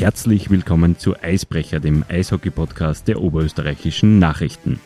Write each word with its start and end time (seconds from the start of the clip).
Herzlich 0.00 0.48
willkommen 0.48 0.96
zu 0.96 1.14
Eisbrecher, 1.22 1.78
dem 1.78 2.06
Eishockey-Podcast 2.08 3.06
der 3.06 3.20
oberösterreichischen 3.20 4.18
Nachrichten. 4.18 4.80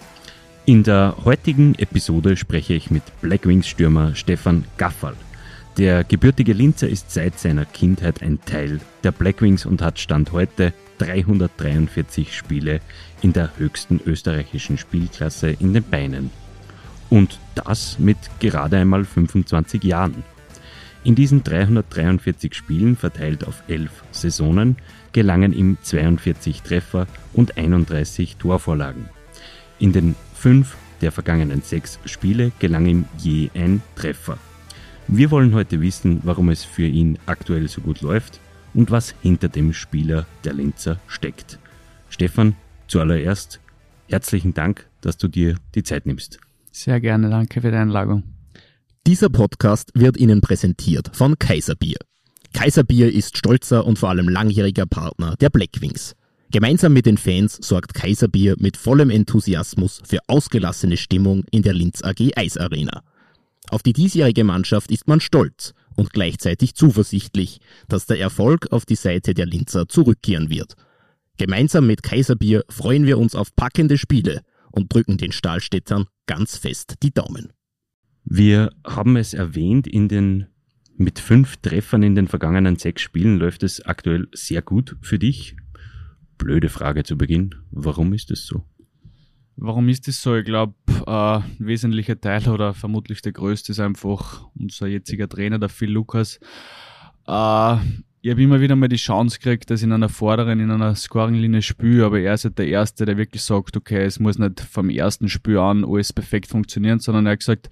In 0.66 0.82
der 0.82 1.14
heutigen 1.24 1.76
Episode 1.76 2.36
spreche 2.36 2.74
ich 2.74 2.90
mit 2.90 3.04
Blackwings-Stürmer 3.20 4.16
Stefan 4.16 4.64
Gaffal. 4.76 5.14
Der 5.78 6.02
gebürtige 6.02 6.52
Linzer 6.52 6.88
ist 6.88 7.12
seit 7.12 7.38
seiner 7.38 7.64
Kindheit 7.64 8.22
ein 8.22 8.40
Teil 8.44 8.80
der 9.04 9.12
Blackwings 9.12 9.66
und 9.66 9.82
hat 9.82 10.00
Stand 10.00 10.32
heute 10.32 10.72
343 10.98 12.36
Spiele 12.36 12.80
in 13.22 13.32
der 13.32 13.56
höchsten 13.56 14.00
österreichischen 14.04 14.78
Spielklasse 14.78 15.50
in 15.50 15.74
den 15.74 15.84
Beinen. 15.84 16.32
Und 17.08 17.38
das 17.54 18.00
mit 18.00 18.18
gerade 18.40 18.78
einmal 18.78 19.04
25 19.04 19.84
Jahren. 19.84 20.24
In 21.04 21.14
diesen 21.14 21.44
343 21.44 22.54
Spielen, 22.54 22.96
verteilt 22.96 23.46
auf 23.46 23.62
11 23.68 23.90
Saisonen, 24.10 24.76
gelangen 25.12 25.52
ihm 25.52 25.76
42 25.82 26.62
Treffer 26.62 27.06
und 27.34 27.58
31 27.58 28.36
Torvorlagen. 28.36 29.10
In 29.78 29.92
den 29.92 30.14
fünf 30.34 30.76
der 31.02 31.12
vergangenen 31.12 31.60
sechs 31.60 31.98
Spiele 32.06 32.52
gelang 32.58 32.86
ihm 32.86 33.04
je 33.18 33.50
ein 33.54 33.82
Treffer. 33.96 34.38
Wir 35.06 35.30
wollen 35.30 35.54
heute 35.54 35.82
wissen, 35.82 36.20
warum 36.22 36.48
es 36.48 36.64
für 36.64 36.86
ihn 36.86 37.18
aktuell 37.26 37.68
so 37.68 37.82
gut 37.82 38.00
läuft 38.00 38.40
und 38.72 38.90
was 38.90 39.14
hinter 39.20 39.48
dem 39.50 39.74
Spieler 39.74 40.24
der 40.44 40.54
Linzer 40.54 40.98
steckt. 41.06 41.58
Stefan, 42.08 42.56
zuallererst 42.88 43.60
herzlichen 44.08 44.54
Dank, 44.54 44.86
dass 45.02 45.18
du 45.18 45.28
dir 45.28 45.56
die 45.74 45.82
Zeit 45.82 46.06
nimmst. 46.06 46.38
Sehr 46.72 47.00
gerne, 47.00 47.28
danke 47.28 47.60
für 47.60 47.70
die 47.70 47.76
Einladung. 47.76 48.33
Dieser 49.06 49.28
Podcast 49.28 49.90
wird 49.92 50.16
Ihnen 50.16 50.40
präsentiert 50.40 51.10
von 51.14 51.38
Kaiserbier. 51.38 51.98
Kaiserbier 52.54 53.12
ist 53.12 53.36
stolzer 53.36 53.84
und 53.84 53.98
vor 53.98 54.08
allem 54.08 54.30
langjähriger 54.30 54.86
Partner 54.86 55.36
der 55.36 55.50
Blackwings. 55.50 56.14
Gemeinsam 56.50 56.94
mit 56.94 57.04
den 57.04 57.18
Fans 57.18 57.58
sorgt 57.60 57.92
Kaiserbier 57.92 58.54
mit 58.58 58.78
vollem 58.78 59.10
Enthusiasmus 59.10 60.00
für 60.06 60.20
ausgelassene 60.26 60.96
Stimmung 60.96 61.44
in 61.50 61.60
der 61.60 61.74
Linz 61.74 62.02
AG 62.02 62.32
Eisarena. 62.34 63.02
Auf 63.68 63.82
die 63.82 63.92
diesjährige 63.92 64.42
Mannschaft 64.42 64.90
ist 64.90 65.06
man 65.06 65.20
stolz 65.20 65.74
und 65.96 66.14
gleichzeitig 66.14 66.74
zuversichtlich, 66.74 67.60
dass 67.88 68.06
der 68.06 68.18
Erfolg 68.18 68.72
auf 68.72 68.86
die 68.86 68.96
Seite 68.96 69.34
der 69.34 69.44
Linzer 69.44 69.86
zurückkehren 69.86 70.48
wird. 70.48 70.76
Gemeinsam 71.36 71.86
mit 71.86 72.02
Kaiserbier 72.02 72.64
freuen 72.70 73.04
wir 73.04 73.18
uns 73.18 73.34
auf 73.34 73.54
packende 73.54 73.98
Spiele 73.98 74.40
und 74.72 74.94
drücken 74.94 75.18
den 75.18 75.32
Stahlstädtern 75.32 76.06
ganz 76.24 76.56
fest 76.56 76.94
die 77.02 77.12
Daumen. 77.12 77.53
Wir 78.24 78.70
haben 78.86 79.16
es 79.16 79.34
erwähnt, 79.34 79.86
in 79.86 80.08
den 80.08 80.46
mit 80.96 81.18
fünf 81.18 81.56
Treffern 81.56 82.02
in 82.02 82.14
den 82.14 82.28
vergangenen 82.28 82.76
sechs 82.76 83.02
Spielen 83.02 83.38
läuft 83.38 83.62
es 83.62 83.84
aktuell 83.84 84.28
sehr 84.32 84.62
gut 84.62 84.96
für 85.02 85.18
dich. 85.18 85.56
Blöde 86.38 86.68
Frage 86.68 87.02
zu 87.02 87.18
Beginn. 87.18 87.54
Warum 87.70 88.12
ist 88.12 88.30
es 88.30 88.46
so? 88.46 88.64
Warum 89.56 89.88
ist 89.88 90.08
es 90.08 90.22
so? 90.22 90.36
Ich 90.36 90.44
glaube, 90.44 90.74
äh, 91.06 91.40
wesentlicher 91.58 92.20
Teil 92.20 92.48
oder 92.48 92.74
vermutlich 92.74 93.22
der 93.22 93.32
größte 93.32 93.72
ist 93.72 93.80
einfach 93.80 94.46
unser 94.58 94.86
jetziger 94.86 95.28
Trainer, 95.28 95.58
der 95.58 95.68
Phil 95.68 95.90
Lukas. 95.90 96.38
Äh, 97.26 97.76
ich 98.20 98.30
habe 98.30 98.42
immer 98.42 98.60
wieder 98.60 98.74
mal 98.74 98.88
die 98.88 98.96
Chance 98.96 99.38
gekriegt, 99.38 99.70
dass 99.70 99.80
ich 99.80 99.84
in 99.84 99.92
einer 99.92 100.08
vorderen, 100.08 100.58
in 100.58 100.70
einer 100.70 100.94
Scoring-Linie 100.94 101.62
spüre, 101.62 102.06
aber 102.06 102.20
er 102.20 102.34
ist 102.34 102.44
halt 102.44 102.58
der 102.58 102.68
Erste, 102.68 103.04
der 103.04 103.18
wirklich 103.18 103.42
sagt, 103.42 103.76
okay, 103.76 104.04
es 104.04 104.18
muss 104.18 104.38
nicht 104.38 104.60
vom 104.60 104.88
ersten 104.88 105.28
Spiel 105.28 105.58
an 105.58 105.84
alles 105.84 106.12
perfekt 106.12 106.46
funktionieren, 106.46 107.00
sondern 107.00 107.26
er 107.26 107.32
hat 107.32 107.40
gesagt, 107.40 107.68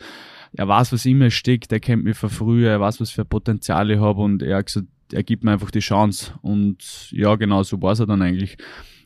er 0.55 0.69
weiß, 0.69 0.93
was 0.93 1.07
in 1.07 1.19
mir 1.19 1.31
steckt, 1.31 1.73
er 1.73 1.81
kennt 1.81 2.05
mich 2.05 2.17
von 2.17 2.31
früher, 2.31 2.71
er 2.71 2.81
weiß, 2.81 3.01
was 3.01 3.11
für 3.11 3.25
Potenzial 3.25 3.91
ich 3.91 3.99
habe 3.99 4.21
und 4.21 4.43
er 4.43 4.59
hat 4.59 4.67
gesagt, 4.67 4.87
er 5.13 5.23
gibt 5.23 5.45
mir 5.45 5.53
einfach 5.53 5.71
die 5.71 5.81
Chance. 5.81 6.33
Und 6.43 7.11
ja, 7.11 7.37
genau 7.37 7.63
so 7.63 7.81
war 7.81 7.93
es 7.93 7.99
dann 7.99 8.23
eigentlich. 8.23 8.57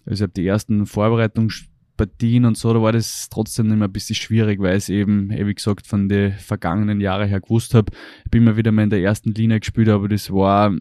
Also 0.05 0.25
ich 0.25 0.29
habe 0.29 0.33
die 0.33 0.47
ersten 0.47 0.87
Vorbereitungspartien 0.87 2.45
und 2.45 2.57
so, 2.57 2.73
da 2.73 2.81
war 2.81 2.93
das 2.93 3.29
trotzdem 3.29 3.73
immer 3.73 3.87
ein 3.87 3.93
bisschen 3.93 4.15
schwierig, 4.15 4.61
weil 4.61 4.77
ich 4.77 4.89
eben, 4.89 5.31
wie 5.31 5.55
gesagt, 5.55 5.87
von 5.87 6.09
den 6.09 6.33
vergangenen 6.33 7.01
Jahren 7.01 7.29
her 7.29 7.41
gewusst 7.41 7.75
habe. 7.75 7.93
Ich 8.25 8.31
bin 8.31 8.43
immer 8.43 8.57
wieder 8.57 8.73
mal 8.73 8.85
in 8.85 8.91
der 8.91 9.03
ersten 9.03 9.33
Linie 9.33 9.61
gespielt, 9.61 9.89
aber 9.89 10.09
das 10.09 10.31
war 10.33 10.75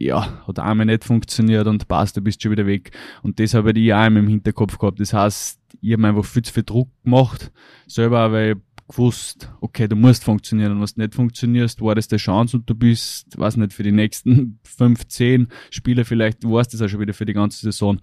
ja, 0.00 0.46
hat 0.46 0.60
einmal 0.60 0.86
nicht 0.86 1.04
funktioniert 1.04 1.66
und 1.66 1.88
passt, 1.88 2.16
du 2.16 2.20
bist 2.20 2.40
schon 2.40 2.52
wieder 2.52 2.66
weg. 2.66 2.92
Und 3.22 3.40
das 3.40 3.54
habe 3.54 3.72
ich 3.72 3.92
auch 3.92 4.06
immer 4.06 4.20
im 4.20 4.28
Hinterkopf 4.28 4.78
gehabt. 4.78 5.00
Das 5.00 5.12
heißt, 5.12 5.60
ich 5.80 5.92
habe 5.92 6.06
einfach 6.06 6.24
viel 6.24 6.42
zu 6.42 6.52
viel 6.52 6.62
Druck 6.62 6.88
gemacht, 7.02 7.50
selber, 7.88 8.30
weil 8.30 8.52
ich 8.52 8.56
gewusst, 8.88 9.52
okay, 9.60 9.86
du 9.86 9.96
musst 9.96 10.24
funktionieren 10.24 10.72
und 10.72 10.80
was 10.80 10.96
nicht 10.96 11.14
funktionierst, 11.14 11.80
war 11.82 11.94
das 11.94 12.08
der 12.08 12.18
Chance 12.18 12.56
und 12.56 12.68
du 12.68 12.74
bist, 12.74 13.38
weiß 13.38 13.58
nicht, 13.58 13.72
für 13.72 13.82
die 13.82 13.92
nächsten 13.92 14.58
fünf, 14.64 15.06
zehn 15.08 15.48
Spiele 15.70 16.04
vielleicht, 16.04 16.42
du 16.42 16.52
warst 16.52 16.74
das 16.74 16.82
auch 16.82 16.88
schon 16.88 17.00
wieder 17.00 17.14
für 17.14 17.26
die 17.26 17.34
ganze 17.34 17.60
Saison. 17.60 18.00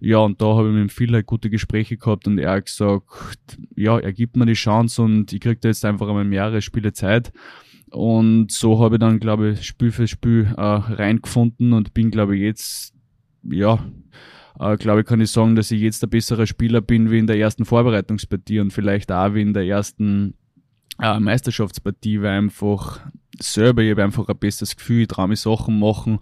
Ja, 0.00 0.18
und 0.18 0.42
da 0.42 0.56
habe 0.56 0.68
ich 0.68 0.98
mit 0.98 1.12
halt 1.12 1.26
gute 1.26 1.48
Gespräche 1.48 1.96
gehabt 1.96 2.26
und 2.26 2.38
er 2.38 2.50
hat 2.50 2.66
gesagt, 2.66 3.04
ja, 3.74 3.98
er 3.98 4.12
gibt 4.12 4.36
mir 4.36 4.46
die 4.46 4.52
Chance 4.52 5.00
und 5.02 5.32
ich 5.32 5.40
krieg 5.40 5.60
da 5.60 5.68
jetzt 5.68 5.84
einfach 5.84 6.08
einmal 6.08 6.24
mehrere 6.24 6.60
Spiele 6.60 6.92
Zeit. 6.92 7.32
Und 7.90 8.50
so 8.52 8.80
habe 8.80 8.96
ich 8.96 9.00
dann, 9.00 9.20
glaube 9.20 9.52
ich, 9.52 9.66
Spiel 9.66 9.92
für 9.92 10.06
Spiel 10.08 10.52
äh, 10.56 10.60
reingefunden 10.60 11.72
und 11.72 11.94
bin, 11.94 12.10
glaube 12.10 12.36
ich, 12.36 12.42
jetzt, 12.42 12.94
ja, 13.42 13.78
äh, 14.60 14.76
glaube 14.76 15.00
ich, 15.00 15.06
kann 15.06 15.20
ich 15.20 15.30
sagen, 15.30 15.56
dass 15.56 15.70
ich 15.70 15.80
jetzt 15.80 16.02
der 16.02 16.08
bessere 16.08 16.46
Spieler 16.46 16.80
bin 16.80 17.10
wie 17.10 17.18
in 17.18 17.26
der 17.26 17.38
ersten 17.38 17.64
Vorbereitungspartie 17.64 18.60
und 18.60 18.72
vielleicht 18.72 19.12
auch 19.12 19.34
wie 19.34 19.42
in 19.42 19.52
der 19.52 19.64
ersten 19.64 20.34
äh, 21.00 21.18
Meisterschaftspartie, 21.18 22.22
weil 22.22 22.38
einfach 22.38 23.00
selber, 23.38 23.82
ich 23.82 23.90
habe 23.90 24.04
einfach 24.04 24.28
ein 24.28 24.38
besseres 24.38 24.76
Gefühl, 24.76 25.02
ich 25.02 25.08
traue 25.08 25.28
mich 25.28 25.40
Sachen 25.40 25.78
machen 25.78 26.18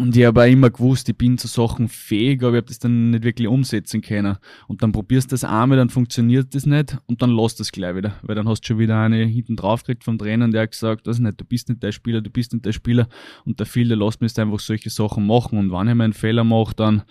und 0.00 0.16
ich 0.16 0.24
habe 0.24 0.42
auch 0.42 0.46
immer 0.46 0.70
gewusst, 0.70 1.08
ich 1.10 1.16
bin 1.16 1.36
zu 1.36 1.46
Sachen 1.46 1.88
fähig, 1.88 2.42
aber 2.42 2.52
ich 2.52 2.62
habe 2.62 2.66
das 2.68 2.78
dann 2.78 3.10
nicht 3.10 3.22
wirklich 3.22 3.46
umsetzen 3.46 4.00
können. 4.00 4.38
Und 4.66 4.82
dann 4.82 4.92
probierst 4.92 5.30
du 5.30 5.34
das 5.34 5.44
einmal, 5.44 5.76
dann 5.76 5.90
funktioniert 5.90 6.54
das 6.54 6.64
nicht 6.64 6.96
und 7.06 7.20
dann 7.20 7.30
lässt 7.30 7.60
das 7.60 7.70
gleich 7.70 7.94
wieder. 7.94 8.14
Weil 8.22 8.34
dann 8.34 8.48
hast 8.48 8.62
du 8.62 8.68
schon 8.68 8.78
wieder 8.78 8.98
eine 8.98 9.24
hinten 9.24 9.56
drauf 9.56 9.82
gekriegt 9.82 10.04
vom 10.04 10.16
Trainer, 10.16 10.48
der 10.48 10.62
hat 10.62 10.70
gesagt, 10.70 11.06
das 11.06 11.18
nicht, 11.18 11.38
du 11.38 11.44
bist 11.44 11.68
nicht 11.68 11.82
der 11.82 11.92
Spieler, 11.92 12.22
du 12.22 12.30
bist 12.30 12.52
nicht 12.54 12.64
der 12.64 12.72
Spieler. 12.72 13.08
Und 13.44 13.60
der 13.60 13.66
Phil, 13.66 13.88
der 13.88 13.98
lässt 13.98 14.22
mich 14.22 14.38
einfach 14.38 14.58
solche 14.58 14.88
Sachen 14.88 15.26
machen. 15.26 15.58
Und 15.58 15.70
wenn 15.70 15.88
ich 15.88 15.94
mal 15.94 16.04
einen 16.04 16.12
Fehler 16.14 16.44
mache, 16.44 16.74
dann, 16.74 17.02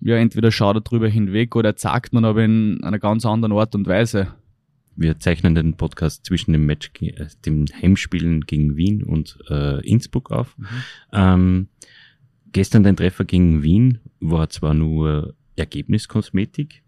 ja, 0.00 0.16
entweder 0.16 0.52
schaut 0.52 0.76
er 0.76 0.82
drüber 0.82 1.08
hinweg 1.08 1.56
oder 1.56 1.70
er 1.70 1.76
zeigt 1.76 2.12
mir 2.12 2.26
aber 2.26 2.44
in 2.44 2.84
einer 2.84 2.98
ganz 2.98 3.24
anderen 3.24 3.52
Art 3.52 3.74
und 3.74 3.86
Weise. 3.86 4.28
Wir 4.96 5.18
zeichnen 5.18 5.54
den 5.54 5.76
Podcast 5.76 6.26
zwischen 6.26 6.52
dem 6.52 6.66
Match, 6.66 6.90
äh, 7.00 7.26
dem 7.46 7.64
Heimspielen 7.80 8.42
gegen 8.42 8.76
Wien 8.76 9.02
und 9.02 9.38
äh, 9.48 9.80
Innsbruck 9.88 10.30
auf. 10.30 10.56
Mhm. 10.58 10.66
Ähm, 11.12 11.68
Gestern 12.54 12.84
dein 12.84 12.96
Treffer 12.96 13.24
gegen 13.24 13.64
Wien 13.64 13.98
war 14.20 14.48
zwar 14.48 14.74
nur 14.74 15.34
Ergebniskosmetik, 15.56 16.84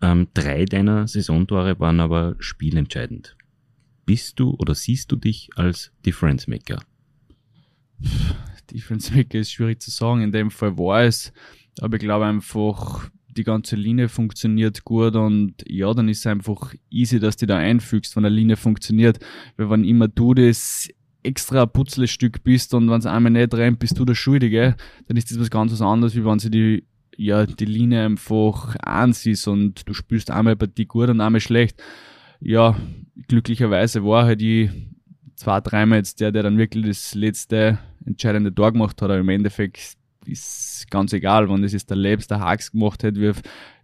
ähm, 0.00 0.28
drei 0.32 0.64
deiner 0.64 1.06
Saisontore 1.06 1.78
waren 1.78 2.00
aber 2.00 2.34
spielentscheidend. 2.38 3.36
Bist 4.06 4.40
du 4.40 4.56
oder 4.58 4.74
siehst 4.74 5.12
du 5.12 5.16
dich 5.16 5.50
als 5.54 5.92
Difference 6.06 6.48
Maker? 6.48 6.82
Difference 8.70 9.14
Maker 9.14 9.38
ist 9.38 9.52
schwierig 9.52 9.82
zu 9.82 9.90
sagen. 9.90 10.22
In 10.22 10.32
dem 10.32 10.50
Fall 10.50 10.78
war 10.78 11.02
es, 11.02 11.30
aber 11.78 11.96
ich 11.96 12.02
glaube 12.02 12.24
einfach, 12.24 13.10
die 13.28 13.44
ganze 13.44 13.76
Linie 13.76 14.08
funktioniert 14.08 14.82
gut 14.82 15.14
und 15.14 15.56
ja, 15.68 15.92
dann 15.92 16.08
ist 16.08 16.20
es 16.20 16.26
einfach 16.26 16.74
easy, 16.88 17.20
dass 17.20 17.36
du 17.36 17.46
da 17.46 17.58
einfügst, 17.58 18.16
wenn 18.16 18.24
eine 18.24 18.34
Linie 18.34 18.56
funktioniert. 18.56 19.18
Weil 19.58 19.68
wenn 19.68 19.84
immer 19.84 20.08
du 20.08 20.32
das 20.32 20.88
extra 21.22 21.66
Putzlestück 21.66 22.42
bist 22.42 22.74
und 22.74 22.90
wenn 22.90 22.98
es 22.98 23.06
einmal 23.06 23.32
nicht 23.32 23.54
rennt, 23.54 23.78
bist 23.78 23.98
du 23.98 24.04
der 24.04 24.14
Schuldige, 24.14 24.76
dann 25.06 25.16
ist 25.16 25.30
das 25.30 25.38
was 25.38 25.50
ganz 25.50 25.80
anderes, 25.80 26.14
wie 26.14 26.24
wenn 26.24 26.38
sie 26.38 26.50
die, 26.50 26.84
ja, 27.16 27.46
die 27.46 27.64
Linie 27.64 28.04
einfach 28.04 28.76
ansiehst 28.76 29.48
und 29.48 29.88
du 29.88 29.94
spürst 29.94 30.30
einmal 30.30 30.56
bei 30.56 30.66
dir 30.66 30.86
gut 30.86 31.08
und 31.08 31.20
einmal 31.20 31.40
schlecht. 31.40 31.82
Ja, 32.40 32.76
glücklicherweise 33.28 34.04
war 34.04 34.24
halt 34.24 34.40
die 34.40 34.70
zwei, 35.36 35.60
dreimal 35.60 35.98
jetzt 35.98 36.20
der, 36.20 36.32
der 36.32 36.42
dann 36.42 36.58
wirklich 36.58 36.86
das 36.86 37.14
letzte 37.14 37.78
entscheidende 38.04 38.54
Tor 38.54 38.72
gemacht 38.72 39.00
hat, 39.00 39.10
aber 39.10 39.20
im 39.20 39.28
Endeffekt 39.28 39.96
ist 40.26 40.86
ganz 40.90 41.12
egal, 41.12 41.48
wenn 41.48 41.62
das 41.62 41.74
ist 41.74 41.90
der 41.90 41.96
Lebs, 41.96 42.28
der 42.28 42.40
Hax 42.40 42.70
gemacht 42.70 43.02
hat, 43.04 43.16
wir, 43.16 43.34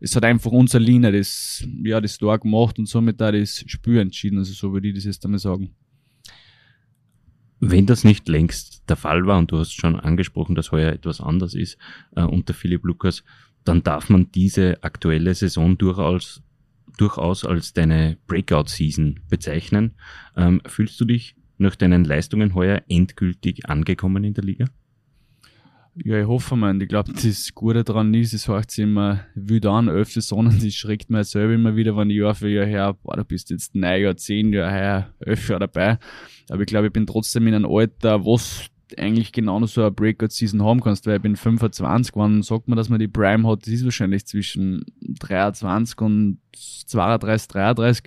es 0.01 0.15
hat 0.15 0.25
einfach 0.25 0.53
unser 0.53 0.79
Linie 0.79 1.13
das, 1.13 1.67
ja, 1.83 2.01
das 2.01 2.19
Tor 2.19 2.39
gemacht 2.39 2.79
und 2.79 2.87
somit 2.87 3.21
da 3.21 3.33
das 3.33 3.65
Spiel 3.67 3.99
entschieden, 3.99 4.39
also 4.39 4.53
so 4.53 4.73
würde 4.73 4.89
ich 4.89 4.95
das 4.95 5.05
jetzt 5.05 5.25
einmal 5.25 5.39
sagen. 5.39 5.75
Wenn 7.61 7.87
das 7.87 8.05
nicht 8.05 8.29
längst 8.29 8.89
der 8.89 8.97
Fall 8.97 9.27
war, 9.27 9.39
und 9.39 9.51
du 9.51 9.59
hast 9.59 9.73
schon 9.73 9.99
angesprochen, 9.99 10.55
dass 10.55 10.73
heuer 10.73 10.93
etwas 10.93 11.21
anders 11.21 11.55
ist 11.55 11.77
äh, 12.15 12.23
unter 12.23 12.55
Philipp 12.55 12.85
Lukas, 12.85 13.25
dann 13.65 13.83
darf 13.83 14.09
man 14.09 14.31
diese 14.33 14.83
aktuelle 14.83 15.35
Saison 15.35 15.77
durchaus, 15.77 16.43
durchaus 16.97 17.45
als 17.45 17.73
deine 17.73 18.17
Breakout-Season 18.27 19.21
bezeichnen. 19.29 19.95
Ähm, 20.37 20.63
fühlst 20.67 21.01
du 21.01 21.05
dich 21.05 21.37
nach 21.59 21.75
deinen 21.75 22.05
Leistungen 22.05 22.55
heuer 22.55 22.83
endgültig 22.89 23.69
angekommen 23.69 24.25
in 24.25 24.35
der 24.35 24.45
Liga? 24.45 24.67
Ja, 26.05 26.21
ich 26.21 26.27
hoffe 26.27 26.55
mal. 26.55 26.81
Ich 26.81 26.89
glaube, 26.89 27.13
das 27.13 27.53
Gute 27.55 27.83
daran 27.83 28.15
ist, 28.15 28.33
es 28.33 28.47
hört 28.47 28.71
sich 28.71 28.85
immer 28.85 29.21
wieder 29.35 29.73
an, 29.73 29.89
elf 29.89 30.13
Saisonen, 30.13 30.59
das 30.63 30.75
schreckt 30.75 31.11
mir 31.11 31.25
selber 31.25 31.55
immer 31.55 31.77
wieder, 31.77 31.97
wenn 31.97 32.11
ich 32.11 32.19
Jahr 32.19 32.35
für 32.35 32.49
Jahr 32.49 32.67
her, 32.67 32.97
boah, 33.03 33.17
du 33.17 33.25
bist 33.25 33.51
jetzt 33.51 33.75
neun 33.75 34.03
Jahre, 34.03 34.17
zehn 34.17 34.53
Jahre 34.53 34.71
her, 34.71 35.15
elf 35.21 35.49
Jahre 35.49 35.61
dabei. 35.61 35.99
Aber 36.51 36.61
ich 36.61 36.67
glaube, 36.67 36.87
ich 36.87 36.93
bin 36.93 37.07
trotzdem 37.07 37.47
in 37.49 37.55
einem 37.55 37.71
Alter, 37.71 38.25
was 38.25 38.71
eigentlich 38.97 39.33
genau 39.33 39.61
noch 39.61 39.69
so 39.69 39.83
eine 39.83 39.91
Breakout-Season 39.91 40.63
haben 40.63 40.81
kannst, 40.81 41.07
weil 41.07 41.17
ich 41.17 41.23
bin 41.23 41.37
25, 41.37 42.15
wann 42.15 42.43
sagt 42.43 42.69
man, 42.69 42.77
dass 42.77 42.89
man 42.89 43.01
die 43.01 43.09
Prime 43.09 43.47
hat, 43.49 43.63
das 43.63 43.75
ist 43.75 43.85
wahrscheinlich 43.85 44.25
zwischen 44.25 44.85
23 45.01 46.01
und 46.01 46.39
32, 46.87 47.49
33. 47.49 48.05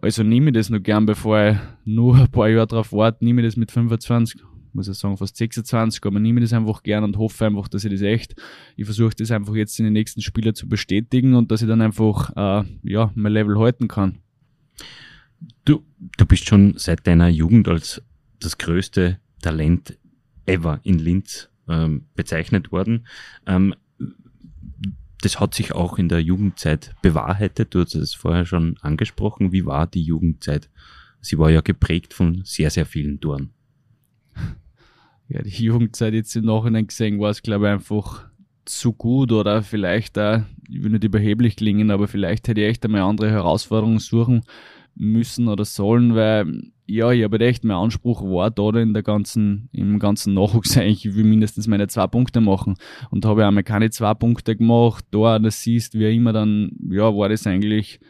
Also 0.00 0.22
nehme 0.22 0.50
ich 0.50 0.54
das 0.54 0.70
noch 0.70 0.82
gern, 0.82 1.04
bevor 1.04 1.50
ich 1.50 1.56
nur 1.84 2.16
ein 2.16 2.30
paar 2.30 2.48
Jahre 2.48 2.66
drauf 2.66 2.92
warte, 2.92 3.24
nehme 3.24 3.42
ich 3.42 3.48
das 3.48 3.56
mit 3.56 3.70
25, 3.70 4.40
muss 4.72 4.88
ich 4.88 4.96
sagen, 4.96 5.16
fast 5.16 5.36
26, 5.36 6.04
aber 6.04 6.20
nehme 6.20 6.40
das 6.40 6.52
einfach 6.52 6.82
gern 6.82 7.04
und 7.04 7.16
hoffe 7.16 7.46
einfach, 7.46 7.68
dass 7.68 7.84
ich 7.84 7.92
das 7.92 8.02
echt, 8.02 8.34
ich 8.76 8.84
versuche 8.84 9.14
das 9.16 9.30
einfach 9.30 9.54
jetzt 9.54 9.78
in 9.78 9.84
den 9.84 9.92
nächsten 9.92 10.22
Spielen 10.22 10.54
zu 10.54 10.68
bestätigen 10.68 11.34
und 11.34 11.50
dass 11.50 11.62
ich 11.62 11.68
dann 11.68 11.80
einfach, 11.80 12.30
äh, 12.36 12.64
ja, 12.82 13.10
mein 13.14 13.32
Level 13.32 13.58
halten 13.58 13.88
kann. 13.88 14.18
Du, 15.64 15.82
du 16.16 16.26
bist 16.26 16.48
schon 16.48 16.74
seit 16.76 17.06
deiner 17.06 17.28
Jugend 17.28 17.68
als 17.68 18.02
das 18.40 18.58
größte 18.58 19.18
Talent 19.42 19.98
ever 20.46 20.80
in 20.82 20.98
Linz 20.98 21.48
ähm, 21.68 22.06
bezeichnet 22.14 22.72
worden. 22.72 23.06
Ähm, 23.46 23.74
das 25.22 25.38
hat 25.38 25.54
sich 25.54 25.72
auch 25.72 25.98
in 25.98 26.08
der 26.08 26.22
Jugendzeit 26.22 26.94
bewahrheitet. 27.02 27.74
Du 27.74 27.80
hast 27.80 27.94
es 27.94 28.14
vorher 28.14 28.46
schon 28.46 28.76
angesprochen. 28.80 29.52
Wie 29.52 29.66
war 29.66 29.86
die 29.86 30.02
Jugendzeit? 30.02 30.70
Sie 31.20 31.38
war 31.38 31.50
ja 31.50 31.60
geprägt 31.60 32.14
von 32.14 32.42
sehr, 32.44 32.70
sehr 32.70 32.86
vielen 32.86 33.20
Toren. 33.20 33.50
Ja, 35.28 35.42
die 35.42 35.64
Jugendzeit 35.64 36.14
jetzt 36.14 36.34
im 36.34 36.46
Nachhinein 36.46 36.88
gesehen 36.88 37.20
war 37.20 37.30
es, 37.30 37.42
glaube 37.42 37.66
ich, 37.66 37.72
einfach 37.72 38.26
zu 38.64 38.92
gut 38.92 39.32
oder 39.32 39.62
vielleicht 39.62 40.18
auch, 40.18 40.40
ich 40.68 40.82
will 40.82 40.90
nicht 40.90 41.04
überheblich 41.04 41.56
klingen, 41.56 41.90
aber 41.90 42.08
vielleicht 42.08 42.48
hätte 42.48 42.60
ich 42.60 42.68
echt 42.68 42.84
einmal 42.84 43.02
andere 43.02 43.30
Herausforderungen 43.30 43.98
suchen 43.98 44.42
müssen 44.96 45.48
oder 45.48 45.64
sollen, 45.64 46.14
weil 46.14 46.72
ja, 46.90 47.12
ich 47.12 47.22
habe 47.22 47.34
halt 47.34 47.42
echt, 47.42 47.64
mein 47.64 47.76
Anspruch 47.76 48.22
war 48.22 48.50
da 48.50 48.70
in 48.80 48.92
der 48.92 49.04
ganzen, 49.04 49.68
im 49.72 49.98
ganzen 49.98 50.34
Nachwuchs 50.34 50.76
eigentlich, 50.76 51.06
ich 51.06 51.14
will 51.14 51.24
mindestens 51.24 51.68
meine 51.68 51.86
zwei 51.86 52.06
Punkte 52.08 52.40
machen. 52.40 52.74
Und 53.10 53.24
habe 53.24 53.46
einmal 53.46 53.62
keine 53.62 53.90
zwei 53.90 54.12
Punkte 54.14 54.56
gemacht, 54.56 55.04
da 55.12 55.38
das 55.38 55.62
siehst, 55.62 55.98
wie 55.98 56.14
immer, 56.14 56.32
dann, 56.32 56.72
ja, 56.90 57.14
war 57.14 57.28
das 57.28 57.46
eigentlich, 57.46 58.00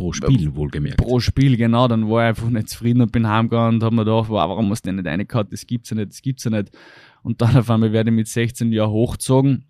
Pro 0.00 0.12
Spiel, 0.12 0.54
wohlgemerkt. 0.54 0.96
Pro 0.96 1.20
Spiel, 1.20 1.56
genau. 1.56 1.88
Dann 1.88 2.08
war 2.08 2.24
ich 2.24 2.28
einfach 2.28 2.48
nicht 2.48 2.68
zufrieden 2.68 3.02
und 3.02 3.12
bin 3.12 3.28
heimgegangen 3.28 3.76
und 3.76 3.82
habe 3.84 3.94
mir 3.94 4.04
gedacht, 4.04 4.28
wow, 4.28 4.48
warum 4.48 4.70
hast 4.70 4.82
du 4.82 4.88
denn 4.88 4.96
nicht 4.96 5.06
eine 5.06 5.26
gehabt? 5.26 5.52
Das 5.52 5.66
gibt's 5.66 5.90
ja 5.90 5.96
nicht, 5.96 6.10
das 6.10 6.22
gibt's 6.22 6.44
ja 6.44 6.50
nicht. 6.50 6.70
Und 7.22 7.40
dann 7.40 7.56
auf 7.56 7.70
einmal 7.70 7.92
werde 7.92 8.10
ich 8.10 8.16
mit 8.16 8.28
16 8.28 8.72
Jahren 8.72 8.90
hochgezogen 8.90 9.64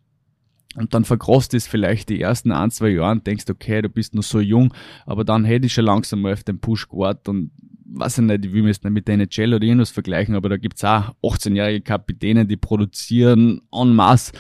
und 0.77 0.95
dann 0.95 1.05
verkrosst 1.05 1.53
es 1.55 1.67
vielleicht 1.67 2.09
die 2.09 2.21
ersten 2.21 2.53
ein, 2.53 2.71
zwei 2.71 2.91
Jahre 2.91 3.13
und 3.13 3.27
denkst, 3.27 3.47
okay, 3.51 3.83
du 3.83 3.89
bist 3.89 4.15
noch 4.15 4.23
so 4.23 4.41
jung, 4.41 4.73
aber 5.05 5.25
dann 5.25 5.45
hätte 5.45 5.67
ich 5.67 5.73
schon 5.73 5.85
langsam 5.85 6.21
mal 6.21 6.33
auf 6.33 6.45
den 6.45 6.61
Push 6.61 6.89
gewartet 6.89 7.29
und 7.29 7.51
weiß 7.93 8.19
ich 8.19 8.25
nicht, 8.25 8.45
ich 8.45 8.53
will 8.53 8.63
mich 8.63 8.81
nicht 8.83 8.93
mit 8.93 9.09
der 9.09 9.15
NHL 9.15 9.55
oder 9.55 9.65
irgendwas 9.65 9.91
vergleichen, 9.91 10.37
aber 10.37 10.49
da 10.49 10.57
gibt's 10.57 10.85
auch 10.85 11.13
18-jährige 11.25 11.81
Kapitäne, 11.81 12.47
die 12.47 12.57
produzieren 12.57 13.63
en 13.73 13.95
masse. 13.95 14.33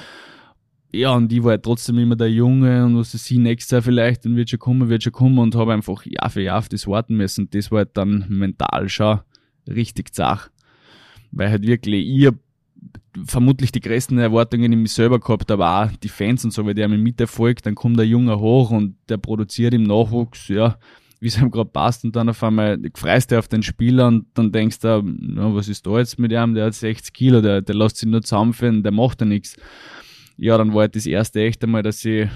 Ja, 0.93 1.15
und 1.15 1.33
ich 1.33 1.43
war 1.43 1.53
halt 1.53 1.63
trotzdem 1.63 1.99
immer 1.99 2.17
der 2.17 2.31
Junge 2.31 2.85
und 2.85 2.97
was 2.97 3.15
ich 3.15 3.39
nächstes 3.39 3.71
Jahr 3.71 3.83
vielleicht, 3.83 4.25
dann 4.25 4.35
wird 4.35 4.51
schon 4.51 4.59
kommen, 4.59 4.89
wird 4.89 5.05
schon 5.05 5.13
kommen 5.13 5.39
und 5.39 5.55
habe 5.55 5.73
einfach 5.73 6.05
Jahr 6.05 6.31
für 6.31 6.43
Jahr 6.43 6.59
auf 6.59 6.69
das 6.69 6.87
warten 6.87 7.17
müssen. 7.17 7.49
Das 7.51 7.71
war 7.71 7.79
halt 7.79 7.91
dann 7.95 8.27
mental 8.29 8.89
schon 8.89 9.21
richtig 9.69 10.13
zach. 10.15 10.51
Weil 11.31 11.51
halt 11.51 11.65
wirklich, 11.65 12.07
ich 12.07 12.33
vermutlich 13.27 13.73
die 13.73 13.81
größten 13.81 14.19
Erwartungen 14.19 14.73
in 14.73 14.83
mich 14.83 14.93
selber 14.93 15.19
gehabt, 15.19 15.51
aber 15.51 15.85
auch 15.85 15.97
die 15.97 16.09
Fans 16.09 16.45
und 16.45 16.53
so, 16.53 16.65
weil 16.65 16.75
der 16.75 16.89
mir 16.89 16.99
miterfolgt, 16.99 17.67
dann 17.67 17.75
kommt 17.75 17.99
der 17.99 18.07
Junge 18.07 18.39
hoch 18.39 18.71
und 18.71 18.97
der 19.09 19.19
produziert 19.19 19.75
im 19.75 19.83
Nachwuchs, 19.83 20.49
ja, 20.49 20.79
wie 21.21 21.27
es 21.27 21.41
ihm 21.41 21.51
gerade 21.51 21.71
passt 21.71 22.05
und 22.05 22.17
dann 22.17 22.29
auf 22.29 22.43
einmal 22.43 22.79
freust 22.95 23.31
du 23.31 23.39
auf 23.39 23.49
den 23.49 23.63
Spieler 23.63 24.09
und 24.09 24.27
dann 24.35 24.53
denkst 24.53 24.79
du, 24.81 25.03
na, 25.05 25.55
was 25.55 25.69
ist 25.69 25.87
da 25.87 25.99
jetzt 25.99 26.19
mit 26.19 26.33
ihm, 26.33 26.55
der 26.55 26.67
hat 26.67 26.75
60 26.75 27.13
Kilo, 27.13 27.41
der, 27.41 27.63
der 27.63 27.75
lässt 27.75 27.99
sich 27.99 28.09
nur 28.09 28.23
zusammenführen, 28.23 28.83
der 28.83 28.93
macht 28.93 29.21
ja 29.21 29.27
nichts. 29.27 29.57
Ja, 30.43 30.57
dann 30.57 30.73
war 30.73 30.81
halt 30.81 30.97
das 30.97 31.05
erste 31.05 31.43
echt 31.43 31.63
einmal, 31.63 31.83
dass 31.83 32.03
ich 32.03 32.27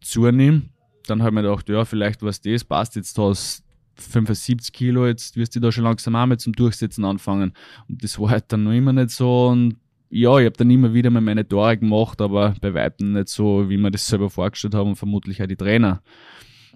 zunehme. 0.00 0.62
Dann 1.06 1.20
habe 1.20 1.28
ich 1.28 1.34
mir 1.34 1.42
gedacht, 1.42 1.68
ja, 1.68 1.84
vielleicht 1.84 2.22
was 2.22 2.40
das, 2.40 2.64
passt 2.64 2.96
jetzt 2.96 3.18
hast 3.18 3.62
75 3.96 4.72
Kilo, 4.72 5.06
jetzt 5.06 5.36
wirst 5.36 5.54
du 5.54 5.60
da 5.60 5.70
schon 5.70 5.84
langsam 5.84 6.16
auch 6.16 6.24
mal 6.24 6.38
zum 6.38 6.54
Durchsetzen 6.54 7.04
anfangen. 7.04 7.52
Und 7.90 8.02
das 8.02 8.18
war 8.18 8.30
halt 8.30 8.46
dann 8.48 8.64
noch 8.64 8.72
immer 8.72 8.94
nicht 8.94 9.10
so 9.10 9.48
und 9.48 9.76
ja, 10.08 10.38
ich 10.38 10.46
habe 10.46 10.56
dann 10.56 10.70
immer 10.70 10.94
wieder 10.94 11.10
mal 11.10 11.20
meine 11.20 11.46
Tore 11.46 11.76
gemacht, 11.76 12.22
aber 12.22 12.54
bei 12.60 12.72
weitem 12.72 13.12
nicht 13.12 13.28
so, 13.28 13.68
wie 13.68 13.76
wir 13.76 13.90
das 13.90 14.06
selber 14.06 14.30
vorgestellt 14.30 14.74
haben 14.74 14.90
und 14.90 14.96
vermutlich 14.96 15.42
auch 15.42 15.46
die 15.46 15.56
Trainer. 15.56 16.02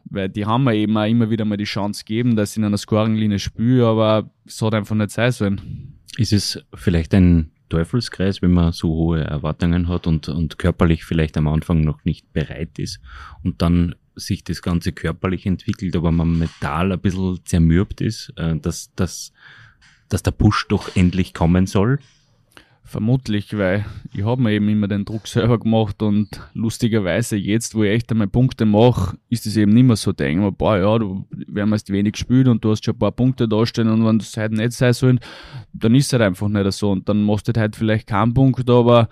Weil 0.04 0.28
die 0.28 0.44
haben 0.44 0.64
mir 0.64 0.74
eben 0.74 0.96
auch 0.98 1.08
immer 1.08 1.30
wieder 1.30 1.46
mal 1.46 1.56
die 1.56 1.64
Chance 1.64 2.04
gegeben, 2.04 2.36
dass 2.36 2.50
ich 2.52 2.58
in 2.58 2.64
einer 2.64 2.76
Scoring-Linie 2.76 3.38
spiele, 3.38 3.86
aber 3.86 4.30
es 4.44 4.60
hat 4.60 4.74
einfach 4.74 4.94
nicht 4.94 5.10
sein 5.10 5.32
sollen. 5.32 6.00
Ist 6.18 6.34
es 6.34 6.62
vielleicht 6.74 7.14
ein 7.14 7.50
Teufelskreis, 7.68 8.42
wenn 8.42 8.52
man 8.52 8.72
so 8.72 8.88
hohe 8.88 9.20
Erwartungen 9.22 9.88
hat 9.88 10.06
und, 10.06 10.28
und 10.28 10.58
körperlich 10.58 11.04
vielleicht 11.04 11.36
am 11.36 11.48
Anfang 11.48 11.82
noch 11.82 12.04
nicht 12.04 12.32
bereit 12.32 12.78
ist 12.78 13.00
und 13.42 13.62
dann 13.62 13.94
sich 14.14 14.44
das 14.44 14.62
Ganze 14.62 14.92
körperlich 14.92 15.46
entwickelt, 15.46 15.94
aber 15.94 16.10
man 16.10 16.38
mental 16.38 16.92
ein 16.92 17.00
bisschen 17.00 17.40
zermürbt 17.44 18.00
ist, 18.00 18.32
äh, 18.36 18.56
dass, 18.56 18.92
dass, 18.94 19.32
dass 20.08 20.22
der 20.22 20.30
Push 20.30 20.66
doch 20.68 20.96
endlich 20.96 21.34
kommen 21.34 21.66
soll? 21.66 21.98
Vermutlich, 22.88 23.58
weil 23.58 23.84
ich 24.14 24.24
habe 24.24 24.40
mir 24.40 24.52
eben 24.52 24.68
immer 24.68 24.86
den 24.86 25.04
Druck 25.04 25.26
selber 25.26 25.58
gemacht 25.58 26.02
und 26.02 26.28
lustigerweise 26.54 27.34
jetzt, 27.36 27.74
wo 27.74 27.82
ich 27.82 27.90
echt 27.90 28.12
einmal 28.12 28.28
Punkte 28.28 28.64
mache, 28.64 29.18
ist 29.28 29.44
es 29.44 29.56
eben 29.56 29.72
nicht 29.72 29.86
mehr 29.86 29.96
so. 29.96 30.12
Denken 30.12 30.44
wir, 30.44 30.52
boah, 30.52 30.78
ja, 30.78 30.96
du, 30.96 31.26
wir 31.30 31.62
haben 31.62 31.72
erst 31.72 31.90
wenig 31.90 32.12
gespielt 32.12 32.46
und 32.46 32.64
du 32.64 32.70
hast 32.70 32.84
schon 32.84 32.94
ein 32.94 32.98
paar 33.00 33.10
Punkte 33.10 33.48
dastehen 33.48 33.88
und 33.88 34.06
wenn 34.06 34.20
das 34.20 34.36
halt 34.36 34.52
nicht 34.52 34.70
sein 34.70 34.92
sollen, 34.92 35.18
dann 35.72 35.96
ist 35.96 36.06
es 36.06 36.12
halt 36.12 36.22
einfach 36.22 36.46
nicht 36.46 36.72
so 36.74 36.92
und 36.92 37.08
dann 37.08 37.24
machst 37.24 37.48
du 37.48 37.60
halt 37.60 37.74
vielleicht 37.74 38.06
keinen 38.06 38.34
Punkt, 38.34 38.70
aber 38.70 39.08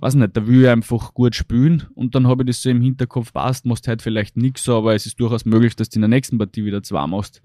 weiß 0.00 0.14
nicht, 0.14 0.34
da 0.34 0.46
will 0.46 0.62
ich 0.62 0.68
einfach 0.70 1.12
gut 1.12 1.34
spielen 1.34 1.82
und 1.94 2.14
dann 2.14 2.26
habe 2.26 2.44
ich 2.44 2.46
das 2.46 2.62
so 2.62 2.70
im 2.70 2.80
Hinterkopf 2.80 3.34
passt, 3.34 3.66
machst 3.66 3.88
halt 3.88 4.00
vielleicht 4.00 4.38
nichts, 4.38 4.66
aber 4.70 4.94
es 4.94 5.04
ist 5.04 5.20
durchaus 5.20 5.44
möglich, 5.44 5.76
dass 5.76 5.90
du 5.90 5.98
in 5.98 6.02
der 6.02 6.08
nächsten 6.08 6.38
Partie 6.38 6.64
wieder 6.64 6.82
zwei 6.82 7.06
machst 7.06 7.42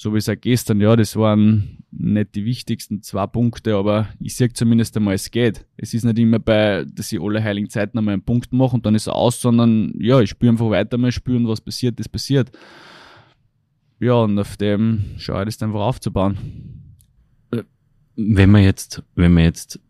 so 0.00 0.14
wie 0.14 0.16
es 0.16 0.30
auch 0.30 0.40
gestern, 0.40 0.80
ja, 0.80 0.96
das 0.96 1.14
waren 1.14 1.84
nicht 1.90 2.34
die 2.34 2.46
wichtigsten 2.46 3.02
zwei 3.02 3.26
Punkte, 3.26 3.76
aber 3.76 4.08
ich 4.18 4.34
sehe 4.34 4.50
zumindest 4.50 4.96
einmal, 4.96 5.12
es 5.12 5.30
geht. 5.30 5.66
Es 5.76 5.92
ist 5.92 6.04
nicht 6.04 6.18
immer 6.18 6.38
bei, 6.38 6.86
dass 6.90 7.12
ich 7.12 7.20
alle 7.20 7.44
heiligen 7.44 7.68
Zeiten 7.68 7.98
einmal 7.98 8.14
einen 8.14 8.22
Punkt 8.22 8.50
mache 8.50 8.76
und 8.76 8.86
dann 8.86 8.94
ist 8.94 9.08
er 9.08 9.14
aus, 9.14 9.42
sondern 9.42 9.92
ja, 9.98 10.18
ich 10.20 10.30
spüre 10.30 10.52
einfach 10.52 10.70
weiter 10.70 10.96
mal 10.96 11.12
spüren, 11.12 11.46
was 11.46 11.60
passiert, 11.60 12.00
das 12.00 12.08
passiert. 12.08 12.50
Ja, 13.98 14.14
und 14.14 14.38
auf 14.38 14.56
dem 14.56 15.04
schaue 15.18 15.42
ich 15.42 15.56
das 15.56 15.62
einfach 15.62 15.80
aufzubauen. 15.80 16.38
Wenn 18.16 18.50
man 18.50 18.62
jetzt, 18.62 19.02
wenn 19.16 19.34
man 19.34 19.44
jetzt 19.44 19.80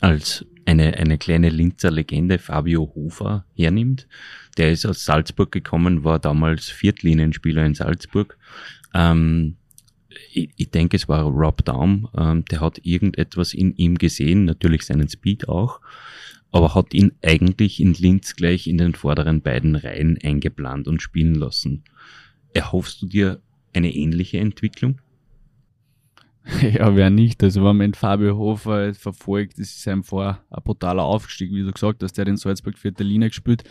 als 0.00 0.46
eine, 0.64 0.96
eine 0.96 1.18
kleine 1.18 1.48
Linzer 1.48 1.90
Legende 1.90 2.38
Fabio 2.38 2.92
Hofer 2.94 3.44
hernimmt, 3.56 4.06
der 4.58 4.70
ist 4.70 4.86
aus 4.86 5.04
Salzburg 5.04 5.50
gekommen, 5.50 6.04
war 6.04 6.18
damals 6.18 6.68
Viertlinienspieler 6.68 7.64
in 7.64 7.74
Salzburg, 7.74 8.38
ähm, 8.94 9.56
ich, 10.32 10.50
ich 10.56 10.70
denke, 10.70 10.96
es 10.96 11.08
war 11.08 11.24
Rob 11.24 11.64
Daum, 11.64 12.08
ähm, 12.16 12.44
der 12.46 12.60
hat 12.60 12.80
irgendetwas 12.84 13.54
in 13.54 13.74
ihm 13.76 13.96
gesehen, 13.96 14.44
natürlich 14.44 14.82
seinen 14.82 15.08
Speed 15.08 15.48
auch, 15.48 15.80
aber 16.52 16.74
hat 16.74 16.94
ihn 16.94 17.12
eigentlich 17.22 17.80
in 17.80 17.94
Linz 17.94 18.36
gleich 18.36 18.66
in 18.66 18.78
den 18.78 18.94
vorderen 18.94 19.42
beiden 19.42 19.76
Reihen 19.76 20.18
eingeplant 20.22 20.88
und 20.88 21.02
spielen 21.02 21.34
lassen. 21.34 21.84
Erhoffst 22.54 23.02
du 23.02 23.06
dir 23.06 23.40
eine 23.74 23.94
ähnliche 23.94 24.38
Entwicklung? 24.38 25.00
Ja, 26.62 26.94
wer 26.94 27.10
nicht. 27.10 27.42
Also 27.42 27.64
wenn 27.64 27.76
man 27.76 27.94
Fabio 27.94 28.36
Hofer 28.36 28.94
verfolgt, 28.94 29.58
ist 29.58 29.86
einfach 29.88 30.38
ein 30.48 30.62
brutaler 30.62 31.02
Aufstieg, 31.02 31.50
wie 31.50 31.64
du 31.64 31.72
gesagt 31.72 32.04
hast, 32.04 32.12
der 32.12 32.28
in 32.28 32.36
Salzburg 32.36 32.78
vierte 32.78 33.02
Linie 33.02 33.30
gespielt 33.30 33.64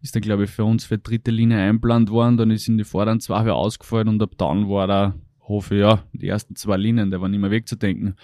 ist 0.00 0.14
dann, 0.14 0.22
glaube 0.22 0.44
ich, 0.44 0.50
für 0.50 0.64
uns 0.64 0.84
für 0.84 0.98
dritte 0.98 1.30
Linie 1.30 1.58
einplant 1.58 2.10
worden. 2.10 2.36
Dann 2.36 2.50
ist 2.50 2.68
in 2.68 2.78
die 2.78 2.84
vorderen 2.84 3.20
zwei 3.20 3.42
wieder 3.42 3.56
ausgefallen 3.56 4.08
und 4.08 4.22
ab 4.22 4.32
dann 4.36 4.68
war 4.68 4.86
da, 4.86 5.14
hoffe 5.42 5.74
ich, 5.74 5.80
ja, 5.80 6.04
die 6.12 6.28
ersten 6.28 6.56
zwei 6.56 6.76
Linien, 6.76 7.10
der 7.10 7.20
war 7.20 7.28
nicht 7.28 7.40
mehr 7.40 7.50
wegzudenken. 7.50 8.14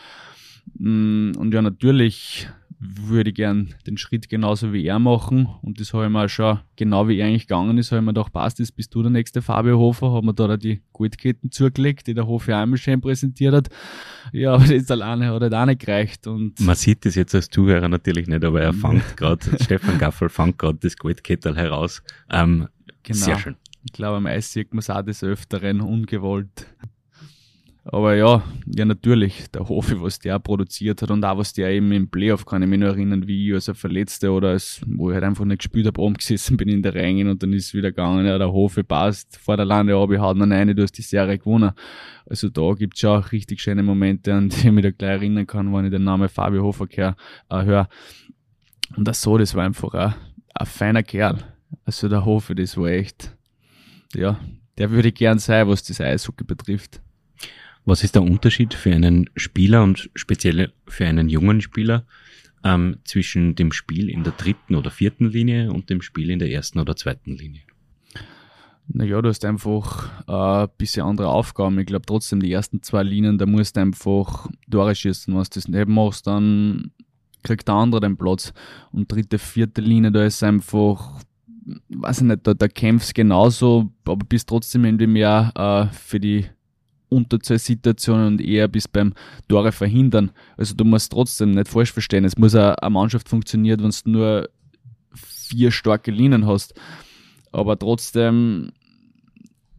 Mm, 0.78 1.32
und 1.36 1.52
ja, 1.52 1.62
natürlich 1.62 2.48
würde 2.86 3.32
gern 3.32 3.74
den 3.86 3.96
Schritt 3.96 4.28
genauso 4.28 4.72
wie 4.72 4.84
er 4.86 4.98
machen. 4.98 5.48
Und 5.62 5.80
das 5.80 5.92
habe 5.94 6.04
ich 6.04 6.10
mir 6.10 6.24
auch 6.24 6.28
schon, 6.28 6.60
genau 6.76 7.08
wie 7.08 7.18
er 7.18 7.26
eigentlich 7.26 7.46
gegangen 7.46 7.78
ist, 7.78 7.90
habe 7.90 8.00
ich 8.00 8.04
mir 8.04 8.12
gedacht, 8.12 8.32
passt, 8.32 8.60
das 8.60 8.72
bist 8.72 8.94
du 8.94 9.02
der 9.02 9.10
nächste 9.10 9.42
Fabio 9.42 9.78
Hofer. 9.78 10.12
Haben 10.12 10.26
wir 10.26 10.32
da 10.34 10.56
die 10.56 10.82
Goldketten 10.92 11.50
zugelegt, 11.50 12.06
die 12.06 12.14
der 12.14 12.26
Hof 12.26 12.46
ja 12.46 12.62
einmal 12.62 12.78
schön 12.78 13.00
präsentiert 13.00 13.54
hat. 13.54 13.68
Ja, 14.32 14.54
aber 14.54 14.66
das 14.66 14.90
alleine 14.90 15.28
hat 15.32 15.42
halt 15.42 15.54
auch 15.54 15.66
nicht 15.66 15.80
gereicht. 15.80 16.26
Und 16.26 16.60
Man 16.60 16.74
sieht 16.74 17.04
das 17.04 17.14
jetzt 17.14 17.34
als 17.34 17.48
Zuhörer 17.48 17.88
natürlich 17.88 18.26
nicht, 18.26 18.44
aber 18.44 18.60
er 18.60 18.72
fängt 18.72 19.16
gerade, 19.16 19.44
Stefan 19.62 19.98
Gaffel 19.98 20.28
fängt 20.28 20.58
gerade 20.58 20.78
das 20.80 20.96
Goldkettel 20.96 21.56
heraus. 21.56 22.02
Ähm, 22.30 22.68
genau. 23.02 23.18
Sehr 23.18 23.38
schön. 23.38 23.56
Ich 23.84 23.92
glaube, 23.92 24.16
am 24.16 24.26
Eis 24.26 24.52
sieht 24.52 24.72
man 24.72 24.78
es 24.78 24.90
auch 24.90 25.02
des 25.02 25.22
Öfteren 25.22 25.80
ungewollt. 25.80 26.66
Aber 27.86 28.14
ja, 28.14 28.42
ja 28.66 28.86
natürlich, 28.86 29.50
der 29.50 29.68
Hofi, 29.68 30.00
was 30.00 30.18
der 30.18 30.38
produziert 30.38 31.02
hat 31.02 31.10
und 31.10 31.22
auch 31.22 31.36
was 31.36 31.52
der 31.52 31.70
eben 31.70 31.92
im 31.92 32.08
Playoff, 32.08 32.46
kann 32.46 32.62
ich 32.62 32.68
mich 32.68 32.78
noch 32.78 32.88
erinnern, 32.88 33.26
wie 33.28 33.48
ich 33.48 33.54
als 33.54 33.68
ein 33.68 33.74
Verletzter 33.74 34.32
oder 34.32 34.50
als, 34.50 34.80
wo 34.86 35.10
ich 35.10 35.14
halt 35.14 35.24
einfach 35.24 35.44
nicht 35.44 35.58
gespielt 35.58 35.86
habe, 35.86 36.00
oben 36.00 36.14
gesessen 36.14 36.56
bin 36.56 36.70
in 36.70 36.82
der 36.82 36.94
Rängen 36.94 37.28
und 37.28 37.42
dann 37.42 37.52
ist 37.52 37.66
es 37.66 37.74
wieder 37.74 37.90
gegangen, 37.90 38.24
ja, 38.24 38.38
der 38.38 38.50
Hofi 38.50 38.82
passt, 38.82 39.36
vor 39.36 39.58
der 39.58 39.66
Lande 39.66 39.94
ab, 39.96 40.10
ich 40.10 40.18
haut 40.18 40.38
noch 40.38 40.48
eine, 40.48 40.74
du 40.74 40.82
hast 40.82 40.96
die 40.96 41.02
Serie 41.02 41.38
gewonnen. 41.38 41.72
Also 42.24 42.48
da 42.48 42.72
gibt's 42.72 43.00
schon 43.00 43.22
auch 43.22 43.32
richtig 43.32 43.60
schöne 43.60 43.82
Momente, 43.82 44.32
an 44.32 44.48
die 44.48 44.56
ich 44.68 44.72
mich 44.72 44.82
da 44.82 44.90
gleich 44.90 45.20
erinnern 45.20 45.46
kann, 45.46 45.72
wenn 45.74 45.84
ich 45.84 45.90
den 45.90 46.04
Namen 46.04 46.30
Fabio 46.30 46.62
Hofer 46.62 46.86
äh, 46.90 47.12
höre. 47.50 47.88
Und 48.96 49.06
das 49.06 49.20
so, 49.20 49.36
das 49.36 49.54
war 49.54 49.64
einfach 49.64 49.92
ein, 49.92 50.14
ein 50.54 50.66
feiner 50.66 51.02
Kerl. 51.02 51.36
Also 51.84 52.08
der 52.08 52.24
Hofi, 52.24 52.54
das 52.54 52.78
war 52.78 52.88
echt, 52.88 53.36
ja, 54.14 54.40
der 54.78 54.90
würde 54.90 55.12
gern 55.12 55.38
sein, 55.38 55.68
was 55.68 55.82
das 55.82 56.00
Eishockey 56.00 56.44
betrifft. 56.44 57.03
Was 57.84 58.02
ist 58.02 58.14
der 58.14 58.22
Unterschied 58.22 58.72
für 58.72 58.92
einen 58.94 59.28
Spieler 59.36 59.82
und 59.82 60.10
speziell 60.14 60.72
für 60.86 61.06
einen 61.06 61.28
jungen 61.28 61.60
Spieler 61.60 62.06
ähm, 62.64 62.96
zwischen 63.04 63.54
dem 63.54 63.72
Spiel 63.72 64.08
in 64.08 64.24
der 64.24 64.32
dritten 64.32 64.74
oder 64.74 64.90
vierten 64.90 65.26
Linie 65.26 65.70
und 65.70 65.90
dem 65.90 66.00
Spiel 66.00 66.30
in 66.30 66.38
der 66.38 66.50
ersten 66.50 66.78
oder 66.78 66.96
zweiten 66.96 67.36
Linie? 67.36 67.60
Naja, 68.86 69.20
du 69.20 69.28
hast 69.28 69.44
einfach 69.44 70.10
äh, 70.28 70.64
ein 70.64 70.68
bisschen 70.76 71.06
andere 71.06 71.28
Aufgaben. 71.28 71.78
Ich 71.78 71.86
glaube 71.86 72.06
trotzdem, 72.06 72.40
die 72.40 72.52
ersten 72.52 72.82
zwei 72.82 73.02
Linien, 73.02 73.38
da 73.38 73.46
musst 73.46 73.76
du 73.76 73.80
einfach 73.80 74.48
Tore 74.70 74.94
schießen. 74.94 75.32
Wenn 75.32 75.42
du 75.42 75.48
das 75.52 75.68
nicht 75.68 75.88
machst, 75.88 76.26
dann 76.26 76.90
kriegt 77.42 77.68
der 77.68 77.74
andere 77.74 78.00
den 78.00 78.16
Platz. 78.16 78.52
Und 78.92 79.10
dritte, 79.10 79.38
vierte 79.38 79.80
Linie, 79.80 80.12
da 80.12 80.24
ist 80.24 80.42
einfach, 80.42 81.20
weiß 81.88 82.22
ich 82.22 82.26
nicht, 82.26 82.46
da, 82.46 82.54
da 82.54 82.68
kämpfst 82.68 83.14
genauso, 83.14 83.90
aber 84.04 84.24
bist 84.24 84.48
trotzdem 84.48 84.84
irgendwie 84.84 85.06
mehr 85.06 85.52
äh, 85.54 85.94
für 85.94 86.20
die 86.20 86.46
Unterzahlsituationen 87.14 88.26
und 88.26 88.40
eher 88.40 88.68
bis 88.68 88.88
beim 88.88 89.14
Tore 89.48 89.72
verhindern. 89.72 90.30
Also 90.56 90.74
du 90.74 90.84
musst 90.84 91.12
trotzdem 91.12 91.52
nicht 91.52 91.68
falsch 91.68 91.92
verstehen. 91.92 92.24
Es 92.24 92.36
muss 92.36 92.54
eine, 92.54 92.76
Mannschaft 92.90 93.28
funktionieren, 93.28 93.82
wenn 93.82 93.90
du 93.90 94.10
nur 94.10 94.48
vier 95.14 95.70
starke 95.70 96.10
Linien 96.10 96.46
hast. 96.46 96.74
Aber 97.52 97.78
trotzdem, 97.78 98.72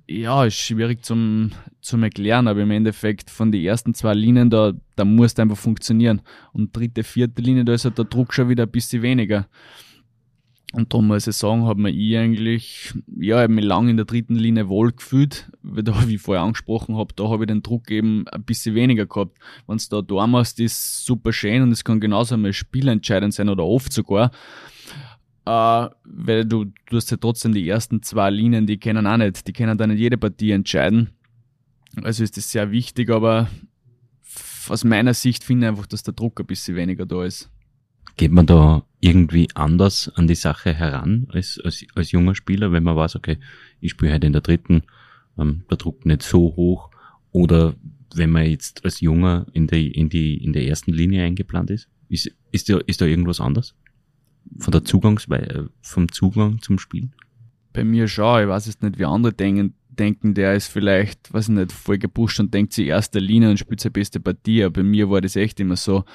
ja, 0.07 0.45
ist 0.45 0.55
schwierig 0.55 1.03
zum, 1.03 1.51
zum 1.81 2.03
erklären, 2.03 2.47
aber 2.47 2.61
im 2.61 2.71
Endeffekt 2.71 3.29
von 3.29 3.51
den 3.51 3.63
ersten 3.63 3.93
zwei 3.93 4.13
Linien, 4.13 4.49
da, 4.49 4.73
da 4.95 5.05
muss 5.05 5.33
es 5.33 5.39
einfach 5.39 5.57
funktionieren. 5.57 6.21
Und 6.53 6.75
dritte, 6.75 7.03
vierte 7.03 7.41
Linie, 7.41 7.65
da 7.65 7.73
ist 7.73 7.85
halt 7.85 7.97
der 7.97 8.05
Druck 8.05 8.33
schon 8.33 8.49
wieder 8.49 8.63
ein 8.63 8.71
bisschen 8.71 9.01
weniger. 9.01 9.47
Und 10.75 10.91
darum 10.91 11.07
muss 11.07 11.27
ich 11.27 11.35
sagen, 11.35 11.65
hat 11.65 11.77
mir 11.77 11.89
ich 11.89 12.17
eigentlich, 12.17 12.93
ja, 13.17 13.37
ich 13.37 13.43
habe 13.43 13.53
mich 13.53 13.63
lange 13.63 13.91
in 13.91 13.97
der 13.97 14.05
dritten 14.05 14.35
Linie 14.35 14.67
wohl 14.67 14.91
gefühlt, 14.91 15.49
da, 15.83 16.07
wie 16.07 16.15
ich 16.15 16.21
vorher 16.21 16.43
angesprochen 16.43 16.97
habe, 16.97 17.13
da 17.15 17.29
habe 17.29 17.43
ich 17.43 17.47
den 17.47 17.63
Druck 17.63 17.89
eben 17.91 18.27
ein 18.27 18.43
bisschen 18.43 18.75
weniger 18.75 19.05
gehabt. 19.05 19.37
Wenn 19.67 19.77
du 19.77 19.83
da 19.89 20.01
da 20.01 20.27
machst, 20.27 20.59
ist 20.59 21.05
super 21.05 21.33
schön 21.33 21.61
und 21.61 21.71
es 21.71 21.83
kann 21.83 21.99
genauso 21.99 22.35
einmal 22.35 22.53
spielentscheidend 22.53 23.33
sein 23.33 23.49
oder 23.49 23.65
oft 23.65 23.93
sogar. 23.93 24.31
Äh, 25.45 25.89
weil 26.03 26.45
du, 26.45 26.65
du 26.89 26.97
hast 26.97 27.11
ja 27.11 27.17
trotzdem 27.17 27.53
die 27.53 27.67
ersten 27.69 28.01
zwei 28.01 28.29
Linien, 28.29 28.65
die 28.65 28.77
kennen 28.77 29.05
auch 29.05 29.17
nicht, 29.17 29.47
die 29.47 29.53
können 29.53 29.77
dann 29.77 29.91
nicht 29.91 29.99
jede 29.99 30.17
Partie 30.17 30.51
entscheiden. 30.51 31.11
Also 32.01 32.23
ist 32.23 32.35
das 32.35 32.51
sehr 32.51 32.71
wichtig, 32.71 33.09
aber 33.09 33.47
aus 34.69 34.83
meiner 34.83 35.13
Sicht 35.13 35.43
finde 35.43 35.67
ich 35.67 35.69
einfach, 35.69 35.85
dass 35.85 36.03
der 36.03 36.13
Druck 36.13 36.39
ein 36.39 36.47
bisschen 36.47 36.75
weniger 36.75 37.05
da 37.05 37.23
ist. 37.23 37.51
Geht 38.17 38.31
man 38.31 38.45
da 38.45 38.83
irgendwie 39.01 39.49
anders 39.53 40.11
an 40.15 40.27
die 40.27 40.35
Sache 40.35 40.73
heran 40.73 41.27
als, 41.31 41.59
als, 41.63 41.85
als 41.95 42.11
junger 42.11 42.33
Spieler, 42.33 42.71
wenn 42.71 42.83
man 42.83 42.95
weiß, 42.95 43.15
okay, 43.15 43.37
ich 43.81 43.91
spiele 43.91 44.13
halt 44.13 44.23
in 44.23 44.33
der 44.33 44.41
dritten, 44.41 44.83
ähm, 45.37 45.63
der 45.69 45.77
Druck 45.77 46.05
nicht 46.05 46.23
so 46.23 46.55
hoch, 46.55 46.89
oder 47.31 47.75
wenn 48.15 48.29
man 48.29 48.49
jetzt 48.49 48.85
als 48.85 49.01
Junger 49.01 49.45
in, 49.53 49.67
der 49.67 49.79
in, 49.79 50.09
die, 50.09 50.37
in 50.37 50.53
der 50.53 50.65
ersten 50.65 50.93
Linie 50.93 51.23
eingeplant 51.23 51.69
ist? 51.69 51.89
Ist, 52.07 52.31
ist, 52.51 52.69
da, 52.69 52.79
ist 52.85 53.01
da 53.01 53.05
irgendwas 53.05 53.41
anders? 53.41 53.75
Von 54.59 54.71
der 54.71 54.85
Zugangsweise, 54.85 55.69
vom 55.81 56.11
Zugang 56.11 56.61
zum 56.61 56.79
Spiel? 56.79 57.09
Bei 57.73 57.83
mir 57.83 58.07
schon, 58.07 58.43
ich 58.43 58.47
weiß 58.47 58.67
jetzt 58.67 58.83
nicht, 58.83 58.99
wie 58.99 59.05
andere 59.05 59.33
denken, 59.33 59.73
denken, 59.89 60.33
der 60.33 60.55
ist 60.55 60.67
vielleicht, 60.67 61.33
weiß 61.33 61.49
ich 61.49 61.55
nicht, 61.55 61.71
voll 61.71 61.97
gepusht 61.97 62.39
und 62.39 62.53
denkt 62.53 62.73
sich 62.73 62.87
erster 62.87 63.19
Linie 63.19 63.49
und 63.49 63.57
spielt 63.57 63.79
seine 63.79 63.91
beste 63.91 64.19
Partie. 64.19 64.63
Aber 64.63 64.73
bei 64.73 64.83
mir 64.83 65.09
war 65.09 65.21
das 65.21 65.35
echt 65.35 65.59
immer 65.59 65.75
so, 65.75 66.05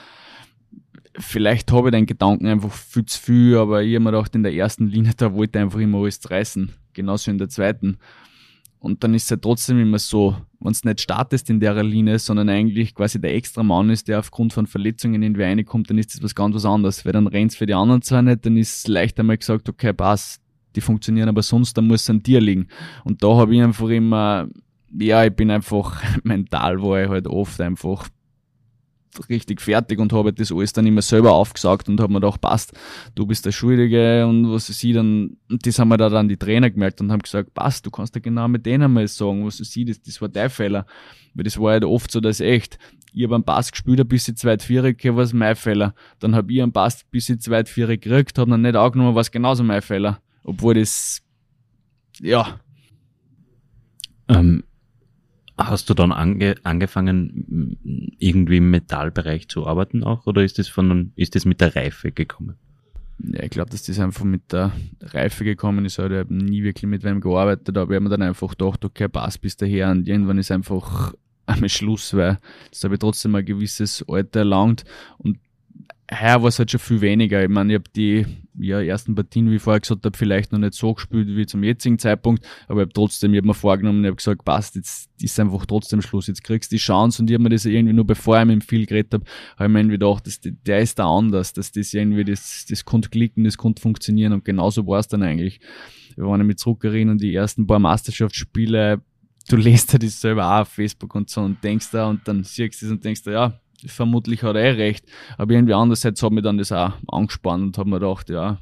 vielleicht 1.19 1.73
habe 1.73 1.89
ich 1.89 1.93
den 1.93 2.07
Gedanken 2.07 2.47
einfach 2.47 2.73
viel 2.73 3.05
zu 3.05 3.21
viel, 3.21 3.57
aber 3.57 3.83
ich 3.83 3.95
habe 3.95 4.05
mir 4.05 4.13
gedacht, 4.13 4.35
in 4.35 4.43
der 4.43 4.55
ersten 4.55 4.87
Linie, 4.87 5.13
da 5.17 5.35
wollte 5.35 5.59
ich 5.59 5.63
einfach 5.63 5.81
immer 5.81 5.99
alles 5.99 6.31
reißen. 6.31 6.71
Genauso 6.93 7.31
in 7.31 7.39
der 7.39 7.49
zweiten. 7.49 7.99
Und 8.81 9.05
dann 9.05 9.13
ist 9.15 9.25
es 9.25 9.31
ja 9.31 9.37
trotzdem 9.37 9.79
immer 9.79 9.99
so, 9.99 10.37
wenn 10.59 10.73
du 10.73 10.89
nicht 10.89 11.03
startest 11.03 11.51
in 11.51 11.61
der 11.61 11.83
Linie, 11.83 12.19
sondern 12.19 12.49
eigentlich 12.49 12.95
quasi 12.95 13.21
der 13.21 13.35
extra 13.35 13.63
Mann 13.63 13.91
ist, 13.91 14.09
der 14.09 14.19
aufgrund 14.19 14.55
von 14.55 14.67
Verletzungen 14.67 15.23
in 15.23 15.35
die 15.35 15.43
reinkommt, 15.43 15.91
dann 15.91 15.99
ist 15.99 16.15
das 16.15 16.23
was 16.23 16.35
ganz 16.35 16.55
was 16.55 16.65
anderes. 16.65 17.05
Weil 17.05 17.13
dann 17.13 17.27
rennt 17.27 17.55
für 17.55 17.67
die 17.67 17.75
anderen 17.75 18.01
zwar 18.01 18.23
nicht, 18.23 18.45
dann 18.45 18.57
ist 18.57 18.79
es 18.79 18.89
leicht 18.89 19.21
einmal 19.21 19.37
gesagt, 19.37 19.69
okay, 19.69 19.93
pass, 19.93 20.41
die 20.77 20.81
funktionieren 20.81 21.29
aber 21.29 21.43
sonst, 21.43 21.77
dann 21.77 21.87
muss 21.87 22.03
es 22.03 22.11
an 22.11 22.23
dir 22.23 22.41
liegen. 22.41 22.69
Und 23.05 23.23
da 23.23 23.37
habe 23.37 23.55
ich 23.55 23.63
einfach 23.63 23.89
immer, 23.89 24.49
ja, 24.99 25.25
ich 25.25 25.35
bin 25.35 25.51
einfach 25.51 26.03
mental, 26.23 26.83
war 26.83 27.03
ich 27.03 27.09
halt 27.09 27.27
oft 27.27 27.61
einfach 27.61 28.09
richtig 29.29 29.61
fertig 29.61 29.99
und 29.99 30.13
habe 30.13 30.33
das 30.33 30.53
alles 30.53 30.73
dann 30.73 30.87
immer 30.87 31.03
selber 31.03 31.33
aufgesagt 31.33 31.89
und 31.89 32.01
habe 32.01 32.13
mir 32.13 32.21
gedacht, 32.21 32.41
passt, 32.41 32.73
du 33.15 33.27
bist 33.27 33.45
der 33.45 33.53
Schuldige 33.53 34.27
und 34.27 34.51
was 34.51 34.67
sie 34.67 34.93
dann, 34.93 35.37
das 35.49 35.79
haben 35.79 35.89
wir 35.89 35.97
da 35.97 36.09
dann 36.09 36.29
die 36.29 36.37
Trainer 36.37 36.71
gemerkt 36.71 37.01
und 37.01 37.11
haben 37.11 37.21
gesagt, 37.21 37.53
passt, 37.55 37.87
du 37.87 37.91
kannst 37.91 38.15
ja 38.15 38.21
genau 38.21 38.49
mit 38.49 38.67
denen 38.67 38.93
mal 38.93 39.07
sagen, 39.09 39.45
was 39.45 39.59
siehst, 39.59 39.91
das, 39.91 40.03
das 40.03 40.21
war 40.21 40.29
dein 40.29 40.51
Fehler. 40.51 40.87
Weil 41.35 41.45
das 41.45 41.59
war 41.59 41.73
halt 41.73 41.85
oft 41.85 42.11
so, 42.11 42.21
dass 42.21 42.41
echt, 42.41 42.79
ich 43.13 43.25
habe 43.25 43.35
einen 43.35 43.45
Pass 43.45 43.71
gespielt, 43.71 44.01
ein 44.01 44.09
bisschen 44.09 44.37
zweitvierig, 44.37 45.05
war 45.05 45.23
es 45.23 45.33
mein 45.33 45.57
Fehler. 45.57 45.95
Dann 46.19 46.35
habe 46.35 46.53
ich 46.53 46.63
einen 46.63 46.73
Pass 46.73 47.03
ein 47.03 47.11
bisschen 47.11 47.41
zweitvierig 47.41 48.03
gekriegt, 48.03 48.39
habe 48.39 48.51
dann 48.51 48.63
nicht 48.63 48.77
angenommen, 48.77 49.15
war 49.15 49.23
es 49.23 49.31
genauso 49.31 49.63
mein 49.63 49.83
Fehler. 49.83 50.21
Obwohl 50.45 50.75
das, 50.75 51.23
ja. 52.21 52.61
Ähm, 54.29 54.65
Hast 55.63 55.91
du 55.91 55.95
dann 55.95 56.11
ange 56.11 56.55
angefangen, 56.63 57.77
irgendwie 58.19 58.57
im 58.57 58.71
Metallbereich 58.71 59.49
zu 59.49 59.67
arbeiten 59.67 60.03
auch, 60.05 60.27
oder 60.27 60.43
ist 60.43 60.59
das 60.59 60.69
von, 60.69 61.13
ist 61.17 61.35
das 61.35 61.45
mit 61.45 61.61
der 61.61 61.77
Reife 61.77 62.13
gekommen? 62.13 62.57
Ja, 63.23 63.43
ich 63.43 63.51
glaube, 63.51 63.71
dass 63.71 63.83
das 63.83 63.99
einfach 63.99 64.25
mit 64.25 64.51
der 64.53 64.73
Reife 65.03 65.45
gekommen 65.45 65.85
ist. 65.85 66.01
Also 66.01 66.15
ich 66.15 66.21
habe 66.21 66.35
nie 66.35 66.63
wirklich 66.63 66.89
mit 66.89 67.05
wem 67.05 67.21
gearbeitet, 67.21 67.77
aber 67.77 67.91
ich 67.91 67.97
habe 67.97 68.05
mir 68.05 68.11
dann 68.11 68.23
einfach 68.23 68.49
gedacht, 68.49 68.85
okay, 68.85 69.09
pass 69.09 69.37
bis 69.37 69.57
daher 69.57 69.91
und 69.91 70.09
irgendwann 70.09 70.39
ist 70.39 70.51
einfach 70.51 71.13
einmal 71.45 71.69
Schluss, 71.69 72.15
weil 72.15 72.39
das 72.71 72.83
habe 72.85 72.95
ich 72.95 73.01
trotzdem 73.01 73.35
ein 73.35 73.45
gewisses 73.45 74.03
Alter 74.09 74.41
erlangt 74.41 74.85
und 75.19 75.39
heuer 76.11 76.43
war 76.43 76.49
es 76.49 76.59
halt 76.59 76.71
schon 76.71 76.81
viel 76.81 77.01
weniger. 77.03 77.43
Ich 77.43 77.51
meine, 77.51 77.73
ich 77.73 77.79
habe 77.79 77.91
die 77.95 78.27
ja, 78.63 78.81
ersten 78.81 79.15
Partien, 79.15 79.51
wie 79.51 79.57
ich 79.57 79.63
vorher 79.63 79.81
gesagt 79.81 80.05
habe, 80.05 80.17
vielleicht 80.17 80.53
noch 80.53 80.59
nicht 80.59 80.75
so 80.75 80.95
gespielt 80.95 81.29
wie 81.29 81.47
zum 81.47 81.63
jetzigen 81.63 81.99
Zeitpunkt, 81.99 82.45
aber 82.69 82.81
ich 82.81 82.87
habe 82.87 82.93
trotzdem, 82.93 83.33
ich 83.33 83.39
habe 83.39 83.49
mir 83.49 83.55
vorgenommen, 83.55 84.05
ich 84.05 84.09
habe 84.09 84.17
gesagt, 84.17 84.45
passt, 84.45 84.77
jetzt 84.77 85.11
ist 85.21 85.39
einfach 85.41 85.67
trotzdem 85.67 86.03
Schluss, 86.03 86.27
jetzt 86.27 86.45
kriegst 86.45 86.71
du 86.73 86.77
die 86.77 86.81
Chance 86.81 87.23
und 87.23 87.31
ich 87.31 87.35
habe 87.35 87.43
mir 87.43 87.51
das 87.51 87.65
irgendwie 87.65 87.93
nur 87.93 88.07
bevor 88.07 88.39
ich 88.39 88.47
mit 88.47 88.55
dem 88.55 88.61
viel 88.61 88.87
geredet 88.87 89.15
habe, 89.15 89.25
habe 89.57 89.65
ich 89.65 89.73
mir 89.73 89.81
irgendwie 89.81 89.99
gedacht, 89.99 90.27
dass 90.27 90.41
der 90.43 90.81
ist 90.81 90.99
da 90.99 91.07
anders, 91.07 91.53
dass 91.53 91.73
das 91.73 91.93
irgendwie, 91.93 92.25
das, 92.25 92.67
das 92.69 92.85
konnte 92.85 93.09
klicken, 93.11 93.45
das 93.45 93.57
konnte 93.57 93.83
funktionieren 93.83 94.33
und 94.33 94.45
genauso 94.45 94.87
war 94.87 95.01
es 95.01 95.09
dann 95.09 95.23
eigentlich. 95.23 95.61
Wir 96.17 96.25
waren 96.25 96.47
mit 96.47 96.59
zurückerinnern, 96.59 97.19
die 97.19 97.35
ersten 97.35 97.67
paar 97.67 97.79
Meisterschaftsspiele, 97.79 99.01
du 99.49 99.57
lest 99.57 99.93
ja 99.93 99.99
das 99.99 100.21
selber 100.21 100.47
auch 100.47 100.61
auf 100.63 100.69
Facebook 100.69 101.15
und 101.15 101.31
so 101.31 101.41
und 101.41 101.63
denkst 101.63 101.91
da 101.93 102.09
und 102.09 102.27
dann 102.27 102.45
siehst 102.45 102.83
du 102.83 102.87
es 102.87 102.93
und 102.93 103.05
denkst 103.05 103.23
da, 103.23 103.31
ja, 103.31 103.61
vermutlich 103.87 104.43
hat 104.43 104.57
er 104.57 104.63
eh 104.63 104.71
recht. 104.71 105.05
Aber 105.39 105.53
irgendwie 105.53 105.75
andererseits 105.75 106.23
hat 106.23 106.33
mich 106.33 106.45
dann 106.45 106.59
das 106.59 106.73
auch 106.73 106.93
angespannt 107.09 107.65
und 107.65 107.79
habe 107.79 107.91
mir 107.91 108.01
gedacht, 108.01 108.29
ja, 108.31 108.61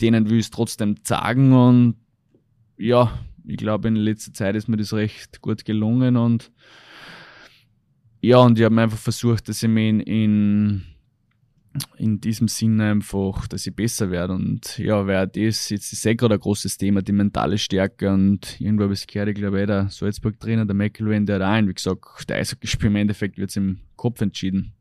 denen 0.00 0.28
will 0.28 0.38
ich 0.38 0.46
es 0.46 0.50
trotzdem 0.50 1.04
zeigen 1.04 1.52
und 1.52 1.96
ja, 2.76 3.18
ich 3.46 3.56
glaube 3.56 3.88
in 3.88 3.96
letzter 3.96 4.32
Zeit 4.32 4.54
ist 4.54 4.68
mir 4.68 4.76
das 4.76 4.92
recht 4.92 5.40
gut 5.40 5.64
gelungen 5.64 6.16
und 6.16 6.52
ja, 8.20 8.38
und 8.38 8.58
ich 8.58 8.64
habe 8.64 8.80
einfach 8.80 8.98
versucht, 8.98 9.48
dass 9.48 9.62
ich 9.62 9.68
mich 9.68 9.88
in, 9.88 10.00
in 10.00 10.82
in 11.96 12.20
diesem 12.20 12.48
Sinne 12.48 12.90
einfach, 12.90 13.46
dass 13.48 13.66
ich 13.66 13.74
besser 13.74 14.10
werde. 14.10 14.34
Und 14.34 14.78
ja, 14.78 15.06
weil 15.06 15.26
das 15.26 15.68
jetzt 15.70 15.92
ist 15.92 16.06
eh 16.06 16.14
gerade 16.14 16.34
ein 16.34 16.40
großes 16.40 16.78
Thema, 16.78 17.02
die 17.02 17.12
mentale 17.12 17.58
Stärke. 17.58 18.10
Und 18.10 18.60
irgendwo 18.60 18.84
habe 18.84 18.94
ich 18.94 19.06
gehört, 19.06 19.28
ich 19.28 19.34
glaube, 19.36 19.60
eh 19.60 19.66
der 19.66 19.88
Salzburg-Trainer, 19.88 20.66
der 20.66 20.74
McElwain, 20.74 21.26
der 21.26 21.36
hat 21.36 21.42
auch 21.42 21.68
wie 21.68 21.74
gesagt, 21.74 22.28
der 22.28 22.36
Eishockeyspiel 22.38 22.88
im 22.88 22.96
Endeffekt 22.96 23.38
wird 23.38 23.50
es 23.50 23.56
im 23.56 23.78
Kopf 23.98 24.22
entschieden. 24.22 24.72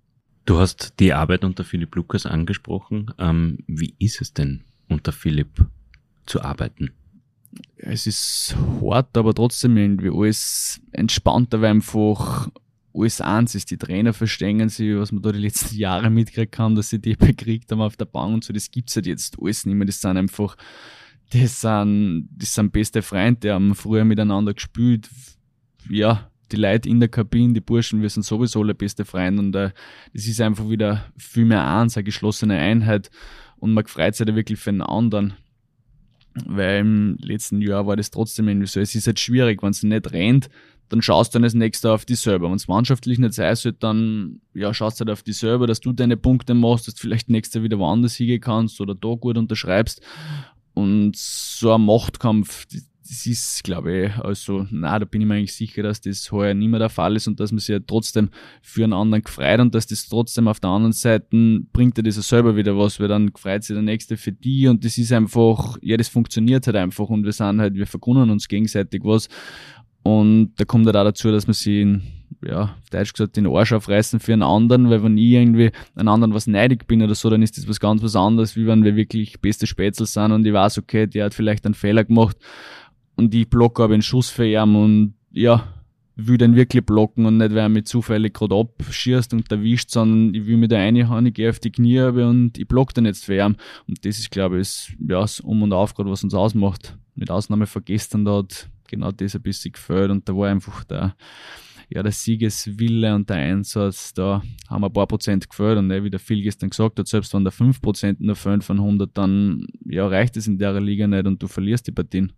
Du 0.45 0.59
hast 0.59 0.93
die 1.01 1.12
Arbeit 1.12 1.43
unter 1.43 1.65
Philipp 1.65 1.93
Lukas 1.95 2.25
angesprochen. 2.25 3.12
Ähm, 3.17 3.57
wie 3.67 3.93
ist 4.00 4.21
es 4.21 4.33
denn 4.33 4.63
unter 4.88 5.12
Philipp 5.12 5.65
zu 6.25 6.41
arbeiten? 6.41 6.91
Es 7.75 8.07
ist 8.07 8.55
hart, 8.81 9.17
aber 9.17 9.33
trotzdem 9.33 9.75
irgendwie 9.75 10.09
alles 10.09 10.79
entspannter, 10.93 11.62
weil 11.62 11.71
einfach 11.71 12.50
alles 12.93 13.19
eins 13.19 13.55
ist. 13.55 13.71
Die 13.71 13.77
Trainer 13.77 14.13
verstehen 14.13 14.69
sie, 14.69 14.97
was 14.97 15.12
man 15.12 15.21
da 15.21 15.33
die 15.33 15.39
letzten 15.39 15.75
Jahre 15.77 16.09
mitgekriegt 16.09 16.57
haben, 16.59 16.75
dass 16.75 16.89
sie 16.89 17.00
die 17.00 17.15
bekriegt 17.15 17.71
haben 17.71 17.81
auf 17.81 17.97
der 17.97 18.05
Bank 18.05 18.33
und 18.36 18.43
so. 18.43 18.53
Das 18.53 18.71
gibt's 18.71 18.95
halt 18.95 19.07
jetzt 19.07 19.38
alles 19.41 19.65
nicht 19.65 19.75
mehr. 19.75 19.86
Das 19.88 20.00
sind 20.00 20.15
einfach, 20.15 20.55
das 21.31 21.62
sind, 21.62 22.29
das 22.31 22.53
sind 22.53 22.71
beste 22.71 23.01
Freunde, 23.01 23.39
die 23.41 23.51
haben 23.51 23.75
früher 23.75 24.05
miteinander 24.05 24.53
gespielt. 24.53 25.09
Ja, 25.89 26.31
die 26.51 26.58
Leute 26.58 26.89
in 26.89 27.00
der 27.00 27.10
Kabine, 27.10 27.54
die 27.54 27.62
Burschen, 27.62 28.01
wir 28.01 28.10
sind 28.10 28.24
sowieso 28.24 28.62
alle 28.62 28.75
beste 28.75 29.06
Freunde 29.06 29.42
und 29.42 29.56
äh, 29.56 29.72
das 30.13 30.27
ist 30.27 30.42
einfach 30.42 30.70
wieder 30.70 31.06
viel 31.18 31.46
mehr 31.46 31.66
eins, 31.68 31.98
eine 31.98 32.04
geschlossene 32.04 32.58
Einheit 32.58 33.10
und 33.58 33.74
man 33.74 33.86
freut 33.86 34.16
sich 34.16 34.25
da 34.25 34.36
wirklich 34.36 34.60
für 34.60 34.72
den 34.72 34.82
anderen. 34.82 35.34
Weil 36.46 36.82
im 36.82 37.18
letzten 37.20 37.62
Jahr 37.62 37.88
war 37.88 37.96
das 37.96 38.12
trotzdem 38.12 38.48
irgendwie 38.48 38.68
so. 38.68 38.80
Es 38.80 38.94
ist 38.94 39.08
halt 39.08 39.20
schwierig, 39.20 39.63
wenn 39.63 39.72
es 39.72 39.82
nicht 39.82 40.12
rennt, 40.12 40.50
dann 40.89 41.01
schaust 41.01 41.34
du 41.34 41.38
dann 41.38 41.44
das 41.44 41.54
nächste 41.54 41.92
auf 41.92 42.06
die 42.06 42.16
selber. 42.16 42.50
Wenn 42.50 42.56
es 42.56 42.68
mannschaftlich 42.68 43.18
nicht 43.18 43.34
sein 43.34 43.56
soll, 43.56 43.74
dann 43.74 44.42
ja, 44.54 44.74
schaust 44.74 45.00
du 45.00 45.06
halt 45.06 45.12
auf 45.12 45.24
die 45.24 45.34
selber, 45.34 45.68
dass 45.68 45.80
du 45.80 45.92
deine 45.94 46.16
Punkte 46.16 46.54
machst, 46.54 46.88
dass 46.88 46.96
du 46.96 47.01
vielleicht 47.01 47.30
nächstes 47.30 47.63
wieder 47.63 47.80
woanders 47.80 48.16
hingehen 48.16 48.42
kannst 48.42 48.80
oder 48.80 48.96
da 48.96 49.16
gut 49.16 49.38
unterschreibst. 49.38 50.01
Und 50.74 51.16
so 51.16 51.74
ein 51.74 51.82
Machtkampf, 51.86 52.68
das 53.09 53.25
ist, 53.25 53.63
glaube 53.63 54.05
ich, 54.05 54.15
also, 54.17 54.67
na, 54.69 54.99
da 54.99 55.05
bin 55.05 55.21
ich 55.21 55.27
mir 55.27 55.35
eigentlich 55.35 55.53
sicher, 55.53 55.83
dass 55.83 56.01
das 56.01 56.31
heuer 56.31 56.53
nicht 56.53 56.69
mehr 56.69 56.79
der 56.79 56.89
Fall 56.89 57.15
ist 57.15 57.27
und 57.27 57.39
dass 57.39 57.51
man 57.51 57.59
sich 57.59 57.69
ja 57.69 57.79
trotzdem 57.79 58.29
für 58.61 58.83
einen 58.83 58.93
anderen 58.93 59.23
gefreut 59.23 59.59
und 59.59 59.73
dass 59.73 59.87
das 59.87 60.07
trotzdem 60.07 60.47
auf 60.47 60.59
der 60.59 60.69
anderen 60.69 60.93
Seite 60.93 61.25
bringt 61.71 61.97
dir 61.97 62.03
das 62.03 62.17
ja 62.17 62.21
selber 62.21 62.55
wieder 62.55 62.77
was, 62.77 62.99
weil 62.99 63.07
dann 63.07 63.31
freut 63.35 63.63
sich 63.63 63.75
der 63.75 63.83
Nächste 63.83 64.17
für 64.17 64.31
die 64.31 64.67
und 64.67 64.83
das 64.83 64.97
ist 64.97 65.13
einfach, 65.13 65.77
ja, 65.81 65.95
das 65.95 66.09
funktioniert 66.09 66.67
halt 66.67 66.75
einfach 66.75 67.09
und 67.09 67.23
wir 67.23 67.31
sind 67.31 67.61
halt, 67.61 67.75
wir 67.75 67.87
vergründen 67.87 68.29
uns 68.29 68.47
gegenseitig 68.47 69.03
was 69.03 69.29
und 70.03 70.53
da 70.55 70.65
kommt 70.65 70.85
halt 70.85 70.95
auch 70.95 71.03
dazu, 71.03 71.31
dass 71.31 71.47
man 71.47 71.53
sich 71.53 71.81
in, 71.81 72.01
ja, 72.45 72.63
auf 72.63 72.89
Deutsch 72.91 73.13
gesagt, 73.13 73.37
den 73.37 73.47
Arsch 73.47 73.73
aufreißen 73.73 74.19
für 74.19 74.33
einen 74.33 74.43
anderen, 74.43 74.89
weil 74.89 75.03
wenn 75.03 75.17
ich 75.17 75.31
irgendwie 75.31 75.71
einen 75.95 76.07
anderen 76.07 76.33
was 76.33 76.47
neidig 76.47 76.87
bin 76.87 77.01
oder 77.01 77.15
so, 77.15 77.29
dann 77.29 77.41
ist 77.41 77.57
das 77.57 77.67
was 77.67 77.79
ganz 77.79 78.01
was 78.01 78.15
anderes, 78.15 78.55
wie 78.55 78.67
wenn 78.67 78.83
wir 78.83 78.95
wirklich 78.95 79.41
beste 79.41 79.67
Spätzle 79.67 80.05
sind 80.05 80.31
und 80.31 80.45
ich 80.45 80.53
weiß, 80.53 80.77
okay, 80.77 81.07
der 81.07 81.25
hat 81.25 81.33
vielleicht 81.33 81.65
einen 81.65 81.73
Fehler 81.73 82.03
gemacht 82.05 82.37
und 83.17 83.36
ich 83.36 83.50
blocke 83.50 83.83
aber 83.83 83.93
einen 83.93 84.01
Schuss 84.01 84.29
für 84.29 84.47
ihn 84.47 84.75
und 84.75 85.13
ja, 85.31 85.67
will 86.15 86.38
den 86.38 86.55
wirklich 86.55 86.86
blocken 86.86 87.25
und 87.25 87.38
nicht, 87.38 87.51
weil 87.51 87.57
er 87.59 87.69
mich 87.69 87.86
zufällig 87.86 88.33
gerade 88.33 88.55
abschießt 88.55 89.33
und 89.33 89.51
erwischt, 89.51 89.91
sondern 89.91 90.33
ich 90.33 90.47
will 90.47 90.57
mit 90.57 90.71
der 90.71 90.79
eine 90.79 91.07
Hand, 91.09 91.27
ich 91.27 91.33
gehe 91.36 91.50
auf 91.50 91.59
die 91.59 91.71
Knie 91.71 92.01
und 92.01 92.57
ich 92.57 92.67
block 92.67 92.93
den 92.93 93.05
jetzt 93.05 93.25
für 93.25 93.38
ihn. 93.38 93.55
Und 93.88 94.03
das 94.03 94.17
ist, 94.17 94.31
glaube 94.31 94.59
ich, 94.59 94.95
ja, 95.00 95.21
das 95.21 95.39
Um 95.39 95.62
und 95.62 95.74
Auf 95.74 95.93
gerade, 95.93 96.09
was 96.09 96.24
uns 96.24 96.33
ausmacht. 96.33 96.97
Mit 97.15 97.29
Ausnahme 97.29 97.67
von 97.67 97.86
gestern, 97.86 98.25
da 98.25 98.38
hat 98.38 98.69
genau 98.88 99.12
das 99.12 99.36
ein 99.36 99.41
bisschen 99.41 99.74
gefällt 99.74 100.09
und 100.09 100.27
da 100.27 100.36
war 100.36 100.50
einfach 100.50 100.83
der, 100.86 101.15
ja, 101.89 102.01
der 102.01 102.12
Siegeswille 102.12 103.13
und 103.13 103.29
der 103.29 103.38
Einsatz, 103.38 104.13
da 104.13 104.41
haben 104.67 104.83
ein 104.83 104.93
paar 104.93 105.07
Prozent 105.07 105.47
gefällt 105.47 105.77
und 105.77 105.89
wie 105.89 106.09
der 106.09 106.19
Phil 106.19 106.41
gestern 106.41 106.71
gesagt 106.71 106.97
hat, 106.97 107.07
selbst 107.07 107.33
wenn 107.33 107.43
der 107.43 107.51
5 107.51 107.79
Prozent 107.81 108.21
nur 108.21 108.36
fehlen 108.36 108.62
von 108.62 108.79
100, 108.79 109.15
dann 109.15 109.67
ja, 109.86 110.07
reicht 110.07 110.36
es 110.36 110.47
in 110.47 110.57
der 110.57 110.79
Liga 110.81 111.05
nicht 111.05 111.27
und 111.27 111.41
du 111.41 111.47
verlierst 111.47 111.88
die 111.88 111.91
Partien. 111.91 112.33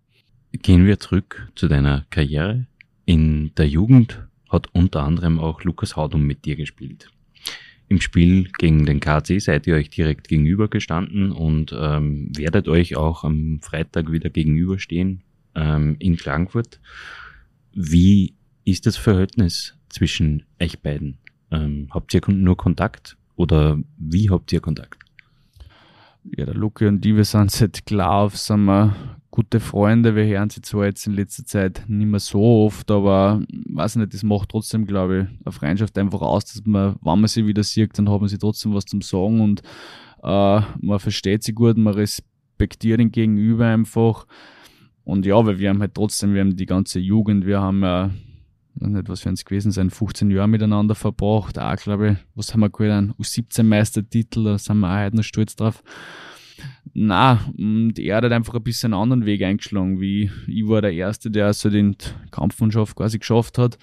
Gehen 0.51 0.85
wir 0.85 0.99
zurück 0.99 1.47
zu 1.55 1.67
deiner 1.67 2.05
Karriere. 2.09 2.65
In 3.05 3.53
der 3.55 3.67
Jugend 3.67 4.27
hat 4.49 4.67
unter 4.73 5.03
anderem 5.03 5.39
auch 5.39 5.63
Lukas 5.63 5.95
Haudum 5.95 6.23
mit 6.23 6.45
dir 6.45 6.55
gespielt. 6.55 7.11
Im 7.87 8.01
Spiel 8.01 8.49
gegen 8.57 8.85
den 8.85 8.99
KC 8.99 9.39
seid 9.39 9.67
ihr 9.67 9.75
euch 9.75 9.89
direkt 9.89 10.27
gegenüber 10.27 10.67
gestanden 10.67 11.31
und 11.31 11.75
ähm, 11.77 12.31
werdet 12.35 12.67
euch 12.67 12.95
auch 12.95 13.23
am 13.23 13.59
Freitag 13.61 14.11
wieder 14.11 14.29
gegenüberstehen 14.29 15.21
ähm, 15.55 15.95
in 15.99 16.17
Klagenfurt. 16.17 16.79
Wie 17.73 18.35
ist 18.65 18.85
das 18.85 18.97
Verhältnis 18.97 19.75
zwischen 19.89 20.43
euch 20.59 20.79
beiden? 20.79 21.19
Ähm, 21.51 21.89
habt 21.91 22.13
ihr 22.13 22.21
nur 22.27 22.57
Kontakt 22.57 23.17
oder 23.35 23.79
wie 23.97 24.29
habt 24.29 24.51
ihr 24.51 24.61
Kontakt? 24.61 24.99
Ja, 26.37 26.45
der 26.45 26.55
Luke 26.55 26.87
und 26.87 27.01
die, 27.01 27.15
wir 27.15 27.25
sind 27.25 27.51
seit 27.51 27.85
klar 27.85 28.11
auf, 28.11 28.37
sind 28.37 28.65
wir 28.65 29.18
gute 29.39 29.61
Freunde. 29.61 30.17
Wir 30.17 30.25
hören 30.25 30.49
sie 30.49 30.61
zwar 30.61 30.87
jetzt 30.87 31.07
in 31.07 31.13
letzter 31.13 31.45
Zeit 31.45 31.85
nicht 31.87 32.09
mehr 32.09 32.19
so 32.19 32.65
oft, 32.65 32.91
aber 32.91 33.41
weiß 33.69 33.95
nicht, 33.95 34.13
das 34.13 34.21
macht 34.21 34.49
trotzdem, 34.49 34.85
glaube 34.85 35.29
ich, 35.31 35.45
eine 35.45 35.53
Freundschaft 35.53 35.97
einfach 35.97 36.19
aus, 36.19 36.43
dass 36.43 36.65
man, 36.65 36.97
wenn 37.01 37.21
man 37.21 37.27
sie 37.29 37.47
wieder 37.47 37.63
sieht, 37.63 37.97
dann 37.97 38.09
hat 38.09 38.19
man 38.19 38.27
sie 38.27 38.37
trotzdem 38.37 38.73
was 38.73 38.83
zum 38.83 39.01
Sagen 39.01 39.39
und 39.39 39.61
äh, 40.23 40.61
man 40.81 40.99
versteht 40.99 41.43
sie 41.43 41.53
gut, 41.53 41.77
man 41.77 41.93
respektiert 41.93 42.99
ihn 42.99 43.13
gegenüber 43.13 43.67
einfach. 43.67 44.27
Und 45.05 45.25
ja, 45.25 45.45
weil 45.45 45.57
wir 45.57 45.69
haben 45.69 45.79
halt 45.79 45.95
trotzdem, 45.95 46.33
wir 46.33 46.41
haben 46.41 46.57
die 46.57 46.65
ganze 46.65 46.99
Jugend, 46.99 47.45
wir 47.45 47.61
haben 47.61 47.81
ja, 47.81 48.09
nicht 48.75 49.07
was 49.07 49.21
für 49.21 49.29
uns 49.29 49.45
gewesen 49.45 49.71
sein, 49.71 49.89
15 49.89 50.31
Jahre 50.31 50.49
miteinander 50.49 50.95
verbracht. 50.95 51.57
Auch, 51.57 51.77
glaube 51.77 52.11
ich, 52.11 52.17
was 52.35 52.51
haben 52.51 52.59
wir 52.59 52.69
geholt? 52.69 52.91
Ein 52.91 53.13
U17-Meistertitel, 53.13 54.43
da 54.43 54.57
sind 54.57 54.79
wir 54.79 54.89
auch 54.89 55.05
heute 55.05 55.15
noch 55.15 55.23
stolz 55.23 55.55
drauf. 55.55 55.81
Na, 56.93 57.39
und 57.57 57.99
er 57.99 58.17
hat 58.17 58.23
halt 58.23 58.33
einfach 58.33 58.55
ein 58.55 58.63
bisschen 58.63 58.93
einen 58.93 59.01
anderen 59.01 59.25
Weg 59.25 59.41
eingeschlagen, 59.43 60.01
wie 60.01 60.31
ich 60.47 60.67
war 60.67 60.81
der 60.81 60.93
Erste, 60.93 61.29
der 61.29 61.53
so 61.53 61.69
den 61.69 61.95
Kampfmannschaft 62.31 62.95
quasi 62.95 63.19
geschafft 63.19 63.57
hat. 63.57 63.77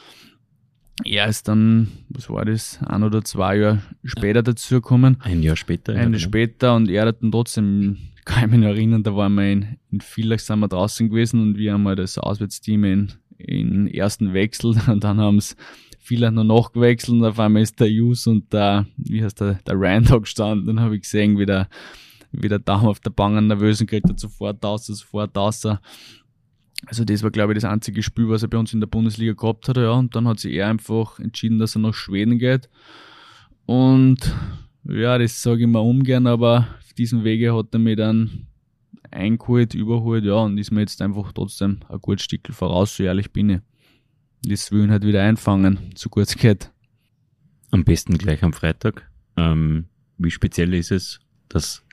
Er 1.04 1.28
ist 1.28 1.46
dann, 1.46 1.88
was 2.08 2.30
war 2.30 2.44
das, 2.44 2.80
ein 2.86 3.02
oder 3.02 3.22
zwei 3.22 3.56
Jahre 3.56 3.82
später 4.04 4.42
dazugekommen. 4.42 5.18
Ein 5.20 5.42
Jahr 5.42 5.56
später. 5.56 5.92
Ein 5.92 5.98
Jahr 5.98 6.12
ja, 6.12 6.18
später 6.18 6.74
und 6.74 6.88
er 6.88 7.06
hat 7.06 7.22
dann 7.22 7.32
trotzdem 7.32 7.98
kann 8.26 8.44
ich 8.44 8.50
mich 8.50 8.60
noch 8.60 8.68
erinnern, 8.68 9.04
da 9.04 9.14
waren 9.14 9.34
wir 9.34 9.50
in, 9.52 9.78
in 9.90 10.00
Villach 10.00 10.40
sind 10.40 10.58
wir 10.58 10.68
draußen 10.68 11.08
gewesen 11.08 11.40
und 11.40 11.56
wir 11.56 11.72
haben 11.72 11.86
halt 11.86 12.00
das 12.00 12.18
Auswärtsteam 12.18 12.84
in, 12.84 13.12
in 13.38 13.86
ersten 13.86 14.34
Wechsel 14.34 14.74
und 14.88 15.04
dann 15.04 15.18
haben 15.18 15.38
es 15.38 15.56
Villach 16.00 16.32
noch 16.32 16.44
nachgewechselt 16.44 17.16
und 17.16 17.24
auf 17.24 17.38
einmal 17.38 17.62
ist 17.62 17.80
der 17.80 17.90
Jus 17.90 18.26
und 18.26 18.52
der, 18.52 18.86
wie 18.96 19.24
heißt 19.24 19.40
der, 19.40 19.54
der 19.66 19.74
Randog 19.80 20.24
gestanden 20.24 20.68
und 20.68 20.80
habe 20.80 20.96
ich 20.96 21.02
gesehen, 21.02 21.38
wie 21.38 21.46
der, 21.46 21.68
wie 22.40 22.48
der 22.48 22.58
Daumen 22.58 22.86
auf 22.86 23.00
der 23.00 23.10
Bank 23.10 23.40
nervös 23.46 23.80
und 23.80 23.88
kriegt 23.88 24.08
er 24.08 24.18
sofort 24.18 24.64
aus, 24.64 24.86
sofort 24.86 25.36
aus. 25.36 25.66
Also 26.86 27.04
das 27.04 27.22
war, 27.22 27.30
glaube 27.30 27.52
ich, 27.52 27.56
das 27.56 27.70
einzige 27.70 28.02
Spiel, 28.02 28.28
was 28.28 28.42
er 28.42 28.48
bei 28.48 28.58
uns 28.58 28.74
in 28.74 28.80
der 28.80 28.86
Bundesliga 28.86 29.32
gehabt 29.32 29.68
hat, 29.68 29.76
ja. 29.76 29.92
Und 29.92 30.14
dann 30.14 30.28
hat 30.28 30.40
sich 30.40 30.54
er 30.54 30.68
einfach 30.68 31.18
entschieden, 31.18 31.58
dass 31.58 31.76
er 31.76 31.80
nach 31.80 31.94
Schweden 31.94 32.38
geht. 32.38 32.68
Und 33.64 34.34
ja, 34.84 35.18
das 35.18 35.42
sage 35.42 35.62
ich 35.62 35.66
mal 35.66 35.80
ungern, 35.80 36.26
aber 36.26 36.68
diesen 36.96 37.24
Wege 37.24 37.54
hat 37.54 37.68
er 37.72 37.78
mich 37.78 37.96
dann 37.96 38.46
eingeholt, 39.10 39.74
überholt, 39.74 40.24
ja, 40.24 40.36
und 40.36 40.58
ist 40.58 40.70
mir 40.70 40.80
jetzt 40.80 41.00
einfach 41.02 41.32
trotzdem 41.32 41.80
ein 41.88 42.00
gutes 42.00 42.24
Stück 42.24 42.46
voraus, 42.52 42.96
so 42.96 43.02
ehrlich 43.02 43.32
bin 43.32 43.50
ich. 43.50 43.60
Das 44.42 44.70
will 44.70 44.84
ich 44.84 44.90
halt 44.90 45.04
wieder 45.04 45.22
einfangen, 45.22 45.78
gut 46.10 46.28
es 46.28 46.36
geht. 46.36 46.70
Am 47.70 47.84
besten 47.84 48.16
gleich 48.18 48.42
am 48.42 48.52
Freitag. 48.52 49.10
Ähm, 49.36 49.86
wie 50.18 50.30
speziell 50.30 50.72
ist 50.74 50.92
es, 50.92 51.20
das 51.48 51.85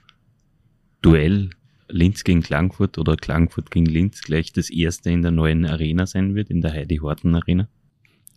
Duell 1.03 1.49
Linz 1.89 2.23
gegen 2.23 2.41
Klagenfurt 2.41 2.97
oder 2.97 3.15
Klagenfurt 3.15 3.69
gegen 3.69 3.85
Linz 3.85 4.21
gleich 4.21 4.51
das 4.51 4.71
erste 4.71 5.11
in 5.11 5.21
der 5.21 5.31
neuen 5.31 5.65
Arena 5.65 6.07
sein 6.07 6.33
wird, 6.33 6.49
in 6.49 6.61
der 6.61 6.71
Heidi 6.71 6.97
Horten 6.97 7.35
Arena? 7.35 7.67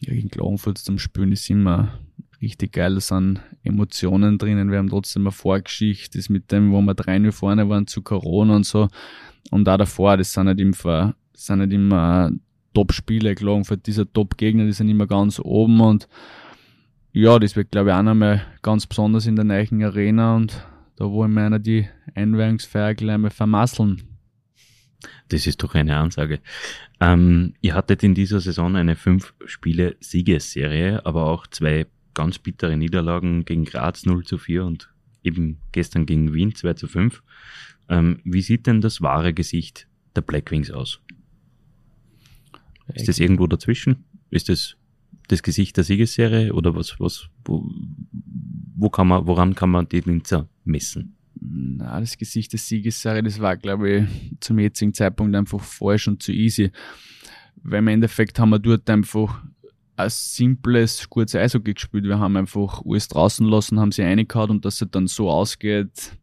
Ja, 0.03 0.13
gegen 0.13 0.29
Klagenfurt 0.29 0.77
zum 0.77 0.99
Spielen 0.99 1.33
ist 1.33 1.49
immer 1.49 1.99
richtig 2.43 2.73
geil. 2.73 2.95
Da 2.95 3.01
sind 3.01 3.41
Emotionen 3.63 4.37
drinnen. 4.37 4.71
Wir 4.71 4.79
haben 4.79 4.91
trotzdem 4.91 5.23
eine 5.23 5.33
Vorgeschichte, 5.33 6.19
das 6.19 6.29
mit 6.29 6.53
dem, 6.53 6.73
wo 6.73 6.83
wir 6.83 6.95
drei 6.95 7.19
Uhr 7.21 7.33
vorne 7.33 7.69
waren 7.69 7.87
zu 7.87 8.03
Corona 8.03 8.57
und 8.57 8.67
so. 8.67 8.89
Und 9.51 9.65
da 9.65 9.79
davor, 9.79 10.17
das 10.17 10.33
sind 10.33 10.47
nicht 10.47 10.61
immer, 10.61 11.15
das 11.33 11.47
sind 11.47 11.61
nicht 11.61 11.73
immer 11.73 12.31
Top-Spiele 12.75 13.37
für 13.65 13.79
dieser 13.79 14.13
Top-Gegner, 14.13 14.67
die 14.67 14.73
sind 14.73 14.91
immer 14.91 15.07
ganz 15.07 15.41
oben 15.41 15.81
und 15.81 16.09
ja, 17.13 17.39
das 17.39 17.57
wird 17.57 17.71
glaube 17.71 17.89
ich 17.89 17.95
auch 17.95 18.03
nochmal 18.03 18.43
ganz 18.61 18.87
besonders 18.87 19.27
in 19.27 19.37
der 19.37 19.47
neuen 19.47 19.83
Arena 19.83 20.37
und 20.37 20.63
da 20.97 21.11
wollen 21.11 21.35
wir 21.35 21.45
einer 21.45 21.59
die 21.59 21.87
Einweihungsfeier 22.15 22.95
gleich 22.95 23.19
mal 23.19 23.31
vermasseln. 23.31 24.03
Das 25.29 25.47
ist 25.47 25.63
doch 25.63 25.75
eine 25.75 25.97
Ansage. 25.97 26.41
Ähm, 27.01 27.55
ihr 27.61 27.75
hattet 27.75 28.03
in 28.03 28.15
dieser 28.15 28.41
Saison 28.41 28.77
eine 28.77 28.97
fünf 28.97 29.35
Spiele 29.45 29.97
Siegesserie, 30.01 31.05
aber 31.05 31.27
auch 31.27 31.47
zwei 31.47 31.87
ganz 32.15 32.39
bittere 32.39 32.77
Niederlagen 32.77 33.45
gegen 33.45 33.65
Graz 33.67 34.07
0 34.07 34.25
zu 34.25 34.39
4 34.39 34.65
und 34.65 34.91
eben 35.23 35.59
gestern 35.73 36.07
gegen 36.07 36.33
Wien 36.33 36.55
2 36.55 36.75
zu 36.75 36.89
5. 36.89 37.23
Ähm, 37.89 38.21
wie 38.25 38.41
sieht 38.41 38.67
denn 38.67 38.81
das 38.81 39.03
wahre 39.03 39.35
Gesicht 39.35 39.87
der 40.17 40.23
Blackwings 40.23 40.71
aus? 40.71 41.01
Ist 42.95 43.09
das 43.09 43.19
irgendwo 43.19 43.47
dazwischen? 43.47 44.05
Ist 44.31 44.49
das 44.49 44.77
das 45.29 45.43
Gesicht 45.43 45.77
der 45.77 45.85
Siegesserie 45.85 46.53
oder 46.53 46.75
was, 46.75 47.01
was, 47.01 47.29
wo, 47.45 47.69
wo 48.77 48.89
kann 48.91 49.09
man, 49.09 49.27
woran 49.27 49.55
kann 49.57 49.71
man 49.71 49.89
die 49.89 50.01
Linzer 50.01 50.49
messen? 50.67 51.17
Na, 51.39 52.01
das 52.01 52.17
Gesicht 52.17 52.53
der 52.53 52.59
Siegesserie, 52.59 53.23
das 53.23 53.41
war, 53.41 53.57
glaube 53.57 53.91
ich, 53.91 54.07
zum 54.41 54.59
jetzigen 54.59 54.95
Zeitpunkt 54.95 55.35
einfach 55.35 55.61
falsch 55.61 56.09
und 56.09 56.23
zu 56.23 56.33
easy. 56.33 56.71
Weil 57.57 57.81
im 57.81 57.89
Endeffekt 57.89 58.39
haben 58.39 58.51
wir 58.51 58.59
dort 58.59 58.89
einfach 58.89 59.43
ein 59.97 60.11
simples, 60.11 61.09
gutes 61.09 61.35
Eishockey 61.35 61.75
gespielt. 61.75 62.05
Wir 62.05 62.19
haben 62.19 62.37
einfach 62.37 62.83
alles 62.85 63.09
draußen 63.09 63.47
lassen, 63.47 63.81
haben 63.81 63.93
sie 63.93 64.03
reingehauen 64.03 64.51
und 64.51 64.65
dass 64.65 64.81
es 64.81 64.89
dann 64.91 65.07
so 65.07 65.31
ausgeht, 65.31 66.17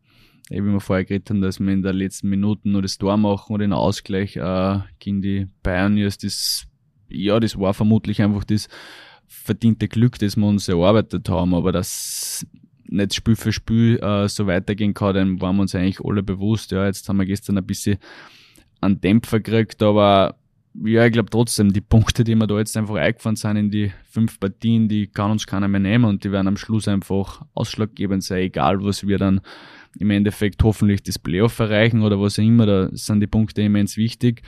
wie 0.49 0.61
wir 0.61 0.79
vorher 0.79 1.05
geredet 1.05 1.29
haben, 1.29 1.41
dass 1.41 1.59
wir 1.59 1.71
in 1.73 1.81
der 1.81 1.93
letzten 1.93 2.29
Minute 2.29 2.69
nur 2.69 2.81
das 2.81 2.97
Tor 2.97 3.17
machen 3.17 3.53
oder 3.53 3.65
den 3.65 3.73
Ausgleich 3.73 4.35
äh, 4.35 4.79
gegen 4.99 5.21
die 5.21 5.47
Pioneers, 5.63 6.17
das, 6.17 6.65
ja, 7.09 7.39
das 7.39 7.57
war 7.57 7.73
vermutlich 7.73 8.21
einfach 8.21 8.43
das 8.43 8.67
verdiente 9.27 9.87
Glück, 9.87 10.19
das 10.19 10.37
wir 10.37 10.45
uns 10.45 10.67
erarbeitet 10.67 11.27
haben, 11.29 11.55
aber 11.55 11.71
das 11.71 12.45
nicht 12.87 13.13
Spiel 13.13 13.35
für 13.35 13.51
Spiel 13.51 13.99
äh, 13.99 14.27
so 14.27 14.47
weitergehen 14.47 14.93
kann, 14.93 15.15
dann 15.15 15.41
waren 15.41 15.55
wir 15.55 15.63
uns 15.63 15.75
eigentlich 15.75 16.03
alle 16.03 16.23
bewusst, 16.23 16.71
ja, 16.71 16.85
jetzt 16.85 17.07
haben 17.07 17.17
wir 17.17 17.25
gestern 17.25 17.57
ein 17.57 17.65
bisschen 17.65 17.97
einen 18.81 19.01
Dämpfer 19.01 19.39
gekriegt, 19.39 19.81
aber 19.81 20.35
ja, 20.83 21.05
ich 21.05 21.13
glaube 21.13 21.29
trotzdem, 21.29 21.71
die 21.71 21.81
Punkte, 21.81 22.23
die 22.23 22.35
wir 22.35 22.47
da 22.47 22.57
jetzt 22.57 22.75
einfach 22.75 22.95
eingefahren 22.95 23.35
sind 23.35 23.57
in 23.57 23.71
die 23.71 23.91
fünf 24.09 24.39
Partien, 24.39 24.89
die 24.89 25.07
kann 25.07 25.31
uns 25.31 25.45
keiner 25.45 25.67
mehr 25.67 25.79
nehmen 25.79 26.05
und 26.05 26.23
die 26.23 26.31
werden 26.31 26.47
am 26.47 26.57
Schluss 26.57 26.87
einfach 26.87 27.45
ausschlaggebend 27.53 28.23
sein, 28.23 28.39
egal 28.39 28.83
was 28.83 29.07
wir 29.07 29.17
dann 29.17 29.41
im 29.99 30.09
Endeffekt 30.09 30.63
hoffentlich 30.63 31.03
das 31.03 31.19
Playoff 31.19 31.59
erreichen 31.59 32.01
oder 32.01 32.19
was 32.19 32.39
auch 32.39 32.43
immer, 32.43 32.65
da 32.65 32.89
sind 32.93 33.19
die 33.19 33.27
Punkte 33.27 33.61
immens 33.61 33.97
wichtig. 33.97 34.41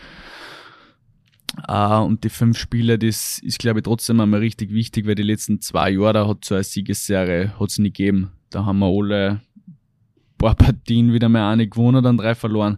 Uh, 1.69 2.03
und 2.03 2.23
die 2.23 2.29
fünf 2.29 2.57
Spiele, 2.57 2.99
das 2.99 3.39
ist, 3.39 3.59
glaube 3.59 3.79
ich, 3.79 3.83
trotzdem 3.83 4.19
einmal 4.19 4.41
richtig 4.41 4.71
wichtig, 4.71 5.07
weil 5.07 5.15
die 5.15 5.23
letzten 5.23 5.61
zwei 5.61 5.91
Jahre, 5.91 6.13
da 6.13 6.27
hat 6.27 6.43
so 6.43 6.55
eine 6.55 6.63
Siegesserie, 6.63 7.53
hat's 7.59 7.77
nicht 7.77 7.95
gegeben. 7.95 8.31
Da 8.49 8.65
haben 8.65 8.79
wir 8.79 8.87
alle 8.87 9.41
paar 10.37 10.55
Partien 10.55 11.13
wieder 11.13 11.29
mal 11.29 11.51
eine 11.51 11.67
gewonnen, 11.67 12.03
dann 12.03 12.17
drei 12.17 12.35
verloren. 12.35 12.77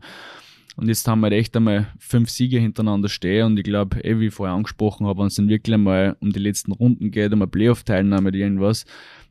Und 0.76 0.88
jetzt 0.88 1.08
haben 1.08 1.22
wir 1.22 1.32
echt 1.32 1.56
einmal 1.58 1.88
fünf 1.98 2.30
Siege 2.30 2.60
hintereinander 2.60 3.10
stehen 3.10 3.48
und 3.48 3.58
ich 3.58 3.63
glaube, 3.63 4.00
eh, 4.04 4.20
wie 4.20 4.28
ich 4.28 4.34
vorher 4.34 4.56
angesprochen 4.56 5.08
habe, 5.08 5.20
wenn 5.20 5.28
es 5.28 5.36
dann 5.36 5.50
wirklich 5.50 5.74
einmal 5.74 6.16
um 6.20 6.32
die 6.32 6.40
letzten 6.40 6.72
Runden 6.72 7.10
geht, 7.10 7.34
um 7.34 7.42
eine 7.42 7.48
Playoff-Teilnahme 7.48 8.30
oder 8.30 8.38
irgendwas, 8.38 8.86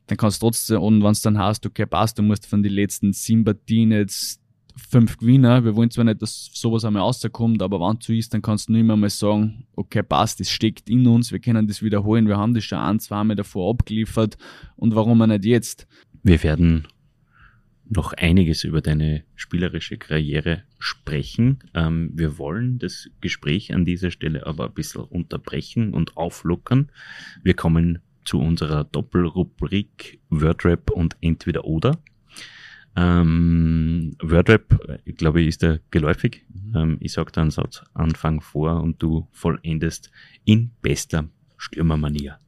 dann 0.07 0.17
kannst 0.17 0.41
du 0.41 0.47
trotzdem, 0.47 0.81
und 0.81 1.01
wenn 1.01 1.11
es 1.11 1.21
dann 1.21 1.37
heißt, 1.37 1.65
okay, 1.65 1.85
passt, 1.85 2.19
du 2.19 2.23
musst 2.23 2.45
von 2.45 2.63
den 2.63 2.73
letzten 2.73 3.13
sieben 3.13 3.45
Partien 3.45 3.91
jetzt 3.91 4.41
fünf 4.77 5.17
Gewinner. 5.17 5.63
Wir 5.63 5.75
wollen 5.75 5.91
zwar 5.91 6.05
nicht, 6.05 6.21
dass 6.21 6.49
sowas 6.53 6.85
einmal 6.85 7.01
rauskommt, 7.01 7.61
aber 7.61 7.79
wenn 7.79 7.97
es 7.97 8.05
so 8.05 8.13
ist, 8.13 8.33
dann 8.33 8.41
kannst 8.41 8.69
du 8.69 8.73
nicht 8.73 8.83
mehr 8.83 8.95
mal 8.95 9.09
sagen, 9.09 9.65
okay, 9.75 10.03
passt, 10.03 10.39
das 10.39 10.49
steckt 10.49 10.89
in 10.89 11.05
uns, 11.07 11.31
wir 11.31 11.39
können 11.39 11.67
das 11.67 11.81
wiederholen, 11.81 12.27
wir 12.27 12.37
haben 12.37 12.53
das 12.53 12.63
schon 12.63 12.79
ein, 12.79 12.99
zwei 12.99 13.23
Mal 13.23 13.35
davor 13.35 13.71
abgeliefert 13.71 14.37
und 14.75 14.95
warum 14.95 15.19
nicht 15.19 15.45
jetzt? 15.45 15.87
Wir 16.23 16.41
werden 16.43 16.87
noch 17.89 18.13
einiges 18.13 18.63
über 18.63 18.81
deine 18.81 19.23
spielerische 19.35 19.97
Karriere 19.97 20.63
sprechen. 20.77 21.59
Ähm, 21.73 22.11
wir 22.13 22.37
wollen 22.37 22.79
das 22.79 23.09
Gespräch 23.21 23.73
an 23.73 23.85
dieser 23.85 24.11
Stelle 24.11 24.45
aber 24.45 24.65
ein 24.65 24.73
bisschen 24.73 25.03
unterbrechen 25.03 25.93
und 25.93 26.17
auflockern. 26.17 26.91
Wir 27.43 27.53
kommen 27.53 27.99
zu 28.25 28.39
unserer 28.39 28.83
Doppelrubrik 28.83 30.19
Wordrap 30.29 30.91
und 30.91 31.15
Entweder 31.21 31.63
oder. 31.63 31.97
Ähm, 32.97 34.15
Wordrap, 34.23 34.99
glaube 35.17 35.41
ich, 35.41 35.49
ist 35.49 35.61
da 35.61 35.77
geläufig. 35.91 36.43
Mhm. 36.49 36.75
Ähm, 36.75 36.97
ich 36.99 37.13
sage 37.13 37.31
dann 37.31 37.51
Satz 37.51 37.83
Anfang 37.93 38.41
vor 38.41 38.81
und 38.81 39.01
du 39.03 39.27
vollendest 39.31 40.09
in 40.45 40.71
bester 40.81 41.29
Stürmermanier. 41.57 42.39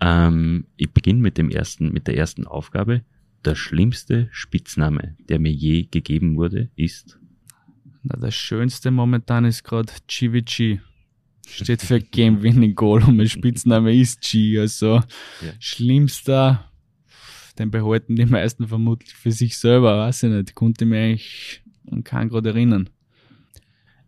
Ähm, 0.00 0.66
ich 0.76 0.92
beginne 0.92 1.20
mit 1.20 1.38
dem 1.38 1.50
ersten, 1.50 1.92
mit 1.92 2.06
der 2.06 2.18
ersten 2.18 2.46
Aufgabe. 2.46 3.02
Der 3.44 3.54
schlimmste 3.54 4.28
Spitzname, 4.32 5.16
der 5.30 5.38
mir 5.38 5.52
je 5.52 5.84
gegeben 5.84 6.36
wurde, 6.36 6.68
ist? 6.76 7.18
Na, 8.02 8.18
der 8.18 8.30
schönste 8.30 8.90
momentan 8.90 9.46
ist 9.46 9.64
gerade 9.64 9.92
GVG. 10.06 10.80
Steht 11.48 11.80
für 11.80 12.00
Game 12.00 12.42
Winning 12.42 12.74
Goal 12.74 13.02
und 13.02 13.16
mein 13.16 13.28
Spitzname 13.28 13.96
ist 13.96 14.20
G. 14.20 14.58
Also 14.58 14.96
ja. 14.96 15.52
schlimmster, 15.58 16.70
den 17.58 17.70
behalten 17.70 18.16
die 18.16 18.26
meisten 18.26 18.68
vermutlich 18.68 19.14
für 19.14 19.32
sich 19.32 19.58
selber, 19.58 19.98
weiß 19.98 20.24
ich 20.24 20.30
nicht. 20.30 20.50
Ich 20.50 20.54
konnte 20.54 20.86
mich 20.86 20.98
eigentlich 20.98 21.62
an 21.90 22.04
keinen 22.04 22.28
gerade 22.28 22.50
erinnern. 22.50 22.90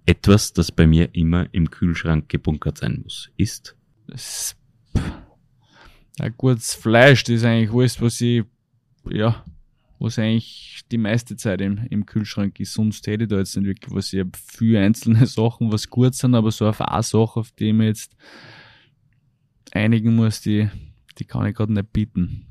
Etwas, 0.07 0.53
das 0.53 0.73
bei 0.73 0.87
mir 0.87 1.15
immer 1.15 1.47
im 1.53 1.71
Kühlschrank 1.71 2.29
gebunkert 2.29 2.79
sein 2.79 3.01
muss, 3.03 3.31
ist? 3.37 3.77
Das, 4.07 4.57
ein 6.19 6.35
gutes 6.37 6.75
Fleisch, 6.75 7.25
das 7.25 7.37
ist 7.37 7.45
eigentlich 7.45 7.73
alles, 7.73 8.01
was 8.01 8.21
ich 8.21 8.45
ja, 9.09 9.45
was 9.99 10.19
eigentlich 10.19 10.83
die 10.91 10.99
meiste 10.99 11.37
Zeit 11.37 11.61
im, 11.61 11.79
im 11.91 12.07
Kühlschrank 12.07 12.59
ist. 12.61 12.73
Sonst 12.73 13.07
hätte 13.07 13.25
ich 13.25 13.31
da 13.31 13.39
jetzt 13.39 13.57
nicht 13.57 13.67
wirklich 13.67 13.95
was. 13.95 14.13
Ich 14.13 14.21
habe 14.21 14.31
viele 14.35 14.81
einzelne 14.81 15.27
Sachen, 15.27 15.73
was 15.73 15.89
gut 15.89 16.15
sind, 16.15 16.35
aber 16.35 16.51
so 16.51 16.67
auf 16.67 16.81
eine 16.81 17.03
Sache, 17.03 17.41
auf 17.41 17.51
die 17.53 17.69
ich 17.69 17.75
mir 17.75 17.87
jetzt 17.87 18.17
einigen 19.73 20.17
muss, 20.17 20.41
die, 20.41 20.69
die 21.19 21.25
kann 21.25 21.47
ich 21.47 21.55
gerade 21.55 21.73
nicht 21.73 21.93
bieten. 21.93 22.47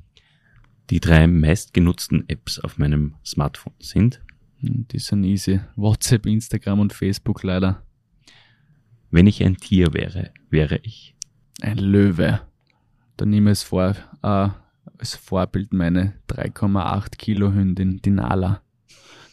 Die 0.90 1.00
drei 1.00 1.28
meistgenutzten 1.28 2.28
Apps 2.30 2.60
auf 2.60 2.80
meinem 2.80 3.16
Smartphone 3.24 3.74
sind? 3.80 4.22
Hm, 4.62 4.88
die 4.92 5.00
sind 5.00 5.24
easy. 5.24 5.60
WhatsApp, 5.76 6.26
Instagram 6.26 6.80
und 6.80 6.94
Facebook 6.94 7.44
leider. 7.44 7.84
Wenn 9.12 9.28
ich 9.28 9.44
ein 9.44 9.58
Tier 9.58 9.94
wäre, 9.94 10.32
wäre 10.50 10.80
ich? 10.84 11.16
Ein 11.62 11.78
Löwe. 11.78 12.42
Dann 13.18 13.30
nehme 13.30 13.52
ich 13.52 13.60
es 13.60 13.64
vor, 13.64 13.96
äh, 14.24 14.50
als 14.98 15.16
Vorbild 15.16 15.74
meine 15.74 16.16
3,8 16.28 17.18
Kilo 17.18 17.54
Hündin, 17.54 18.02
die 18.02 18.12
Nala. 18.12 18.62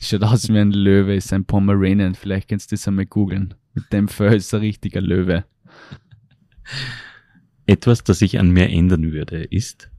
Schaut 0.01 0.25
aus 0.25 0.49
wie 0.49 0.59
ein 0.59 0.73
Löwe, 0.73 1.14
ist 1.16 1.33
ein 1.33 1.47
Pomeranian. 1.47 2.14
Vielleicht 2.14 2.49
kannst 2.49 2.71
du 2.71 2.77
das 2.77 2.87
einmal 2.87 3.07
googeln. 3.07 3.55
Mit 3.75 3.92
dem 3.92 4.09
Fell 4.09 4.35
ist 4.35 4.53
ein 4.55 4.61
richtiger 4.61 5.01
Löwe. 5.01 5.45
Etwas, 7.66 8.05
das 8.05 8.19
sich 8.19 8.38
an 8.38 8.51
mir 8.51 8.69
ändern 8.69 9.12
würde, 9.12 9.42
ist? 9.45 9.90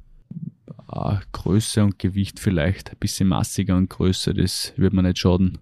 Ah, 0.87 1.19
Größe 1.33 1.83
und 1.83 1.99
Gewicht 1.99 2.39
vielleicht. 2.39 2.91
Ein 2.91 2.97
bisschen 2.99 3.27
massiger 3.27 3.75
und 3.75 3.89
größer, 3.89 4.33
das 4.33 4.73
würde 4.77 4.95
mir 4.95 5.03
nicht 5.03 5.19
schaden. 5.19 5.57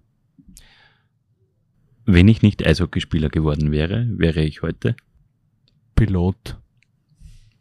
Wenn 2.04 2.28
ich 2.28 2.42
nicht 2.42 2.64
Eishockeyspieler 2.64 3.28
geworden 3.28 3.72
wäre, 3.72 4.06
wäre 4.16 4.42
ich 4.42 4.62
heute? 4.62 4.94
Pilot. 5.96 6.56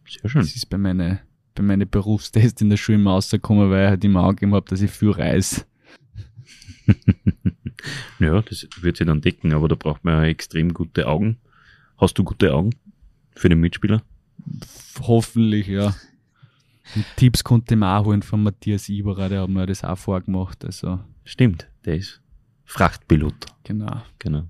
Sehr 0.07 0.29
schön. 0.29 0.41
Das 0.41 0.55
ist 0.55 0.69
bei 0.69 0.77
meinen 0.77 1.19
bei 1.55 1.63
meinen 1.63 1.89
Berufstests 1.89 2.61
in 2.61 2.69
der 2.69 2.77
Schule 2.77 2.97
immer 2.97 3.11
rausgekommen, 3.11 3.71
weil 3.71 3.85
ich 3.85 3.89
halt 3.89 4.03
immer 4.03 4.23
angegeben 4.23 4.53
habe, 4.53 4.69
dass 4.69 4.81
ich 4.81 4.91
viel 4.91 5.11
reise. 5.11 5.65
ja, 8.19 8.41
das 8.41 8.67
wird 8.81 8.97
sich 8.97 9.07
dann 9.07 9.21
decken, 9.21 9.53
aber 9.53 9.69
da 9.69 9.75
braucht 9.75 10.03
man 10.03 10.15
ja 10.15 10.29
extrem 10.29 10.73
gute 10.73 11.07
Augen. 11.07 11.37
Hast 11.97 12.17
du 12.17 12.23
gute 12.23 12.53
Augen 12.53 12.71
für 13.31 13.47
den 13.47 13.61
Mitspieler? 13.61 14.03
Hoffentlich, 14.99 15.67
ja. 15.67 15.95
Und 16.95 17.05
Tipps 17.15 17.43
konnte 17.43 17.73
ich 17.73 17.79
mir 17.79 17.97
auch 17.97 18.05
holen 18.05 18.21
von 18.21 18.43
Matthias 18.43 18.89
Iberer, 18.89 19.29
der 19.29 19.41
hat 19.41 19.49
mir 19.49 19.65
das 19.65 19.83
auch 19.83 19.97
vorgemacht. 19.97 20.63
Also. 20.65 20.99
Stimmt, 21.23 21.67
der 21.85 21.95
ist 21.95 22.21
Frachtpilot. 22.65 23.47
Genau. 23.63 24.01
Genau. 24.19 24.43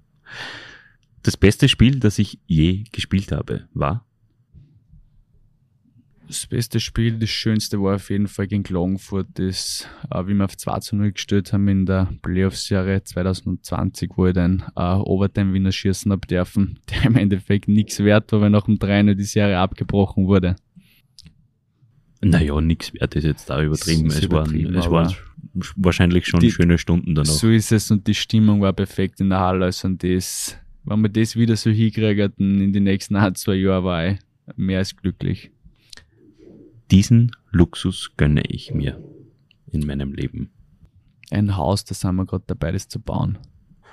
Das 1.24 1.38
beste 1.38 1.70
Spiel, 1.70 2.00
das 2.00 2.20
ich 2.20 2.40
je 2.46 2.84
gespielt 2.92 3.32
habe, 3.32 3.68
war? 3.74 4.06
das 6.28 6.48
beste 6.48 6.80
Spiel, 6.80 7.20
das 7.20 7.30
schönste 7.30 7.82
war 7.82 7.96
auf 7.96 8.10
jeden 8.10 8.28
Fall 8.28 8.48
gegen 8.48 8.64
Klagenfurt, 8.64 9.28
das, 9.36 9.88
äh, 10.12 10.26
wie 10.28 10.34
wir 10.34 10.46
auf 10.46 10.58
2 10.58 10.80
zu 10.80 10.96
0 10.96 11.12
gestellt 11.12 11.54
haben 11.54 11.68
in 11.68 11.86
der 11.86 12.10
Playoffs-Serie 12.22 13.04
2020, 13.04 14.12
wo 14.16 14.28
ich 14.28 14.34
dann 14.34 14.64
äh, 14.76 14.82
Overtime-Winner 14.82 15.72
schießen 15.72 16.12
hab 16.12 16.28
dürfen, 16.28 16.80
der 16.90 17.06
im 17.06 17.16
Endeffekt 17.16 17.68
nichts 17.68 18.00
wert 18.04 18.32
war, 18.32 18.42
weil 18.42 18.50
nach 18.50 18.66
dem 18.66 18.80
3 18.80 19.14
die 19.14 19.24
Serie 19.24 19.60
abgebrochen 19.60 20.28
wurde. 20.28 20.56
Naja, 22.28 22.60
nichts 22.60 22.92
wert 22.96 23.16
ist 23.16 23.24
jetzt 23.24 23.50
da 23.52 23.62
übertrieben. 23.62 24.08
Es, 24.08 24.24
übertrieben, 24.24 24.74
waren, 24.74 24.80
es 24.80 24.90
waren 24.90 25.16
wahrscheinlich 25.76 26.26
schon 26.26 26.40
die, 26.40 26.52
schöne 26.52 26.80
Stunden 26.80 27.14
danach. 27.14 27.32
So 27.32 27.50
ist 27.50 27.72
es 27.72 27.92
und 27.92 28.08
die 28.08 28.16
Stimmung 28.16 28.62
war 28.62 28.74
perfekt 28.74 29.22
in 29.22 29.30
der 29.30 29.42
Halle. 29.42 29.66
Also 29.66 29.90
das, 29.90 30.58
wenn 30.86 31.02
wir 31.04 31.10
das 31.10 31.36
wieder 31.36 31.56
so 31.56 31.70
hinkriegen 31.70 32.34
in 32.40 32.74
den 32.74 32.84
nächsten 32.84 33.16
ein, 33.16 33.36
zwei 33.36 33.54
Jahren, 33.54 33.84
war 33.84 34.08
ich 34.08 34.20
mehr 34.56 34.80
als 34.80 34.96
glücklich. 34.96 35.52
Diesen 36.90 37.32
Luxus 37.52 38.10
gönne 38.18 38.42
ich 38.48 38.74
mir 38.74 39.00
in 39.72 39.86
meinem 39.86 40.12
Leben. 40.12 40.50
Ein 41.30 41.56
Haus, 41.58 41.86
da 41.86 41.94
sind 41.94 42.16
wir 42.16 42.26
gerade 42.26 42.46
dabei, 42.48 42.72
das 42.72 42.88
zu 42.88 43.00
bauen. 43.00 43.38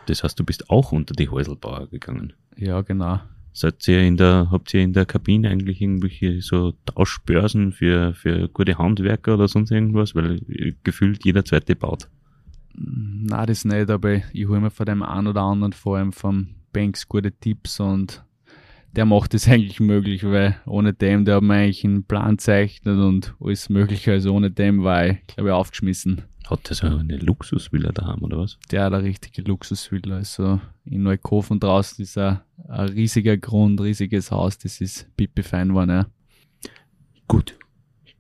Das 0.07 0.25
heißt, 0.25 0.41
du 0.41 0.45
bist 0.45 0.71
auch 0.71 0.93
unter 0.93 1.13
die 1.13 1.29
Häuselbauer 1.29 1.87
gegangen. 1.89 2.33
Ja, 2.57 2.81
genau. 2.81 3.21
Seid 3.53 3.87
ihr 3.87 4.01
in 4.01 4.17
der, 4.17 4.49
habt 4.51 4.73
ihr 4.73 4.81
in 4.81 4.93
der 4.93 5.05
Kabine 5.05 5.51
eigentlich 5.51 5.81
irgendwelche 5.83 6.41
so 6.41 6.73
Tauschbörsen 6.87 7.73
für, 7.73 8.15
für 8.15 8.49
gute 8.49 8.79
Handwerker 8.79 9.35
oder 9.35 9.49
sonst 9.49 9.71
irgendwas? 9.71 10.15
Weil 10.15 10.41
gefühlt 10.85 11.25
jeder 11.25 11.45
zweite 11.45 11.77
baut. 11.77 12.09
Na, 12.75 13.45
das 13.45 13.65
nicht, 13.65 13.91
aber 13.91 14.23
ich 14.33 14.49
hole 14.49 14.61
mir 14.61 14.71
von 14.71 14.87
dem 14.87 15.03
einen 15.03 15.27
oder 15.27 15.43
anderen 15.43 15.73
vor 15.73 15.99
allem 15.99 16.13
vom 16.13 16.49
Banks 16.73 17.07
gute 17.07 17.33
Tipps 17.33 17.79
und 17.81 18.25
der 18.93 19.05
macht 19.05 19.35
es 19.35 19.49
eigentlich 19.49 19.81
möglich, 19.81 20.25
weil 20.25 20.57
ohne 20.67 20.93
dem, 20.93 21.25
der 21.25 21.37
hat 21.37 21.43
mir 21.43 21.55
eigentlich 21.55 21.85
einen 21.85 22.05
Plan 22.05 22.39
zeichnet 22.39 22.99
und 22.99 23.35
alles 23.41 23.69
Mögliche. 23.69 24.13
Also 24.13 24.35
ohne 24.35 24.51
dem 24.51 24.83
war 24.83 25.07
ich, 25.07 25.27
glaube 25.27 25.51
ich, 25.51 25.55
aufgeschmissen. 25.55 26.23
Hat 26.49 26.69
der 26.69 26.77
so 26.77 26.87
eine 26.87 27.17
Luxusvilla 27.17 27.93
daheim 27.93 28.23
oder 28.23 28.39
was? 28.39 28.59
Der 28.71 28.85
hat 28.85 28.93
eine 28.93 29.05
richtige 29.05 29.43
Luxusvilla. 29.43 30.17
Also 30.17 30.61
in 30.85 31.03
Neukofen 31.03 31.61
draußen 31.61 32.03
ist 32.03 32.19
ein, 32.19 32.41
ein 32.73 32.89
riesiger 32.89 33.37
Grund, 33.37 33.81
riesiges 33.81 34.31
Haus. 34.31 34.59
Das 34.59 34.81
ist 34.81 35.15
pipi 35.17 35.43
fein 35.43 35.69
geworden, 35.69 35.91
ja. 35.91 36.07
Gut. 37.29 37.59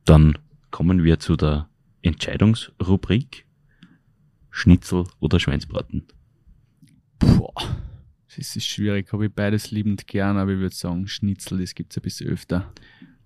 Dann 0.05 0.39
kommen 0.71 1.05
wir 1.05 1.19
zu 1.19 1.37
der 1.37 1.69
Entscheidungsrubrik. 2.03 3.47
Schnitzel 4.51 5.05
oder 5.21 5.41
Schweinsbraten? 5.41 6.05
Boah. 7.19 7.55
Es 8.37 8.57
ist 8.57 8.67
schwierig, 8.67 9.13
habe 9.13 9.27
ich 9.27 9.33
beides 9.33 9.71
liebend 9.71 10.07
gern, 10.07 10.37
aber 10.37 10.53
ich 10.53 10.59
würde 10.59 10.75
sagen, 10.75 11.07
Schnitzel, 11.07 11.59
das 11.59 11.75
gibt 11.75 11.93
es 11.93 11.99
ein 11.99 12.03
bisschen 12.03 12.31
öfter. 12.31 12.73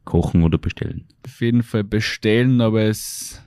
Kochen 0.05 0.43
oder 0.43 0.59
bestellen? 0.59 1.07
Auf 1.25 1.41
jeden 1.41 1.63
Fall 1.63 1.85
bestellen, 1.85 2.61
aber 2.61 2.83
es 2.83 3.43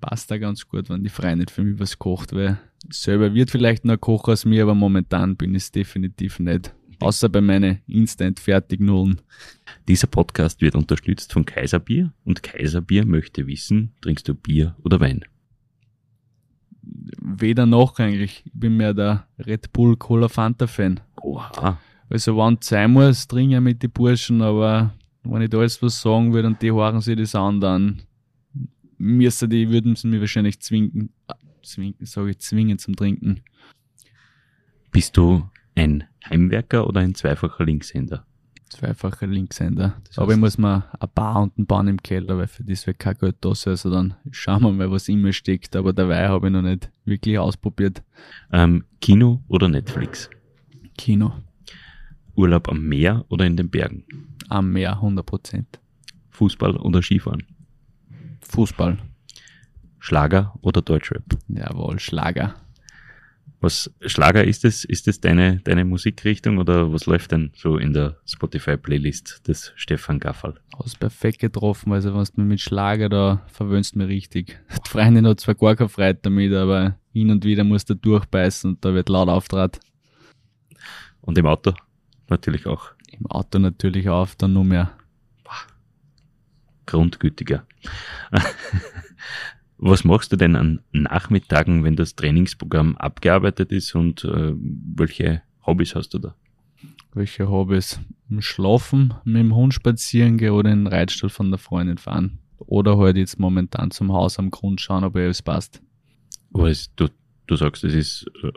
passt 0.00 0.30
da 0.30 0.38
ganz 0.38 0.66
gut, 0.66 0.88
wenn 0.88 1.02
die 1.02 1.08
Frau 1.08 1.34
nicht 1.34 1.50
für 1.50 1.62
mich 1.62 1.78
was 1.78 1.98
kocht, 1.98 2.32
weil 2.32 2.58
selber 2.88 3.34
wird 3.34 3.50
vielleicht 3.50 3.84
noch 3.84 3.98
Koch 3.98 4.28
aus 4.28 4.44
mir, 4.44 4.62
aber 4.62 4.74
momentan 4.74 5.36
bin 5.36 5.54
ich 5.54 5.64
es 5.64 5.72
definitiv 5.72 6.38
nicht. 6.38 6.72
Außer 7.00 7.30
bei 7.30 7.40
meinen 7.40 7.80
Instant-Fertig-Nullen. 7.86 9.22
Dieser 9.88 10.06
Podcast 10.06 10.60
wird 10.60 10.74
unterstützt 10.74 11.32
von 11.32 11.46
Kaiserbier 11.46 12.12
und 12.24 12.42
Kaiserbier 12.42 13.06
möchte 13.06 13.46
wissen, 13.46 13.92
trinkst 14.02 14.28
du 14.28 14.34
Bier 14.34 14.76
oder 14.84 15.00
Wein? 15.00 15.24
Weder 16.82 17.64
noch 17.64 17.98
eigentlich. 17.98 18.42
Ich 18.44 18.52
bin 18.52 18.76
mehr 18.76 18.92
der 18.92 19.26
Red 19.38 19.72
Bull 19.72 19.96
Cola 19.96 20.28
Fanta 20.28 20.66
Fan. 20.66 21.00
Oha. 21.22 21.78
Also 22.10 22.36
wenn 22.36 22.58
es 22.60 22.66
sein 22.66 22.92
muss, 22.92 23.26
trinke 23.26 23.56
ich 23.56 23.60
mit 23.62 23.82
den 23.82 23.90
Burschen, 23.90 24.42
aber 24.42 24.92
wenn 25.22 25.40
ich 25.40 25.50
da 25.50 25.62
jetzt 25.62 25.82
was 25.82 26.02
sagen 26.02 26.34
würde 26.34 26.48
und 26.48 26.60
die 26.60 26.72
hören 26.72 27.00
sich 27.00 27.16
das 27.16 27.34
an, 27.34 27.60
dann 27.60 28.02
müssen 28.98 29.48
die, 29.48 29.70
würden 29.70 29.96
sie 29.96 30.08
mir 30.08 30.20
wahrscheinlich 30.20 30.60
zwingen, 30.60 31.14
zwingen, 31.62 31.94
sage 32.00 32.30
ich, 32.30 32.38
zwingen 32.40 32.78
zum 32.78 32.94
Trinken. 32.94 33.40
Bist 34.90 35.16
du 35.16 35.48
ein 35.74 36.04
Heimwerker 36.28 36.86
oder 36.86 37.00
ein 37.00 37.14
zweifacher 37.14 37.64
Linkshänder? 37.64 38.24
Zweifacher 38.68 39.26
Linkshänder. 39.26 39.96
Das 40.06 40.18
Aber 40.18 40.30
ich 40.32 40.36
heißt- 40.36 40.40
muss 40.40 40.58
mir 40.58 40.84
ein 41.00 41.08
Bar 41.14 41.42
und 41.42 41.58
ein 41.58 41.66
Bahn 41.66 41.88
im 41.88 42.00
Keller, 42.02 42.38
weil 42.38 42.46
für 42.46 42.62
das 42.62 42.86
wird 42.86 42.98
kein 43.00 43.16
Geld 43.18 43.36
da 43.40 43.54
sein. 43.54 43.72
Also 43.72 43.90
dann 43.90 44.14
schauen 44.30 44.62
wir 44.62 44.72
mal, 44.72 44.90
was 44.90 45.08
immer 45.08 45.32
steckt. 45.32 45.74
Aber 45.74 45.92
dabei 45.92 46.28
habe 46.28 46.46
ich 46.48 46.52
noch 46.52 46.62
nicht 46.62 46.90
wirklich 47.04 47.38
ausprobiert. 47.38 48.02
Ähm, 48.52 48.84
Kino 49.00 49.42
oder 49.48 49.68
Netflix? 49.68 50.30
Kino. 50.96 51.32
Urlaub 52.36 52.68
am 52.68 52.86
Meer 52.86 53.24
oder 53.28 53.44
in 53.44 53.56
den 53.56 53.70
Bergen? 53.70 54.04
Am 54.48 54.70
Meer, 54.72 54.92
100 55.00 55.26
Prozent. 55.26 55.80
Fußball 56.30 56.76
oder 56.76 57.02
Skifahren? 57.02 57.42
Fußball. 58.42 58.98
Schlager 59.98 60.54
oder 60.62 60.80
Deutschrap? 60.80 61.24
Jawohl, 61.48 61.98
Schlager. 61.98 62.54
Was 63.62 63.92
Schlager 64.06 64.42
ist 64.44 64.64
es? 64.64 64.84
Ist 64.84 65.06
es 65.06 65.20
deine, 65.20 65.60
deine 65.60 65.84
Musikrichtung 65.84 66.56
oder 66.56 66.92
was 66.94 67.04
läuft 67.04 67.32
denn 67.32 67.52
so 67.54 67.76
in 67.76 67.92
der 67.92 68.16
Spotify-Playlist 68.24 69.46
des 69.46 69.72
Stefan 69.76 70.18
Gaffal? 70.18 70.54
Hast 70.82 70.98
perfekt 70.98 71.40
getroffen, 71.40 71.92
also 71.92 72.14
wenn 72.14 72.24
du 72.24 72.40
mich 72.40 72.48
mit 72.48 72.60
Schlager 72.60 73.10
da 73.10 73.46
verwöhnst 73.48 73.96
mir 73.96 74.08
richtig. 74.08 74.58
Die 74.86 74.88
Freundin 74.88 75.26
hat 75.26 75.40
zwar 75.40 75.54
gar 75.54 75.76
keine 75.76 75.90
Freude 75.90 76.18
damit, 76.22 76.54
aber 76.54 76.96
hin 77.12 77.30
und 77.30 77.44
wieder 77.44 77.64
musst 77.64 77.90
du 77.90 77.94
durchbeißen 77.94 78.70
und 78.70 78.84
da 78.84 78.94
wird 78.94 79.10
laut 79.10 79.28
auftrat. 79.28 79.78
Und 81.20 81.36
im 81.36 81.46
Auto 81.46 81.74
natürlich 82.28 82.66
auch 82.66 82.92
Im 83.12 83.26
Auto 83.26 83.58
natürlich 83.58 84.08
auf, 84.08 84.36
dann 84.36 84.54
nur 84.54 84.64
mehr. 84.64 84.96
grundgütiger. 86.86 87.66
Was 89.82 90.04
machst 90.04 90.30
du 90.30 90.36
denn 90.36 90.56
an 90.56 90.80
Nachmittagen, 90.92 91.84
wenn 91.84 91.96
das 91.96 92.14
Trainingsprogramm 92.14 92.98
abgearbeitet 92.98 93.72
ist 93.72 93.94
und 93.94 94.24
äh, 94.24 94.52
welche 94.54 95.40
Hobbys 95.64 95.94
hast 95.94 96.12
du 96.12 96.18
da? 96.18 96.34
Welche 97.14 97.48
Hobbys? 97.48 97.98
Im 98.28 98.42
Schlafen, 98.42 99.14
mit 99.24 99.36
dem 99.36 99.54
Hund 99.54 99.72
spazieren 99.72 100.36
gehen 100.36 100.52
oder 100.52 100.70
in 100.70 100.84
den 100.84 100.86
Reitstall 100.86 101.30
von 101.30 101.50
der 101.50 101.56
Freundin 101.56 101.96
fahren. 101.96 102.40
Oder 102.58 102.98
halt 102.98 103.16
jetzt 103.16 103.38
momentan 103.38 103.90
zum 103.90 104.12
Haus 104.12 104.38
am 104.38 104.50
Grund 104.50 104.82
schauen, 104.82 105.02
ob 105.02 105.16
alles 105.16 105.40
passt. 105.40 105.80
Aber 106.52 106.70
du, 106.96 107.08
du 107.46 107.56
sagst, 107.56 107.82
es 107.82 107.94
ist, 107.94 108.26
äh, 108.42 108.52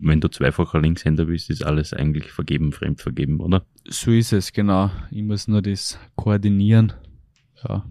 wenn 0.00 0.22
du 0.22 0.28
zweifacher 0.28 0.80
Linkshänder 0.80 1.26
bist, 1.26 1.50
ist 1.50 1.62
alles 1.62 1.92
eigentlich 1.92 2.32
vergeben, 2.32 2.72
fremd 2.72 3.02
vergeben, 3.02 3.40
oder? 3.40 3.66
So 3.86 4.12
ist 4.12 4.32
es, 4.32 4.50
genau. 4.50 4.90
Ich 5.10 5.22
muss 5.22 5.46
nur 5.46 5.60
das 5.60 5.98
koordinieren. 6.16 6.94
Ja, 7.68 7.84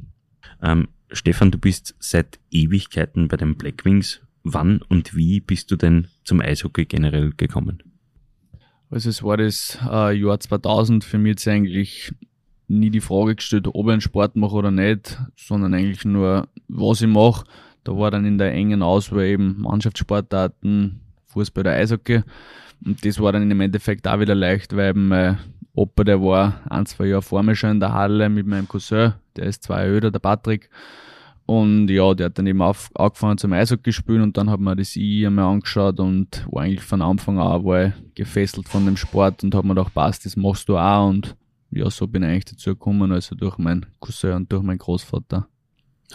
Ähm, 0.59 0.87
Stefan, 1.13 1.51
du 1.51 1.59
bist 1.59 1.95
seit 1.99 2.39
Ewigkeiten 2.51 3.27
bei 3.27 3.37
den 3.37 3.55
Blackwings. 3.55 4.21
Wann 4.43 4.81
und 4.89 5.15
wie 5.15 5.39
bist 5.39 5.71
du 5.71 5.75
denn 5.75 6.07
zum 6.23 6.41
Eishockey 6.41 6.85
generell 6.85 7.31
gekommen? 7.37 7.81
Also 8.89 9.09
es 9.09 9.23
war 9.23 9.37
das 9.37 9.77
äh, 9.89 10.15
Jahr 10.17 10.39
2000 10.39 11.03
für 11.03 11.17
mich 11.17 11.31
jetzt 11.31 11.47
eigentlich 11.47 12.13
nie 12.67 12.89
die 12.89 12.99
Frage 12.99 13.35
gestellt, 13.35 13.67
ob 13.67 13.87
ich 13.87 13.91
einen 13.91 14.01
Sport 14.01 14.35
mache 14.35 14.55
oder 14.55 14.71
nicht, 14.71 15.19
sondern 15.37 15.73
eigentlich 15.73 16.03
nur, 16.03 16.47
was 16.67 17.01
ich 17.01 17.07
mache. 17.07 17.45
Da 17.83 17.97
war 17.97 18.11
dann 18.11 18.25
in 18.25 18.37
der 18.37 18.51
engen 18.51 18.81
Auswahl 18.81 19.25
eben 19.25 19.61
Mannschaftssportarten, 19.61 20.99
Fußball 21.27 21.61
oder 21.61 21.73
Eishockey. 21.73 22.23
Und 22.85 23.05
das 23.05 23.19
war 23.19 23.31
dann 23.31 23.49
im 23.49 23.61
Endeffekt 23.61 24.07
auch 24.07 24.19
wieder 24.19 24.35
leicht, 24.35 24.75
weil 24.75 24.89
eben 24.89 25.07
mein 25.07 25.37
Opa, 25.73 26.03
der 26.03 26.21
war 26.21 26.61
ein, 26.69 26.85
zwei 26.85 27.05
Jahre 27.05 27.21
vor 27.21 27.43
mir 27.43 27.55
schon 27.55 27.71
in 27.71 27.79
der 27.79 27.93
Halle 27.93 28.29
mit 28.29 28.45
meinem 28.45 28.67
Cousin, 28.67 29.13
der 29.35 29.45
ist 29.45 29.63
zwei 29.63 29.83
Jahre 29.83 29.95
älter, 29.95 30.11
der 30.11 30.19
Patrick. 30.19 30.69
Und 31.53 31.87
ja, 31.89 32.15
der 32.15 32.25
hat 32.25 32.39
dann 32.39 32.47
eben 32.47 32.63
auf, 32.63 32.89
angefangen 32.95 33.37
zum 33.37 33.53
Eishockey 33.53 33.93
spielen 33.93 34.21
und 34.21 34.37
dann 34.37 34.49
hat 34.49 34.59
man 34.59 34.75
das 34.75 34.95
I 34.95 35.27
einmal 35.27 35.45
angeschaut 35.45 35.99
und 35.99 36.47
war 36.49 36.63
eigentlich 36.63 36.81
von 36.81 37.03
Anfang 37.03 37.37
an 37.37 37.63
war 37.63 37.85
ich 37.85 37.93
gefesselt 38.15 38.67
von 38.67 38.85
dem 38.85 38.97
Sport 38.97 39.43
und 39.43 39.53
hat 39.53 39.63
mir 39.63 39.75
gedacht, 39.75 39.93
passt, 39.93 40.25
das 40.25 40.35
machst 40.35 40.67
du 40.67 40.79
auch 40.79 41.09
und 41.09 41.35
ja, 41.69 41.87
so 41.91 42.07
bin 42.07 42.23
ich 42.23 42.29
eigentlich 42.29 42.45
dazu 42.45 42.71
gekommen, 42.71 43.11
also 43.11 43.35
durch 43.35 43.59
meinen 43.59 43.85
Cousin 43.99 44.33
und 44.33 44.51
durch 44.51 44.63
meinen 44.63 44.79
Großvater. 44.79 45.47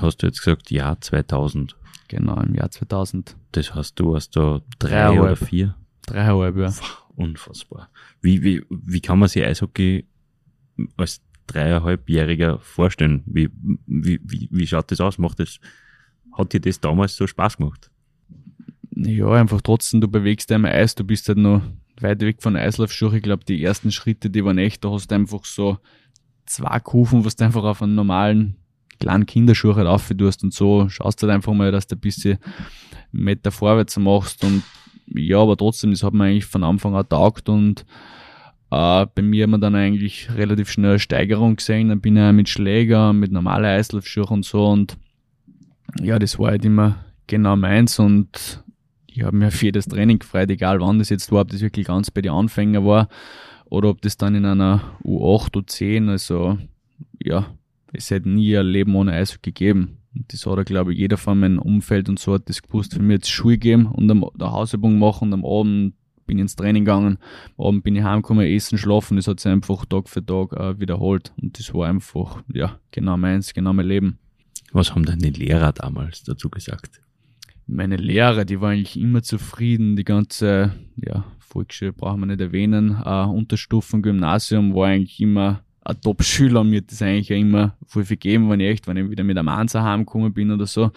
Hast 0.01 0.23
du 0.23 0.27
jetzt 0.27 0.43
gesagt, 0.43 0.73
Jahr 0.73 1.01
2000. 1.01 1.77
Genau, 2.09 2.41
im 2.41 2.57
Jahr 2.57 2.73
2000. 2.73 3.37
Das 3.53 3.73
heißt, 3.73 4.01
du 4.01 4.17
hast 4.17 4.35
da 4.35 4.61
drei 4.81 4.89
Dreieinhalb. 4.89 5.21
oder 5.21 5.37
vier. 5.37 5.77
Dreieinhalb 6.03 6.57
Jahre. 6.57 6.75
Unfassbar. 7.15 7.91
Wie, 8.21 8.43
wie, 8.43 8.65
wie 8.71 9.01
kann 9.01 9.21
man 9.21 9.29
sich 9.29 9.45
Eishockey 9.45 10.05
als 10.97 11.21
dreieinhalbjähriger 11.49 12.59
vorstellen? 12.61 13.23
Wie, 13.27 13.51
wie, 13.87 14.21
wie, 14.25 14.49
wie 14.51 14.67
schaut 14.67 14.91
das 14.91 15.01
aus? 15.01 15.19
Macht 15.19 15.41
das, 15.41 15.59
hat 16.37 16.53
dir 16.53 16.61
das 16.61 16.81
damals 16.81 17.17
so 17.17 17.27
Spaß 17.27 17.57
gemacht? 17.57 17.91
Ja, 18.95 19.31
einfach 19.33 19.61
trotzdem, 19.61 20.01
du 20.01 20.09
bewegst 20.09 20.51
am 20.53 20.65
Eis, 20.65 20.95
du 20.95 21.05
bist 21.05 21.29
halt 21.29 21.39
noch 21.39 21.63
weit 22.01 22.21
weg 22.21 22.43
von 22.43 22.57
Eislaufschuhe. 22.57 23.17
Ich 23.17 23.23
glaube, 23.23 23.45
die 23.45 23.63
ersten 23.63 23.93
Schritte, 23.93 24.31
die 24.31 24.45
waren 24.45 24.59
echt, 24.59 24.85
da 24.85 24.91
hast 24.91 25.11
du 25.11 25.15
einfach 25.15 25.45
so 25.45 25.79
zwei 26.47 26.81
Kufen, 26.81 27.25
was 27.25 27.37
du 27.37 27.45
einfach 27.45 27.65
auf 27.65 27.83
einen 27.83 27.95
normalen 27.95 28.57
kleinen 28.99 29.27
Kinderschuh 29.27 29.77
halt 29.77 29.87
auftust 29.87 30.43
und 30.43 30.53
so 30.53 30.89
schaust 30.89 31.23
halt 31.23 31.33
einfach 31.33 31.53
mal, 31.53 31.71
dass 31.71 31.87
du 31.87 31.97
ein 31.97 32.01
bisschen 32.01 32.39
Meter 33.13 33.51
vorwärts 33.53 33.97
machst 33.97 34.45
und 34.45 34.63
ja, 35.15 35.39
aber 35.39 35.57
trotzdem, 35.57 35.91
das 35.91 36.03
hat 36.03 36.13
mir 36.13 36.25
eigentlich 36.25 36.45
von 36.45 36.65
Anfang 36.65 36.95
an 36.95 37.09
taugt 37.09 37.49
und 37.49 37.87
äh, 38.71 39.07
bei 39.15 39.23
mir 39.23 39.45
haben 39.45 39.51
wir 39.51 39.59
dann 39.59 39.75
eigentlich 39.75 40.29
relativ 40.35 40.71
schnell 40.71 40.91
eine 40.91 40.99
Steigerung 40.99 41.57
gesehen, 41.57 41.89
dann 41.89 42.01
bin 42.01 42.17
ich 42.17 42.33
mit 42.33 42.49
Schläger, 42.49 43.13
mit 43.13 43.33
normalen 43.33 43.65
Eislaufschuhen 43.65 44.29
und 44.29 44.45
so 44.45 44.67
und 44.67 44.97
ja, 46.01 46.19
das 46.19 46.39
war 46.39 46.51
halt 46.51 46.65
immer 46.65 47.05
genau 47.27 47.57
meins 47.57 47.99
und 47.99 48.63
ich 49.07 49.23
habe 49.23 49.37
mir 49.37 49.51
für 49.51 49.67
jedes 49.67 49.87
Training 49.87 50.19
gefreut, 50.19 50.51
egal 50.51 50.81
wann 50.81 50.99
das 50.99 51.09
jetzt 51.09 51.33
war, 51.33 51.43
ob 51.43 51.49
das 51.49 51.61
wirklich 51.61 51.87
ganz 51.87 52.11
bei 52.11 52.21
den 52.21 52.33
Anfängern 52.33 52.85
war 52.85 53.09
oder 53.65 53.89
ob 53.89 54.03
das 54.03 54.17
dann 54.17 54.35
in 54.35 54.45
einer 54.45 54.83
U8, 55.03 55.55
U10, 55.55 56.09
also 56.09 56.59
ja, 57.23 57.47
es 57.93 58.11
hätte 58.11 58.29
nie 58.29 58.57
ein 58.57 58.67
Leben 58.67 58.95
ohne 58.95 59.13
Eishockey 59.13 59.53
gegeben. 59.53 59.99
Und 60.15 60.33
das 60.33 60.47
hat, 60.47 60.67
glaube 60.67 60.93
ich, 60.93 60.99
jeder 60.99 61.17
von 61.17 61.41
meinem 61.41 61.59
Umfeld 61.59 62.09
und 62.09 62.19
so 62.19 62.35
hat 62.35 62.49
das 62.49 62.63
gewusst. 62.63 62.95
Für 62.95 63.03
mich 63.03 63.17
jetzt 63.17 63.31
Schule 63.31 63.59
geben 63.59 63.87
und 63.87 64.09
der 64.09 64.53
Hausübung 64.53 64.99
machen 64.99 65.29
und 65.29 65.35
am 65.35 65.45
Abend 65.45 65.95
bin 66.29 66.39
ins 66.39 66.55
Training 66.55 66.85
gegangen, 66.85 67.19
Abend 67.59 67.83
bin 67.83 67.97
ich 67.97 68.05
heimgekommen, 68.05 68.47
essen, 68.47 68.79
schlafen, 68.79 69.17
das 69.17 69.27
hat 69.27 69.41
sich 69.41 69.51
einfach 69.51 69.85
Tag 69.87 70.09
für 70.09 70.25
Tag 70.25 70.53
äh, 70.53 70.79
wiederholt. 70.79 71.33
Und 71.43 71.59
das 71.59 71.75
war 71.75 71.89
einfach, 71.89 72.45
ja, 72.55 72.79
genau 72.93 73.17
meins, 73.17 73.53
genau 73.53 73.73
mein 73.73 73.87
Leben. 73.87 74.19
Was 74.71 74.95
haben 74.95 75.05
deine 75.05 75.31
Lehrer 75.31 75.73
damals 75.73 76.23
dazu 76.23 76.49
gesagt? 76.49 77.01
meine 77.69 77.97
Lehrer, 77.97 78.45
die 78.45 78.61
waren 78.61 78.73
eigentlich 78.73 78.99
immer 78.99 79.23
zufrieden. 79.23 79.95
Die 79.97 80.05
ganze, 80.05 80.73
ja, 80.97 81.25
Volksschule 81.39 81.93
brauchen 81.93 82.21
wir 82.21 82.27
nicht 82.27 82.41
erwähnen. 82.41 82.97
Äh, 83.05 83.25
Unterstufen, 83.25 84.03
Gymnasium 84.03 84.75
war 84.75 84.89
eigentlich 84.89 85.21
immer 85.21 85.63
ein 85.83 86.01
Top-Schüler 86.01 86.63
und 86.63 86.71
mir 86.71 86.79
hat 86.79 86.91
das 86.91 87.03
eigentlich 87.03 87.33
auch 87.33 87.39
immer 87.39 87.77
voll 87.87 88.05
viel 88.05 88.17
gegeben, 88.17 88.51
wenn 88.51 88.61
ich 88.61 88.69
echt, 88.69 88.87
wenn 88.87 88.97
ich 88.97 89.11
wieder 89.11 89.25
mit 89.25 89.39
einem 89.39 89.49
Einser 89.49 89.85
heimgekommen 89.85 90.33
bin 90.33 90.51
oder 90.51 90.67
so. 90.67 90.91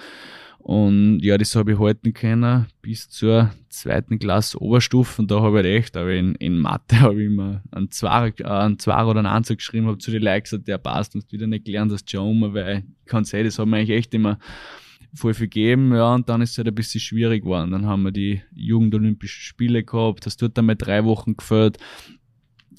Und 0.59 1.19
ja, 1.21 1.37
das 1.37 1.55
habe 1.55 1.73
ich 1.73 1.79
halten 1.79 2.13
können 2.13 2.67
bis 2.81 3.09
zur 3.09 3.51
zweiten 3.71 4.19
Klasse 4.19 4.61
Oberstufe. 4.61 5.21
Und 5.21 5.31
da 5.31 5.41
habe 5.41 5.59
ich 5.59 5.65
halt 5.65 5.65
echt, 5.65 5.97
aber 5.97 6.13
in, 6.13 6.35
in 6.35 6.59
Mathe 6.59 6.99
habe 7.01 7.21
ich 7.21 7.27
immer 7.27 7.63
einen 7.71 7.91
Zweier, 7.91 8.31
äh, 8.39 8.43
einen 8.43 8.79
Zweier 8.79 9.07
oder 9.07 9.19
einen 9.19 9.27
Einser 9.27 9.55
geschrieben, 9.55 9.87
habe 9.87 9.97
zu 9.97 10.11
den 10.11 10.21
Leuten 10.21 10.43
gesagt, 10.43 10.67
der 10.67 10.77
passt, 10.77 11.15
und 11.15 11.31
wieder 11.31 11.47
nicht 11.47 11.65
gelernt, 11.65 11.91
das 11.91 12.03
schon 12.05 12.43
um, 12.43 12.53
weil 12.53 12.83
ich 13.03 13.09
kann 13.09 13.23
sehen, 13.23 13.45
das 13.45 13.57
hat 13.57 13.67
mir 13.67 13.77
eigentlich 13.77 13.97
echt 13.97 14.13
immer 14.13 14.37
voll 15.13 15.33
viel 15.33 15.47
gegeben, 15.47 15.93
ja, 15.93 16.13
und 16.13 16.29
dann 16.29 16.41
ist 16.41 16.51
es 16.51 16.57
halt 16.57 16.67
ein 16.67 16.75
bisschen 16.75 17.01
schwierig 17.01 17.43
geworden. 17.43 17.71
Dann 17.71 17.85
haben 17.85 18.03
wir 18.03 18.11
die 18.11 18.41
Jugendolympischen 18.53 19.41
Spiele 19.41 19.83
gehabt, 19.83 20.25
das 20.25 20.37
tut 20.37 20.57
dann 20.57 20.65
mal 20.65 20.75
drei 20.75 21.03
Wochen 21.03 21.35
gefällt. 21.35 21.77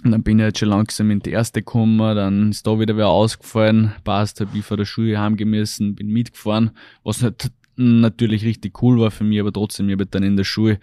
Und 0.05 0.11
dann 0.11 0.23
bin 0.23 0.39
ich 0.39 0.45
jetzt 0.45 0.59
schon 0.59 0.71
langsam 0.71 1.11
in 1.11 1.21
die 1.21 1.31
erste 1.31 1.61
gekommen, 1.61 1.99
dann 1.99 2.51
ist 2.51 2.67
da 2.67 2.79
wieder 2.79 2.97
wer 2.97 3.09
ausgefallen, 3.09 3.93
passt, 4.03 4.41
hab 4.41 4.55
ich 4.55 4.65
von 4.65 4.79
der 4.79 4.85
Schule 4.85 5.21
heimgemessen, 5.21 5.95
bin 5.95 6.09
mitgefahren, 6.09 6.73
was 7.05 7.23
halt 7.23 7.53
natürlich 7.77 8.45
richtig 8.45 8.83
cool 8.83 9.01
war 9.01 9.11
für 9.11 9.25
mich, 9.25 9.41
aber 9.41 9.53
trotzdem, 9.53 9.89
ich 9.89 9.95
habe 9.95 10.07
dann 10.07 10.23
in 10.23 10.37
der 10.37 10.45
Schule 10.45 10.79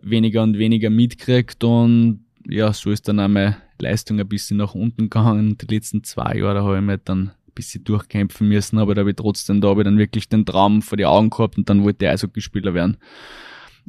weniger 0.00 0.42
und 0.42 0.58
weniger 0.58 0.90
mitgekriegt 0.90 1.62
und 1.64 2.24
ja, 2.48 2.72
so 2.72 2.90
ist 2.90 3.08
dann 3.08 3.20
auch 3.20 3.28
meine 3.28 3.56
Leistung 3.78 4.18
ein 4.18 4.28
bisschen 4.28 4.56
nach 4.56 4.74
unten 4.74 5.04
gegangen. 5.04 5.56
Die 5.58 5.72
letzten 5.72 6.04
zwei 6.04 6.36
Jahre 6.38 6.62
habe 6.62 6.76
ich 6.76 6.82
mich 6.82 7.00
dann 7.04 7.28
ein 7.28 7.54
bisschen 7.54 7.84
durchkämpfen 7.84 8.48
müssen, 8.48 8.78
aber 8.78 8.94
da 8.94 9.00
habe 9.00 9.10
ich 9.10 9.16
trotzdem, 9.16 9.60
da 9.60 9.68
habe 9.68 9.82
ich 9.82 9.84
dann 9.84 9.98
wirklich 9.98 10.28
den 10.28 10.46
Traum 10.46 10.82
vor 10.82 10.96
die 10.96 11.06
Augen 11.06 11.30
gehabt 11.30 11.58
und 11.58 11.68
dann 11.68 11.84
wollte 11.84 12.04
ich 12.04 12.10
Eishockeyspieler 12.10 12.74
werden. 12.74 12.96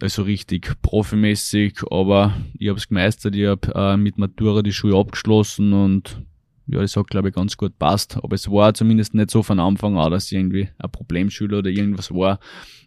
also 0.02 0.24
richtig 0.24 0.74
profimäßig, 0.82 1.82
aber 1.90 2.34
ich 2.58 2.70
habe 2.70 2.78
es 2.78 2.88
gemeistert, 2.88 3.36
ich 3.36 3.48
habe 3.48 3.72
äh, 3.74 3.98
mit 3.98 4.18
Matura 4.18 4.62
die 4.62 4.74
Schule 4.74 4.98
abgeschlossen 4.98 5.74
und 5.74 6.22
ja, 6.68 6.80
das 6.80 6.96
hat 6.96 7.08
glaube 7.08 7.30
ich 7.30 7.36
ganz 7.36 7.58
gut 7.58 7.78
passt. 7.78 8.18
Aber 8.18 8.36
es 8.36 8.50
war 8.50 8.74
zumindest 8.74 9.14
nicht 9.14 9.32
so 9.32 9.44
von 9.44 9.60
Anfang 9.60 9.98
an, 9.98 10.12
dass 10.12 10.32
ich 10.32 10.38
irgendwie 10.38 10.70
ein 10.78 10.92
Problemschüler 10.92 11.60
oder 11.60 11.70
irgendwas 11.70 12.12
war, 12.12 12.40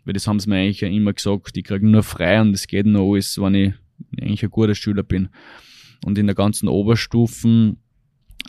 weil 0.04 0.14
das 0.14 0.26
haben 0.26 0.40
sie 0.40 0.48
mir 0.48 0.56
eigentlich 0.56 0.80
ja 0.80 0.88
immer 0.88 1.12
gesagt, 1.12 1.56
ich 1.56 1.64
kriege 1.64 1.86
nur 1.86 2.02
frei 2.02 2.40
und 2.40 2.54
es 2.54 2.66
geht 2.66 2.86
nur 2.86 3.14
alles, 3.14 3.38
wenn 3.38 3.54
ich 3.54 3.74
eigentlich 4.20 4.42
ein 4.44 4.50
guter 4.50 4.74
Schüler 4.74 5.02
bin. 5.02 5.28
Und 6.04 6.18
in 6.18 6.26
der 6.26 6.34
ganzen 6.34 6.68
Oberstufen 6.68 7.78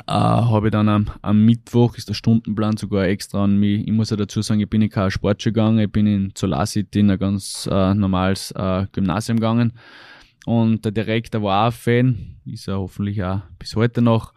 äh, 0.07 0.11
habe 0.11 0.67
ich 0.67 0.71
dann 0.71 0.89
am, 0.89 1.07
am, 1.21 1.45
Mittwoch, 1.45 1.97
ist 1.97 2.09
der 2.09 2.13
Stundenplan 2.13 2.77
sogar 2.77 3.05
extra 3.05 3.43
an 3.43 3.57
mich, 3.57 3.87
ich 3.87 3.93
muss 3.93 4.09
ja 4.09 4.17
dazu 4.17 4.41
sagen, 4.41 4.59
ich 4.59 4.69
bin 4.69 4.81
in 4.81 4.89
kein 4.89 5.09
Sportschule 5.09 5.53
gegangen, 5.53 5.79
ich 5.79 5.91
bin 5.91 6.05
in 6.05 6.35
Zolasity 6.35 6.99
in 6.99 7.11
ein 7.11 7.19
ganz 7.19 7.67
äh, 7.71 7.93
normales 7.93 8.51
äh, 8.51 8.87
Gymnasium 8.91 9.37
gegangen. 9.37 9.73
Und 10.45 10.85
der 10.85 10.91
Direktor 10.91 11.41
war 11.41 11.69
auch 11.69 11.73
Fan, 11.73 12.35
ist 12.45 12.67
er 12.67 12.77
hoffentlich 12.77 13.23
auch 13.23 13.41
bis 13.57 13.75
heute 13.75 14.01
noch. 14.01 14.33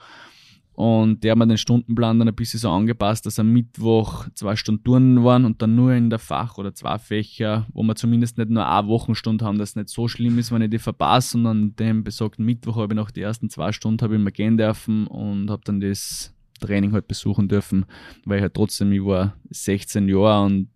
Und 0.78 1.24
der 1.24 1.32
hat 1.32 1.38
mir 1.38 1.46
den 1.48 1.58
Stundenplan 1.58 2.20
dann 2.20 2.28
ein 2.28 2.34
bisschen 2.36 2.60
so 2.60 2.70
angepasst, 2.70 3.26
dass 3.26 3.40
am 3.40 3.52
Mittwoch 3.52 4.28
zwei 4.34 4.54
Stunden 4.54 4.84
Touren 4.84 5.24
waren 5.24 5.44
und 5.44 5.60
dann 5.60 5.74
nur 5.74 5.92
in 5.92 6.08
der 6.08 6.20
Fach- 6.20 6.56
oder 6.56 6.72
zwei 6.72 6.98
Fächer, 6.98 7.66
wo 7.72 7.82
wir 7.82 7.96
zumindest 7.96 8.38
nicht 8.38 8.48
nur 8.48 8.64
eine 8.64 8.86
Wochenstunde 8.86 9.44
haben, 9.44 9.58
dass 9.58 9.70
es 9.70 9.74
nicht 9.74 9.88
so 9.88 10.06
schlimm 10.06 10.38
ist, 10.38 10.52
wenn 10.52 10.62
ich 10.62 10.70
die 10.70 10.78
verpasse. 10.78 11.36
Und 11.36 11.46
an 11.46 11.74
dem 11.74 12.04
besagten 12.04 12.44
Mittwoch 12.44 12.76
habe 12.76 12.94
ich 12.94 12.96
noch 12.96 13.10
die 13.10 13.22
ersten 13.22 13.50
zwei 13.50 13.72
Stunden 13.72 14.00
habe 14.04 14.14
ich 14.14 14.22
mal 14.22 14.30
gehen 14.30 14.56
dürfen 14.56 15.08
und 15.08 15.50
habe 15.50 15.62
dann 15.64 15.80
das 15.80 16.32
Training 16.60 16.92
halt 16.92 17.08
besuchen 17.08 17.48
dürfen, 17.48 17.84
weil 18.24 18.36
ich 18.36 18.42
halt 18.42 18.54
trotzdem, 18.54 18.92
ich 18.92 19.04
war 19.04 19.34
16 19.50 20.08
Jahre 20.08 20.46
und 20.46 20.68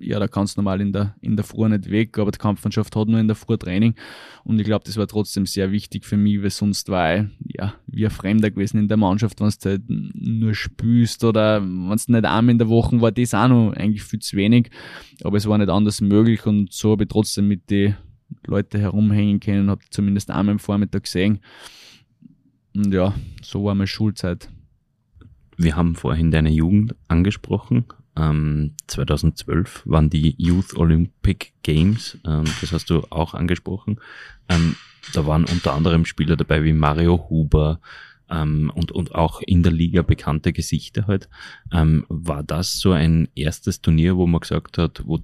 ja, 0.00 0.18
da 0.18 0.26
kannst 0.28 0.56
du 0.56 0.60
normal 0.60 0.80
in 0.80 0.92
der, 0.92 1.14
in 1.20 1.36
der 1.36 1.44
Früh 1.44 1.68
nicht 1.68 1.90
weg, 1.90 2.18
aber 2.18 2.30
die 2.30 2.38
Kampfmannschaft 2.38 2.96
hat 2.96 3.08
nur 3.08 3.20
in 3.20 3.28
der 3.28 3.36
Früh 3.36 3.56
Training. 3.56 3.94
Und 4.44 4.58
ich 4.58 4.64
glaube, 4.64 4.84
das 4.84 4.96
war 4.96 5.06
trotzdem 5.06 5.46
sehr 5.46 5.70
wichtig 5.70 6.06
für 6.06 6.16
mich, 6.16 6.42
weil 6.42 6.50
sonst 6.50 6.88
war 6.88 7.16
ich, 7.16 7.24
ja, 7.46 7.74
wie 7.86 8.06
ein 8.06 8.10
Fremder 8.10 8.50
gewesen 8.50 8.78
in 8.78 8.88
der 8.88 8.96
Mannschaft, 8.96 9.40
wenn 9.40 9.50
du 9.50 9.68
halt 9.68 9.82
nur 9.88 10.54
spülst 10.54 11.22
oder 11.22 11.62
wenn 11.62 11.92
es 11.92 12.08
nicht 12.08 12.24
einmal 12.24 12.52
in 12.52 12.58
der 12.58 12.68
Woche 12.68 13.00
war, 13.00 13.12
das 13.12 13.34
auch 13.34 13.48
noch 13.48 13.72
eigentlich 13.74 14.02
viel 14.02 14.20
zu 14.20 14.36
wenig. 14.36 14.70
Aber 15.22 15.36
es 15.36 15.46
war 15.46 15.58
nicht 15.58 15.70
anders 15.70 16.00
möglich 16.00 16.46
und 16.46 16.72
so 16.72 16.92
habe 16.92 17.04
ich 17.04 17.08
trotzdem 17.08 17.48
mit 17.48 17.70
den 17.70 17.96
Leuten 18.46 18.80
herumhängen 18.80 19.40
können, 19.40 19.70
habe 19.70 19.82
zumindest 19.90 20.30
einmal 20.30 20.54
am 20.54 20.58
Vormittag 20.58 21.04
gesehen. 21.04 21.40
Und 22.74 22.92
ja, 22.94 23.14
so 23.42 23.64
war 23.64 23.74
meine 23.74 23.86
Schulzeit. 23.86 24.48
Wir 25.56 25.76
haben 25.76 25.94
vorhin 25.94 26.30
deine 26.30 26.50
Jugend 26.50 26.94
angesprochen. 27.08 27.84
Ähm, 28.16 28.74
2012 28.88 29.82
waren 29.84 30.10
die 30.10 30.34
Youth 30.38 30.76
Olympic 30.76 31.52
Games, 31.62 32.18
ähm, 32.26 32.44
das 32.60 32.72
hast 32.72 32.90
du 32.90 33.02
auch 33.10 33.34
angesprochen. 33.34 34.00
Ähm, 34.48 34.76
da 35.12 35.26
waren 35.26 35.44
unter 35.44 35.74
anderem 35.74 36.04
Spieler 36.04 36.36
dabei 36.36 36.64
wie 36.64 36.72
Mario 36.72 37.28
Huber 37.30 37.80
ähm, 38.30 38.70
und, 38.74 38.92
und 38.92 39.14
auch 39.14 39.40
in 39.40 39.62
der 39.62 39.72
Liga 39.72 40.02
bekannte 40.02 40.52
Gesichter 40.52 41.06
halt. 41.06 41.28
Ähm, 41.72 42.04
war 42.08 42.42
das 42.42 42.78
so 42.78 42.92
ein 42.92 43.28
erstes 43.34 43.80
Turnier, 43.80 44.16
wo 44.16 44.26
man 44.26 44.40
gesagt 44.40 44.78
hat, 44.78 45.02
wo 45.06 45.20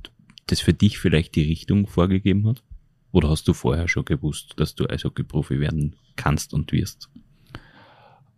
das 0.47 0.61
für 0.61 0.73
dich 0.73 0.99
vielleicht 0.99 1.35
die 1.35 1.43
Richtung 1.43 1.87
vorgegeben 1.87 2.47
hat? 2.47 2.63
Oder 3.13 3.31
hast 3.31 3.49
du 3.49 3.55
vorher 3.55 3.89
schon 3.89 4.05
gewusst, 4.05 4.55
dass 4.57 4.75
du 4.75 4.89
Eishockey-Profi 4.89 5.61
werden 5.61 5.97
kannst 6.17 6.53
und 6.53 6.73
wirst? 6.73 7.09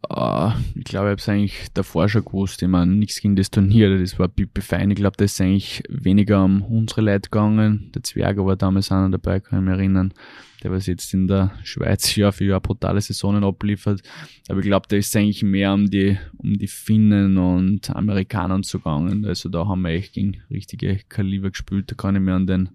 Uh, 0.06 0.52
ich 0.76 0.84
glaube, 0.84 1.08
ich 1.08 1.11
habe 1.11 1.14
es 1.14 1.28
eigentlich 1.28 1.66
davor 1.74 2.08
schon 2.08 2.24
gewusst. 2.24 2.62
Ich 2.62 2.68
meine, 2.68 2.92
nichts 2.92 3.20
gegen 3.20 3.34
das 3.34 3.50
Turnier, 3.50 3.98
das 3.98 4.18
war 4.18 4.30
fein. 4.61 4.90
Ich 4.92 4.96
glaube, 4.96 5.16
das 5.16 5.32
ist 5.32 5.40
eigentlich 5.40 5.82
weniger 5.88 6.44
um 6.44 6.62
unsere 6.62 7.00
Leute 7.00 7.28
gegangen. 7.28 7.90
Der 7.94 8.04
Zwerger 8.04 8.46
war 8.46 8.54
damals 8.54 8.92
einer 8.92 9.11
dabei, 9.11 9.40
kann 9.40 9.58
ich 9.58 9.64
mich 9.64 9.74
erinnern. 9.74 10.14
Der 10.62 10.70
was 10.70 10.87
jetzt 10.87 11.12
in 11.14 11.26
der 11.26 11.50
Schweiz 11.64 12.14
Jahr 12.16 12.32
für 12.32 12.44
Jahr 12.44 12.61
brutale 12.61 13.00
Saisonen 13.00 13.42
abliefert. 13.42 14.00
Aber 14.48 14.61
ich 14.61 14.66
glaube, 14.66 14.87
da 14.88 14.96
ist 14.96 15.14
eigentlich 15.16 15.42
mehr 15.42 15.74
um 15.74 15.90
die, 15.90 16.16
um 16.37 16.56
die 16.56 16.68
Finnen 16.68 17.37
und 17.37 17.90
Amerikanern 17.90 18.62
zu 18.62 18.78
gegangen. 18.78 19.24
Also 19.24 19.48
da 19.48 19.66
haben 19.66 19.82
wir 19.82 19.90
echt 19.90 20.12
gegen 20.12 20.40
richtige 20.48 21.00
Kaliber 21.08 21.50
gespielt. 21.50 21.90
Da 21.90 21.96
kann 21.96 22.14
ich 22.14 22.22
mir 22.22 22.34
an 22.34 22.46
den, 22.46 22.68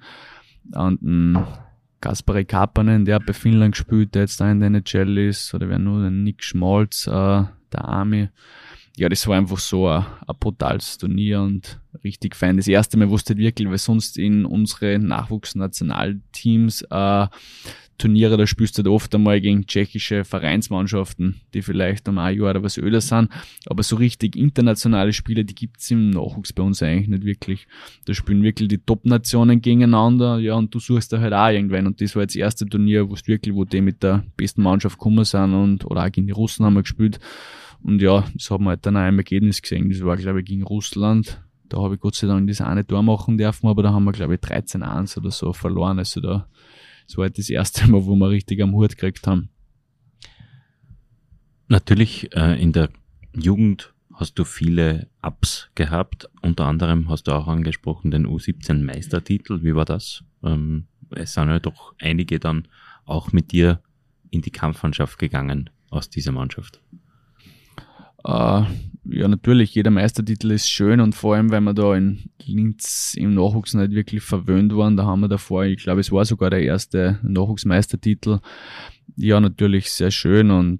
an 0.73 0.99
den 1.01 1.38
Kasperi 2.03 2.43
Kapanen, 2.43 3.05
der 3.05 3.15
hat 3.15 3.25
bei 3.25 3.31
Finnland 3.31 3.75
gespielt, 3.75 4.13
der 4.13 4.23
jetzt 4.23 4.41
da 4.41 4.51
in 4.51 4.59
der 4.59 4.67
NHL 4.67 5.17
ist, 5.17 5.53
oder 5.53 5.69
wer 5.69 5.79
nur, 5.79 6.01
der 6.01 6.11
Nick 6.11 6.43
Schmalz, 6.43 7.07
äh, 7.07 7.11
der 7.11 7.85
Army. 7.85 8.27
Ja, 8.97 9.07
das 9.07 9.25
war 9.25 9.37
einfach 9.37 9.57
so 9.57 9.87
ein, 9.87 10.05
ein 10.27 10.35
brutales 10.37 10.97
Turnier 10.97 11.39
und 11.41 11.79
richtig 12.03 12.35
fein. 12.35 12.57
Das 12.57 12.67
erste 12.67 12.97
Mal 12.97 13.09
wusste 13.09 13.31
ich 13.31 13.39
wirklich, 13.39 13.69
weil 13.69 13.77
sonst 13.77 14.17
in 14.17 14.43
unsere 14.43 14.99
Nachwuchsnationalteams 14.99 16.81
äh, 16.91 17.27
Turniere, 17.97 18.38
da 18.38 18.47
spielst 18.47 18.77
du 18.77 18.84
halt 18.84 18.88
oft 18.88 19.13
einmal 19.13 19.39
gegen 19.39 19.65
tschechische 19.65 20.25
Vereinsmannschaften, 20.25 21.41
die 21.53 21.62
vielleicht 21.62 22.08
um 22.10 22.17
ein 22.17 22.38
Jahr 22.38 22.49
oder 22.49 22.63
was 22.63 22.77
öder 22.77 23.01
sind. 23.01 23.29
Aber 23.65 23.84
so 23.84 23.95
richtig 23.95 24.36
internationale 24.36 25.13
Spiele, 25.13 25.45
die 25.45 25.56
gibt's 25.56 25.91
im 25.91 26.10
Nachwuchs 26.10 26.53
bei 26.53 26.63
uns 26.63 26.82
eigentlich 26.82 27.08
nicht 27.08 27.23
wirklich. 27.23 27.67
Da 28.06 28.13
spielen 28.13 28.43
wirklich 28.43 28.69
die 28.69 28.79
Top-Nationen 28.79 29.62
gegeneinander, 29.62 30.39
ja, 30.39 30.56
und 30.56 30.73
du 30.73 30.79
suchst 30.79 31.13
da 31.13 31.19
halt 31.19 31.34
auch 31.34 31.49
irgendwann. 31.49 31.88
Und 31.88 32.01
das 32.01 32.15
war 32.15 32.23
jetzt 32.23 32.36
das 32.36 32.39
erste 32.39 32.65
Turnier, 32.65 33.10
wo 33.10 33.13
es 33.13 33.27
wirklich, 33.27 33.56
wo 33.56 33.63
die 33.63 33.82
mit 33.82 34.01
der 34.03 34.23
besten 34.38 34.63
Mannschaft 34.63 34.97
gekommen 34.97 35.23
sind 35.23 35.53
und, 35.53 35.86
oder 35.86 36.06
auch 36.06 36.12
gegen 36.12 36.27
die 36.27 36.34
Russen 36.34 36.65
haben 36.65 36.73
wir 36.73 36.84
gespielt. 36.84 37.19
Und 37.84 38.01
ja, 38.01 38.23
das 38.34 38.49
haben 38.49 38.63
wir 38.63 38.71
halt 38.71 38.86
dann 38.86 38.97
auch 38.97 39.08
im 39.08 39.19
Ergebnis 39.19 39.62
gesehen. 39.62 39.89
Das 39.89 40.03
war, 40.03 40.17
glaube 40.17 40.39
ich, 40.39 40.45
gegen 40.45 40.63
Russland. 40.63 41.41
Da 41.69 41.82
habe 41.82 41.95
ich 41.95 42.01
Gott 42.01 42.15
sei 42.15 42.27
Dank 42.27 42.47
das 42.47 42.62
eine 42.62 42.86
Tor 42.86 43.03
machen 43.03 43.38
dürfen, 43.38 43.67
aber 43.67 43.84
da 43.84 43.91
haben 43.91 44.03
wir, 44.03 44.12
glaube 44.12 44.36
ich, 44.36 44.41
13-1 44.41 45.17
oder 45.17 45.32
so 45.32 45.53
verloren. 45.53 45.99
Also 45.99 46.21
da 46.21 46.47
das 47.05 47.17
war 47.17 47.23
halt 47.23 47.37
das 47.37 47.49
erste 47.49 47.89
Mal, 47.89 48.05
wo 48.05 48.15
wir 48.15 48.29
richtig 48.29 48.61
am 48.61 48.73
Hut 48.73 48.91
gekriegt 48.91 49.27
haben. 49.27 49.49
Natürlich, 51.67 52.35
äh, 52.35 52.61
in 52.61 52.71
der 52.71 52.89
Jugend 53.35 53.93
hast 54.13 54.37
du 54.37 54.43
viele 54.43 55.07
Ups 55.21 55.69
gehabt. 55.75 56.29
Unter 56.41 56.65
anderem 56.65 57.09
hast 57.09 57.23
du 57.23 57.31
auch 57.31 57.47
angesprochen 57.47 58.11
den 58.11 58.27
U17 58.27 58.83
Meistertitel. 58.83 59.63
Wie 59.63 59.75
war 59.75 59.85
das? 59.85 60.23
Ähm, 60.43 60.85
es 61.09 61.33
sind 61.33 61.49
ja 61.49 61.59
doch 61.59 61.95
einige 61.99 62.39
dann 62.39 62.67
auch 63.05 63.31
mit 63.31 63.51
dir 63.51 63.81
in 64.29 64.41
die 64.41 64.51
Kampfmannschaft 64.51 65.19
gegangen 65.19 65.69
aus 65.89 66.09
dieser 66.09 66.31
Mannschaft. 66.31 66.81
Uh, 68.25 68.65
ja, 69.05 69.27
natürlich, 69.27 69.75
jeder 69.75 69.91
Meistertitel 69.91 70.51
ist 70.51 70.69
schön 70.69 71.01
und 71.01 71.13
vor 71.13 71.35
allem, 71.35 71.51
weil 71.51 71.61
wir 71.61 71.73
da 71.73 71.95
in 71.95 72.29
Linz 72.45 73.15
im 73.17 73.33
Nachwuchs 73.33 73.73
nicht 73.73 73.91
wirklich 73.91 74.23
verwöhnt 74.23 74.75
waren, 74.75 74.95
da 74.95 75.05
haben 75.05 75.19
wir 75.19 75.27
davor, 75.27 75.65
ich 75.65 75.83
glaube, 75.83 76.01
es 76.01 76.11
war 76.11 76.23
sogar 76.23 76.49
der 76.49 76.63
erste 76.63 77.19
Nachwuchsmeistertitel. 77.21 78.39
Ja, 79.15 79.39
natürlich 79.39 79.91
sehr 79.91 80.11
schön 80.11 80.51
und 80.51 80.79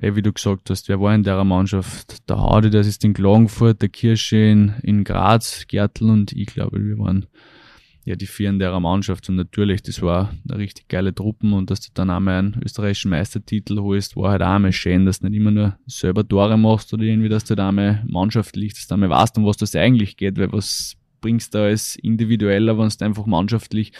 eh, 0.00 0.14
wie 0.14 0.22
du 0.22 0.32
gesagt 0.32 0.70
hast, 0.70 0.88
wer 0.88 1.00
war 1.00 1.14
in 1.14 1.22
der 1.22 1.44
Mannschaft? 1.44 2.28
Der 2.28 2.40
Haudi, 2.40 2.70
das 2.70 2.86
ist 2.86 3.04
in 3.04 3.12
Klagenfurt, 3.12 3.82
der 3.82 3.90
Kirsche 3.90 4.36
in, 4.36 4.74
in 4.82 5.04
Graz, 5.04 5.66
Gertl 5.68 6.10
und 6.10 6.32
ich 6.32 6.46
glaube, 6.46 6.82
wir 6.82 6.98
waren 6.98 7.26
ja, 8.08 8.16
die 8.16 8.26
vier 8.26 8.48
in 8.48 8.58
der 8.58 8.80
Mannschaft. 8.80 9.28
Und 9.28 9.36
natürlich, 9.36 9.82
das 9.82 10.00
war 10.00 10.32
eine 10.48 10.58
richtig 10.58 10.88
geile 10.88 11.14
Truppen 11.14 11.52
und 11.52 11.70
dass 11.70 11.82
du 11.82 11.90
dann 11.92 12.08
einmal 12.08 12.38
einen 12.38 12.60
österreichischen 12.64 13.10
Meistertitel 13.10 13.78
holst, 13.80 14.16
war 14.16 14.30
halt 14.30 14.42
auch 14.42 14.46
einmal 14.46 14.72
schön, 14.72 15.04
dass 15.04 15.20
du 15.20 15.28
nicht 15.28 15.36
immer 15.36 15.50
nur 15.50 15.78
selber 15.86 16.26
Tore 16.26 16.56
machst 16.56 16.94
oder 16.94 17.02
irgendwie, 17.02 17.28
dass 17.28 17.44
du 17.44 17.54
da 17.54 17.68
einmal 17.68 18.02
mannschaftlich, 18.06 18.72
dass 18.72 18.86
du 18.86 18.94
einmal 18.94 19.10
weißt, 19.10 19.36
um 19.36 19.44
was 19.44 19.58
das 19.58 19.76
eigentlich 19.76 20.16
geht, 20.16 20.38
weil 20.38 20.50
was 20.52 20.96
bringst 21.20 21.54
du 21.54 21.58
als 21.58 21.96
individueller, 21.96 22.78
wenn 22.78 22.88
du 22.88 23.04
einfach 23.04 23.26
mannschaftlich 23.26 23.92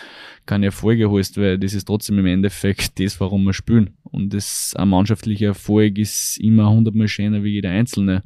keine 0.47 0.67
Erfolge 0.67 1.11
holst, 1.11 1.37
weil 1.37 1.59
das 1.59 1.75
ist 1.75 1.85
trotzdem 1.85 2.19
im 2.19 2.27
Endeffekt 2.27 2.99
das, 2.99 3.21
warum 3.21 3.45
wir 3.45 3.53
spielen. 3.53 3.91
Und 4.05 4.33
das, 4.33 4.73
ein 4.75 4.89
mannschaftlicher 4.89 5.49
Erfolg 5.49 5.99
ist 5.99 6.39
immer 6.39 6.71
hundertmal 6.71 7.09
schöner 7.09 7.45
wie 7.45 7.51
jeder 7.51 7.71
einzelne. 7.71 8.23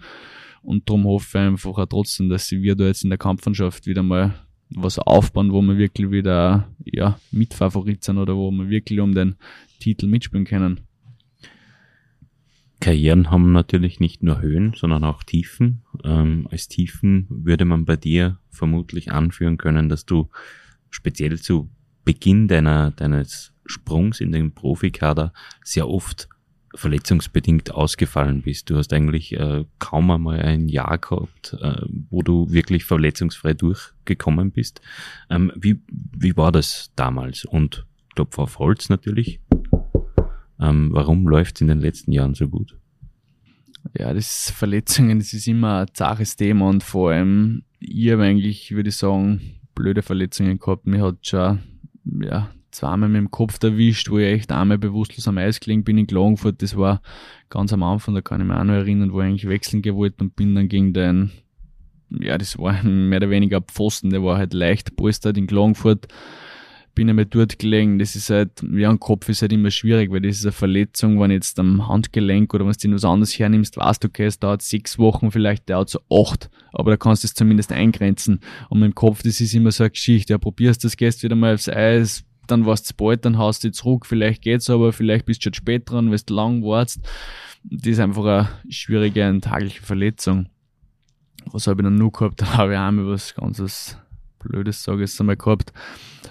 Und 0.62 0.88
darum 0.88 1.07
hoffe 1.07 1.27
ich 1.27 1.45
einfach 1.45 1.77
auch 1.77 1.87
trotzdem, 1.87 2.29
dass 2.29 2.53
wir 2.53 2.77
da 2.77 2.85
jetzt 2.85 3.03
in 3.03 3.11
der 3.11 3.18
Kampfmannschaft 3.18 3.88
wieder 3.88 4.05
mal 4.05 4.35
was 4.77 4.99
aufbauen, 4.99 5.53
wo 5.53 5.63
wir 5.63 5.79
wirklich 5.79 6.11
wieder 6.11 6.69
ja, 6.85 7.19
Mitfavorit 7.31 8.05
sind 8.05 8.19
oder 8.19 8.37
wo 8.37 8.51
wir 8.51 8.69
wirklich 8.69 9.01
um 9.01 9.15
den 9.15 9.37
Titel 9.81 10.07
mitspielen 10.07 10.45
können. 10.45 10.81
Karrieren 12.81 13.31
haben 13.31 13.53
natürlich 13.53 14.01
nicht 14.01 14.25
nur 14.25 14.41
Höhen, 14.41 14.75
sondern 14.75 15.05
auch 15.05 15.23
Tiefen. 15.23 15.83
Ähm, 16.03 16.49
als 16.51 16.67
Tiefen 16.67 17.27
würde 17.29 17.65
man 17.65 17.85
bei 17.85 17.97
dir 17.97 18.39
vermutlich 18.51 19.13
anführen 19.13 19.57
können, 19.57 19.89
dass 19.89 20.05
du 20.05 20.29
speziell 20.91 21.39
zu 21.39 21.70
Beginn 22.05 22.49
deiner, 22.49 22.91
deines 22.91 23.53
Sprungs 23.66 24.20
in 24.20 24.33
den 24.33 24.53
Profikader 24.53 25.33
sehr 25.62 25.89
oft 25.89 26.29
verletzungsbedingt 26.75 27.73
ausgefallen 27.73 28.43
bist. 28.43 28.70
Du 28.70 28.77
hast 28.77 28.93
eigentlich 28.93 29.33
äh, 29.39 29.64
kaum 29.79 30.11
einmal 30.11 30.41
ein 30.41 30.68
Jahr 30.68 30.99
gehabt, 30.99 31.57
äh, 31.61 31.83
wo 32.11 32.23
du 32.23 32.51
wirklich 32.51 32.85
verletzungsfrei 32.85 33.55
durchgekommen 33.55 34.51
bist. 34.53 34.81
Ähm, 35.31 35.53
wie, 35.55 35.81
wie 35.89 36.37
war 36.37 36.53
das 36.53 36.93
damals? 36.97 37.45
Und 37.45 37.87
Klopf 38.14 38.39
auf 38.39 38.59
Holz 38.59 38.89
natürlich. 38.89 39.41
Ähm, 40.61 40.91
warum 40.93 41.27
läuft 41.27 41.57
es 41.57 41.61
in 41.61 41.68
den 41.68 41.81
letzten 41.81 42.12
Jahren 42.12 42.35
so 42.35 42.49
gut? 42.49 42.77
Ja, 43.99 44.14
das 44.14 44.51
Verletzungen, 44.51 45.18
das 45.18 45.33
ist 45.33 45.49
immer 45.49 45.81
ein 45.81 45.89
zaches 45.93 46.37
Thema 46.37 46.68
und 46.68 46.85
vor 46.85 47.11
allem, 47.11 47.64
ich 47.81 48.11
habe 48.11 48.23
eigentlich, 48.23 48.70
würde 48.73 48.91
ich 48.91 48.97
sagen, 48.97 49.59
blöde 49.75 50.03
Verletzungen 50.03 50.59
gehabt. 50.59 50.87
Mir 50.87 51.03
hat 51.03 51.27
schon 51.27 51.61
ja, 52.05 52.51
zweimal 52.73 53.09
mit 53.09 53.18
dem 53.18 53.31
Kopf 53.31 53.62
erwischt, 53.62 54.11
wo 54.11 54.18
ich 54.18 54.27
echt 54.27 54.53
einmal 54.53 54.79
bewusstlos 54.79 55.29
am 55.29 55.39
Eis 55.39 55.61
gelegen 55.61 55.85
bin 55.85 55.99
in 55.99 56.07
Klagenfurt. 56.07 56.62
Das 56.62 56.77
war 56.77 57.03
ganz 57.51 57.73
am 57.73 57.83
Anfang, 57.83 58.14
da 58.14 58.23
kann 58.23 58.41
ich 58.41 58.47
mich 58.47 58.57
auch 58.57 58.64
noch 58.64 58.75
erinnern, 58.75 59.12
wo 59.12 59.20
ich 59.20 59.27
eigentlich 59.27 59.49
wechseln 59.49 59.83
gewollt 59.83 60.20
und 60.20 60.35
bin 60.35 60.55
dann 60.55 60.68
gegen 60.68 60.93
den, 60.93 61.31
ja, 62.11 62.37
das 62.39 62.59
war 62.59 62.83
mehr 62.83 63.18
oder 63.18 63.31
weniger 63.31 63.61
Pfosten, 63.61 64.11
der 64.11 64.25
war 64.25 64.39
halt 64.39 64.55
leicht 64.55 64.97
polstert 64.97 65.37
in 65.37 65.47
Klagenfurt. 65.47 66.09
Bin 66.95 67.09
einmal 67.09 67.25
dort 67.25 67.59
gelegen. 67.59 67.99
Das 67.99 68.16
ist 68.16 68.29
halt, 68.29 68.62
ja, 68.70 68.91
ein 68.91 69.01
Kopf 69.01 69.27
ist 69.31 69.41
halt 69.41 69.51
immer 69.55 69.70
schwierig, 69.70 70.11
weil 70.12 70.20
das 70.20 70.37
ist 70.37 70.45
eine 70.45 70.53
Verletzung, 70.53 71.18
wenn 71.20 71.31
jetzt 71.31 71.59
am 71.59 71.89
Handgelenk 71.89 72.53
oder 72.53 72.66
wenn 72.66 72.73
du 72.91 72.93
was 72.93 73.05
anderes 73.07 73.39
hernimmst, 73.39 73.79
weißt 73.79 74.05
du, 74.05 74.09
okay, 74.09 74.27
es 74.27 74.39
dauert 74.39 74.61
sechs 74.61 74.99
Wochen, 74.99 75.31
vielleicht 75.31 75.70
dauert 75.70 75.89
es 75.89 75.99
acht, 76.11 76.51
aber 76.70 76.91
da 76.91 76.97
kannst 76.99 77.23
du 77.23 77.29
es 77.29 77.35
zumindest 77.35 77.73
eingrenzen. 77.73 78.41
Und 78.68 78.81
mit 78.81 78.91
dem 78.91 78.95
Kopf, 78.95 79.23
das 79.23 79.41
ist 79.41 79.55
immer 79.55 79.70
so 79.70 79.85
eine 79.85 79.91
Geschichte. 79.93 80.35
Ja, 80.35 80.39
probierst 80.39 80.85
das, 80.85 80.99
gehst 80.99 81.23
wieder 81.23 81.35
mal 81.35 81.55
aufs 81.55 81.70
Eis, 81.70 82.27
dann 82.53 82.66
warst 82.66 82.90
du 82.90 82.94
bald, 82.94 83.24
dann 83.24 83.38
haust 83.38 83.64
du 83.64 83.72
zurück, 83.72 84.07
vielleicht 84.07 84.42
geht's 84.42 84.70
aber, 84.70 84.92
vielleicht 84.92 85.26
bist 85.26 85.40
du 85.40 85.44
schon 85.44 85.55
spät 85.55 85.90
dran, 85.90 86.11
weil 86.11 86.20
du 86.24 86.34
lang 86.34 86.62
wartest. 86.62 87.00
Das 87.64 87.86
ist 87.86 87.98
einfach 87.98 88.24
eine 88.24 88.48
schwierige, 88.68 89.24
eine 89.24 89.40
tagliche 89.40 89.82
Verletzung. 89.82 90.48
Was 91.46 91.66
habe 91.66 91.80
ich 91.80 91.84
dann 91.84 91.96
nur 91.96 92.12
gehabt? 92.12 92.40
Da 92.40 92.57
habe 92.59 92.72
ich 92.72 92.78
einmal 92.78 93.09
was 93.09 93.34
ganzes 93.34 93.96
Blödes, 94.38 94.82
sage 94.82 95.03
ich 95.03 95.11
jetzt 95.11 95.20
einmal 95.20 95.36
gehabt. 95.36 95.72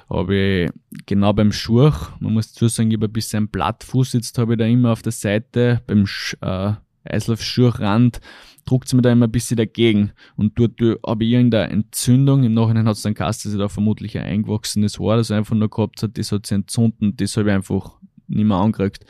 Habe 0.09 0.35
ich 0.35 0.71
genau 1.05 1.33
beim 1.33 1.51
Schurch, 1.51 1.97
man 2.19 2.33
muss 2.33 2.53
dazu 2.53 2.67
sagen, 2.67 2.91
ich 2.91 2.97
habe 2.97 3.07
ein 3.07 3.13
bisschen 3.13 3.47
Blattfuß, 3.47 4.13
jetzt 4.13 4.37
habe 4.37 4.53
ich 4.53 4.59
da 4.59 4.65
immer 4.65 4.91
auf 4.91 5.01
der 5.01 5.13
Seite 5.13 5.81
beim 5.87 6.05
äh, 6.41 6.73
Eislaufschurchrand 7.03 8.19
druckt 8.65 8.87
es 8.87 8.93
mir 8.93 9.01
da 9.01 9.11
immer 9.11 9.27
ein 9.27 9.31
bisschen 9.31 9.57
dagegen. 9.57 10.11
Und 10.35 10.57
dort 10.59 10.79
habe 11.05 11.23
ich 11.23 11.31
irgendeine 11.31 11.71
Entzündung. 11.71 12.43
Im 12.43 12.53
Nachhinein 12.53 12.87
hat 12.87 12.95
es 12.95 13.01
dann 13.01 13.13
geheißen, 13.13 13.49
dass 13.49 13.55
ich 13.55 13.59
da 13.59 13.69
vermutlich 13.69 14.17
ein 14.17 14.25
eingewachsenes 14.25 14.99
Haar, 14.99 15.17
das 15.17 15.31
einfach 15.31 15.55
nur 15.55 15.69
gehabt 15.69 16.03
hat, 16.03 16.17
das 16.17 16.31
hat 16.31 16.45
sich 16.45 16.55
entzünden. 16.55 17.15
Das 17.17 17.37
habe 17.37 17.49
ich 17.49 17.55
einfach 17.55 17.97
nicht 18.27 18.45
mehr 18.45 18.57
angekriegt. 18.57 19.05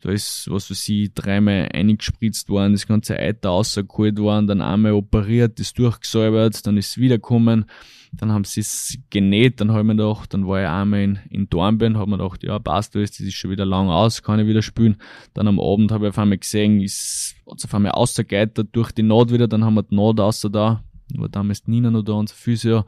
Da 0.00 0.10
ist, 0.10 0.48
was 0.50 0.70
weiß 0.70 0.88
ich, 0.88 1.12
dreimal 1.12 1.68
eingespritzt 1.72 2.48
worden, 2.48 2.72
das 2.72 2.86
ganze 2.86 3.18
Eiter 3.18 3.50
rausgeholt 3.50 4.18
worden, 4.18 4.46
dann 4.46 4.62
einmal 4.62 4.92
operiert, 4.92 5.60
ist 5.60 5.78
durchgesäubert, 5.78 6.66
dann 6.66 6.78
ist 6.78 6.92
es 6.92 6.98
wiedergekommen. 6.98 7.66
Dann 8.12 8.32
haben 8.32 8.44
sie 8.44 8.60
es 8.60 8.98
genäht, 9.10 9.60
dann 9.60 9.70
habe 9.70 9.80
ich 9.80 9.86
mir 9.86 9.96
gedacht, 9.96 10.34
dann 10.34 10.46
war 10.46 10.60
ich 10.60 10.68
einmal 10.68 11.00
in, 11.00 11.18
in 11.30 11.48
Dornbirn, 11.48 11.96
habe 11.96 12.10
mir 12.10 12.18
gedacht, 12.18 12.42
ja, 12.42 12.58
passt 12.58 12.96
alles, 12.96 13.12
das 13.12 13.20
ist 13.20 13.34
schon 13.34 13.50
wieder 13.50 13.64
lang 13.64 13.88
aus, 13.88 14.22
kann 14.22 14.40
ich 14.40 14.46
wieder 14.46 14.62
spielen. 14.62 14.96
Dann 15.32 15.46
am 15.46 15.60
Abend 15.60 15.92
habe 15.92 16.06
ich 16.06 16.10
auf 16.10 16.18
einmal 16.18 16.38
gesehen, 16.38 16.80
ist, 16.80 17.36
hat 17.48 17.64
auf 17.64 17.74
einmal 17.74 17.92
ausgegeitert 17.92 18.68
durch 18.72 18.90
die 18.92 19.04
Naht 19.04 19.32
wieder, 19.32 19.46
dann 19.46 19.64
haben 19.64 19.74
wir 19.74 19.84
die 19.84 19.94
Naht 19.94 20.18
außer 20.18 20.50
da, 20.50 20.82
war 21.14 21.28
damals 21.28 21.66
Nina 21.66 21.90
noch 21.90 22.02
da, 22.02 22.12
unser 22.14 22.34
Physio. 22.34 22.84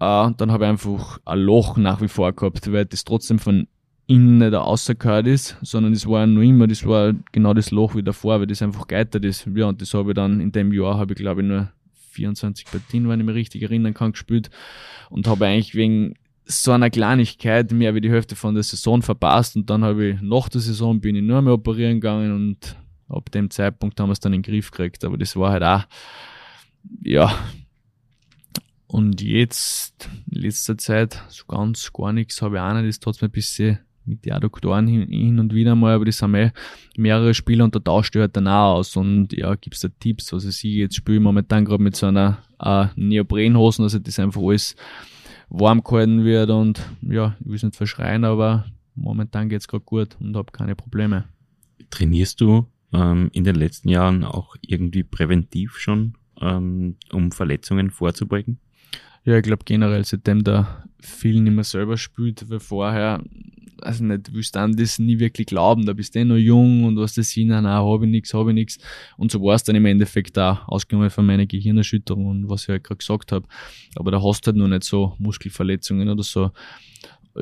Äh, 0.00 0.30
dann 0.36 0.52
habe 0.52 0.64
ich 0.64 0.70
einfach 0.70 1.18
ein 1.24 1.38
Loch 1.40 1.76
nach 1.76 2.00
wie 2.00 2.08
vor 2.08 2.32
gehabt, 2.32 2.70
weil 2.72 2.86
das 2.86 3.04
trotzdem 3.04 3.38
von 3.38 3.66
innen 4.06 4.38
nicht 4.38 4.52
rausgehört 4.52 5.26
ist, 5.26 5.56
sondern 5.62 5.92
das 5.92 6.06
war 6.06 6.20
ja 6.20 6.26
nur 6.26 6.42
immer, 6.42 6.66
das 6.66 6.86
war 6.86 7.14
genau 7.32 7.54
das 7.54 7.70
Loch 7.70 7.94
wie 7.94 8.02
davor, 8.02 8.40
weil 8.40 8.46
das 8.46 8.62
einfach 8.62 8.86
geitert 8.86 9.24
ist. 9.24 9.48
Ja, 9.54 9.66
und 9.66 9.80
das 9.80 9.94
habe 9.94 10.10
ich 10.10 10.14
dann 10.14 10.40
in 10.40 10.52
dem 10.52 10.72
Jahr, 10.72 10.98
habe 10.98 11.14
ich 11.14 11.18
glaube 11.18 11.42
ich 11.42 11.48
nur 11.48 11.70
24 12.14 12.66
Partien, 12.66 13.08
wenn 13.08 13.20
ich 13.20 13.26
mich 13.26 13.34
richtig 13.34 13.62
erinnern 13.62 13.94
kann, 13.94 14.12
gespielt 14.12 14.50
und 15.10 15.26
habe 15.26 15.46
eigentlich 15.46 15.74
wegen 15.74 16.14
so 16.46 16.72
einer 16.72 16.90
Kleinigkeit 16.90 17.72
mehr 17.72 17.94
wie 17.94 18.00
die 18.00 18.10
Hälfte 18.10 18.36
von 18.36 18.54
der 18.54 18.64
Saison 18.64 19.02
verpasst 19.02 19.56
und 19.56 19.70
dann 19.70 19.84
habe 19.84 20.06
ich 20.06 20.20
nach 20.20 20.48
der 20.48 20.60
Saison 20.60 21.00
bin 21.00 21.16
ich 21.16 21.22
nur 21.22 21.40
mehr 21.42 21.54
operieren 21.54 22.00
gegangen 22.00 22.32
und 22.32 22.76
ab 23.08 23.30
dem 23.30 23.50
Zeitpunkt 23.50 23.98
haben 23.98 24.08
wir 24.08 24.12
es 24.12 24.20
dann 24.20 24.32
in 24.32 24.42
den 24.42 24.50
Griff 24.52 24.70
gekriegt, 24.70 25.04
aber 25.04 25.16
das 25.16 25.36
war 25.36 25.52
halt 25.52 25.62
auch, 25.62 25.84
ja, 27.02 27.34
und 28.86 29.22
jetzt, 29.22 30.08
in 30.30 30.42
letzter 30.42 30.78
Zeit, 30.78 31.22
so 31.28 31.44
ganz 31.46 31.92
gar 31.92 32.12
nichts 32.12 32.40
habe 32.42 32.56
ich 32.56 32.62
auch 32.62 32.74
nicht, 32.74 32.88
das 32.88 33.00
tut 33.00 33.20
mir 33.20 33.28
ein 33.28 33.32
bisschen 33.32 33.80
mit 34.06 34.24
den 34.24 34.32
Adduktoren 34.32 34.86
hin, 34.86 35.08
hin 35.08 35.38
und 35.38 35.54
wieder 35.54 35.74
mal, 35.74 35.94
aber 35.94 36.04
das 36.04 36.20
haben 36.22 36.34
eh 36.34 36.52
mehrere 36.96 37.34
Spieler 37.34 37.64
und 37.64 37.74
da 37.74 37.80
tauscht 37.80 38.14
du 38.14 38.20
halt 38.20 38.36
dann 38.36 38.48
auch 38.48 38.76
aus 38.76 38.96
und 38.96 39.32
ja, 39.32 39.54
gibt's 39.54 39.80
da 39.80 39.88
Tipps, 40.00 40.32
was 40.32 40.44
ich 40.44 40.56
sehe, 40.56 40.78
jetzt 40.78 40.96
spiele 40.96 41.18
ich 41.18 41.22
momentan 41.22 41.64
gerade 41.64 41.82
mit 41.82 41.96
so 41.96 42.06
einer 42.06 42.38
äh, 42.60 42.86
Neoprenhosen, 42.96 43.84
also 43.84 43.98
das 43.98 44.18
einfach 44.18 44.42
alles 44.42 44.76
warm 45.48 45.82
gehalten 45.82 46.24
wird 46.24 46.50
und 46.50 46.82
ja, 47.02 47.36
ich 47.40 47.46
will 47.46 47.56
es 47.56 47.62
nicht 47.62 47.76
verschreien, 47.76 48.24
aber 48.24 48.66
momentan 48.94 49.48
geht's 49.48 49.68
gerade 49.68 49.84
gut 49.84 50.16
und 50.20 50.36
habe 50.36 50.52
keine 50.52 50.74
Probleme. 50.74 51.24
Trainierst 51.90 52.40
du 52.40 52.66
ähm, 52.92 53.30
in 53.32 53.44
den 53.44 53.56
letzten 53.56 53.88
Jahren 53.88 54.24
auch 54.24 54.56
irgendwie 54.62 55.02
präventiv 55.02 55.76
schon, 55.78 56.14
ähm, 56.40 56.96
um 57.12 57.32
Verletzungen 57.32 57.90
vorzubeugen? 57.90 58.58
Ja, 59.24 59.36
ich 59.36 59.42
glaube 59.42 59.64
generell, 59.64 60.04
seitdem 60.04 60.44
da 60.44 60.84
viel 61.00 61.40
nicht 61.40 61.54
mehr 61.54 61.64
selber 61.64 61.96
spielt, 61.96 62.50
weil 62.50 62.60
vorher 62.60 63.22
also 63.84 64.04
nicht, 64.04 64.32
willst 64.32 64.56
an 64.56 64.76
das 64.76 64.98
nie 64.98 65.18
wirklich 65.18 65.46
glauben, 65.46 65.86
da 65.86 65.92
bist 65.92 66.14
du 66.14 66.20
eh 66.20 66.24
noch 66.24 66.36
jung 66.36 66.84
und 66.84 66.96
was 66.96 67.14
das 67.14 67.30
sind, 67.30 67.48
nein, 67.48 67.66
habe 67.66 68.04
ich 68.04 68.10
nichts, 68.10 68.34
habe 68.34 68.50
ich 68.50 68.54
nichts. 68.54 68.78
Und 69.16 69.30
so 69.30 69.42
war 69.42 69.54
es 69.54 69.64
dann 69.64 69.76
im 69.76 69.86
Endeffekt 69.86 70.38
auch, 70.38 70.66
ausgenommen 70.68 71.10
von 71.10 71.26
meiner 71.26 71.46
Gehirnerschütterung 71.46 72.26
und 72.26 72.48
was 72.48 72.64
ich 72.64 72.68
halt 72.70 72.84
gerade 72.84 72.98
gesagt 72.98 73.32
habe. 73.32 73.46
Aber 73.96 74.10
da 74.10 74.22
hast 74.22 74.46
du 74.46 74.48
halt 74.48 74.56
noch 74.56 74.68
nicht 74.68 74.84
so 74.84 75.14
Muskelverletzungen 75.18 76.08
oder 76.08 76.22
so. 76.22 76.50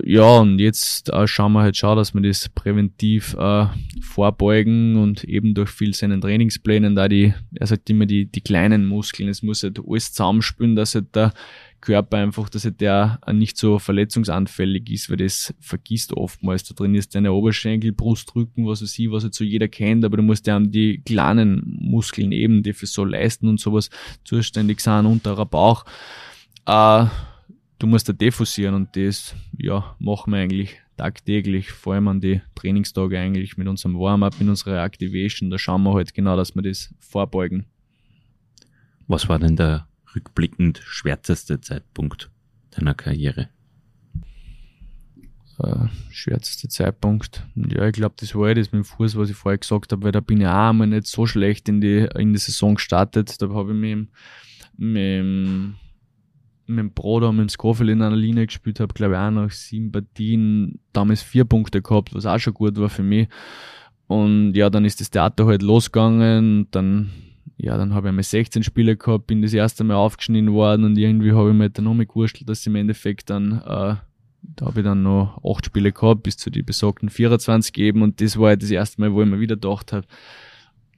Ja, 0.04 0.38
und 0.38 0.58
jetzt 0.58 1.10
äh, 1.10 1.26
schauen 1.26 1.52
wir 1.52 1.60
halt 1.60 1.76
schon, 1.76 1.98
dass 1.98 2.14
wir 2.14 2.22
das 2.22 2.48
präventiv 2.48 3.34
äh, 3.38 3.66
vorbeugen 4.00 4.96
und 4.96 5.22
eben 5.24 5.52
durch 5.52 5.68
viel 5.68 5.92
seinen 5.92 6.22
Trainingsplänen 6.22 6.94
da 6.94 7.08
die, 7.08 7.34
er 7.54 7.66
sagt 7.66 7.90
immer 7.90 8.06
die, 8.06 8.24
die 8.24 8.40
kleinen 8.40 8.86
Muskeln, 8.86 9.28
es 9.28 9.42
muss 9.42 9.62
halt 9.62 9.78
alles 9.86 10.12
zusammenspielen, 10.14 10.76
dass 10.76 10.94
halt 10.94 11.14
der 11.14 11.34
Körper 11.82 12.16
einfach, 12.16 12.48
dass 12.48 12.64
er 12.64 12.70
der 12.70 13.20
nicht 13.30 13.58
so 13.58 13.78
verletzungsanfällig 13.78 14.88
ist, 14.90 15.10
weil 15.10 15.18
das 15.18 15.52
vergisst 15.60 16.14
oftmals. 16.14 16.64
Du 16.64 16.72
trainierst 16.72 17.14
deine 17.14 17.32
Oberschenkel, 17.32 17.92
Brustrücken, 17.92 18.66
was 18.66 18.82
weiß 18.82 18.98
ich, 18.98 19.10
was 19.10 19.24
jetzt 19.24 19.36
so 19.36 19.44
jeder 19.44 19.68
kennt, 19.68 20.04
aber 20.04 20.16
du 20.16 20.22
musst 20.22 20.46
ja 20.46 20.56
an 20.56 20.70
die 20.70 21.02
kleinen 21.02 21.62
Muskeln 21.80 22.32
eben, 22.32 22.62
die 22.62 22.72
für 22.72 22.86
so 22.86 23.04
leisten 23.04 23.48
und 23.48 23.60
sowas 23.60 23.90
zuständig 24.24 24.80
sind, 24.80 25.04
unterer 25.04 25.44
Bauch. 25.44 25.84
Äh, 26.64 27.06
du 27.78 27.86
musst 27.86 28.08
da 28.08 28.14
defusieren 28.14 28.74
und 28.74 28.96
das, 28.96 29.34
ja, 29.58 29.94
machen 29.98 30.32
wir 30.32 30.40
eigentlich 30.40 30.78
tagtäglich, 30.96 31.72
vor 31.72 31.94
allem 31.94 32.08
an 32.08 32.20
die 32.20 32.40
Trainingstage 32.54 33.18
eigentlich 33.18 33.56
mit 33.56 33.66
unserem 33.66 33.98
Warm-up, 33.98 34.38
mit 34.38 34.48
unserer 34.48 34.84
Activation, 34.84 35.50
da 35.50 35.58
schauen 35.58 35.82
wir 35.82 35.94
halt 35.94 36.14
genau, 36.14 36.36
dass 36.36 36.54
wir 36.54 36.62
das 36.62 36.94
vorbeugen. 37.00 37.66
Was 39.08 39.28
war 39.28 39.38
denn 39.38 39.56
der 39.56 39.88
rückblickend 40.14 40.80
schwärzeste 40.84 41.60
Zeitpunkt 41.60 42.30
deiner 42.70 42.94
Karriere? 42.94 43.48
Äh, 45.58 45.86
schwärzeste 46.10 46.68
Zeitpunkt. 46.68 47.46
Ja, 47.54 47.86
ich 47.86 47.92
glaube, 47.92 48.14
das 48.18 48.34
war 48.34 48.48
ja 48.48 48.54
das 48.54 48.72
mit 48.72 48.80
dem 48.80 48.84
Fuß, 48.84 49.16
was 49.16 49.30
ich 49.30 49.36
vorher 49.36 49.58
gesagt 49.58 49.92
habe, 49.92 50.02
weil 50.02 50.12
da 50.12 50.20
bin 50.20 50.40
ich 50.40 50.46
auch 50.46 50.70
einmal 50.70 50.86
nicht 50.86 51.06
so 51.06 51.26
schlecht 51.26 51.68
in 51.68 51.80
die, 51.80 52.08
in 52.16 52.32
die 52.32 52.38
Saison 52.38 52.76
gestartet. 52.76 53.40
Da 53.40 53.48
habe 53.50 53.72
ich 53.72 53.78
mit, 53.78 54.08
mit, 54.76 55.24
mit 56.66 56.78
dem 56.78 56.92
Bruder, 56.92 57.32
mit 57.32 57.42
dem 57.42 57.48
Scofield 57.48 57.90
in 57.90 58.02
einer 58.02 58.16
Linie 58.16 58.46
gespielt, 58.46 58.80
habe 58.80 58.94
glaube 58.94 59.14
ich 59.14 59.18
auch 59.18 59.30
noch 59.30 59.50
sieben 59.50 59.92
Partien, 59.92 60.80
damals 60.92 61.22
vier 61.22 61.44
Punkte 61.44 61.82
gehabt, 61.82 62.14
was 62.14 62.26
auch 62.26 62.38
schon 62.38 62.54
gut 62.54 62.76
war 62.78 62.88
für 62.88 63.02
mich. 63.02 63.28
Und 64.06 64.54
ja, 64.54 64.68
dann 64.68 64.84
ist 64.84 65.00
das 65.00 65.10
Theater 65.10 65.46
halt 65.46 65.62
losgegangen, 65.62 66.66
dann 66.70 67.10
ja, 67.56 67.76
dann 67.76 67.94
habe 67.94 68.08
ich 68.08 68.10
einmal 68.10 68.24
16 68.24 68.62
Spiele 68.62 68.96
gehabt, 68.96 69.26
bin 69.26 69.42
das 69.42 69.52
erste 69.52 69.84
Mal 69.84 69.96
aufgeschnitten 69.96 70.52
worden 70.52 70.84
und 70.84 70.98
irgendwie 70.98 71.32
habe 71.32 71.50
ich 71.50 71.56
mir 71.56 71.70
dann 71.70 71.84
noch 71.84 71.94
mal 71.94 72.06
gewurschtelt, 72.06 72.48
dass 72.48 72.66
im 72.66 72.74
Endeffekt 72.74 73.30
dann, 73.30 73.52
äh, 73.52 73.96
da 74.42 74.66
habe 74.66 74.80
ich 74.80 74.84
dann 74.84 75.02
noch 75.02 75.40
8 75.44 75.66
Spiele 75.66 75.92
gehabt, 75.92 76.22
bis 76.22 76.36
zu 76.36 76.50
die 76.50 76.62
besagten 76.62 77.08
24 77.08 77.76
eben 77.78 78.02
und 78.02 78.20
das 78.20 78.38
war 78.38 78.48
halt 78.48 78.62
das 78.62 78.70
erste 78.70 79.00
Mal, 79.00 79.12
wo 79.12 79.22
ich 79.22 79.28
mir 79.28 79.40
wieder 79.40 79.56
gedacht 79.56 79.92
habe, 79.92 80.06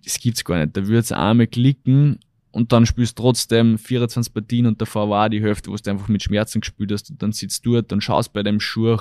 das 0.04 0.18
gibt's 0.18 0.44
gar 0.44 0.58
nicht. 0.58 0.76
Da 0.76 0.86
wird's 0.86 1.12
einmal 1.12 1.46
klicken 1.46 2.18
und 2.54 2.72
dann 2.72 2.86
spielst 2.86 3.18
trotzdem 3.18 3.78
24 3.78 4.32
Partien 4.32 4.66
und 4.66 4.80
davor 4.80 5.10
war 5.10 5.28
die 5.28 5.42
Hälfte, 5.42 5.72
wo 5.72 5.76
du 5.76 5.90
einfach 5.90 6.06
mit 6.06 6.22
Schmerzen 6.22 6.60
gespielt 6.60 6.92
hast 6.92 7.10
und 7.10 7.20
dann 7.20 7.32
sitzt 7.32 7.66
du 7.66 7.72
dort 7.72 7.92
und 7.92 8.00
schaust 8.00 8.32
bei 8.32 8.44
deinem 8.44 8.60
Schuh, 8.60 8.96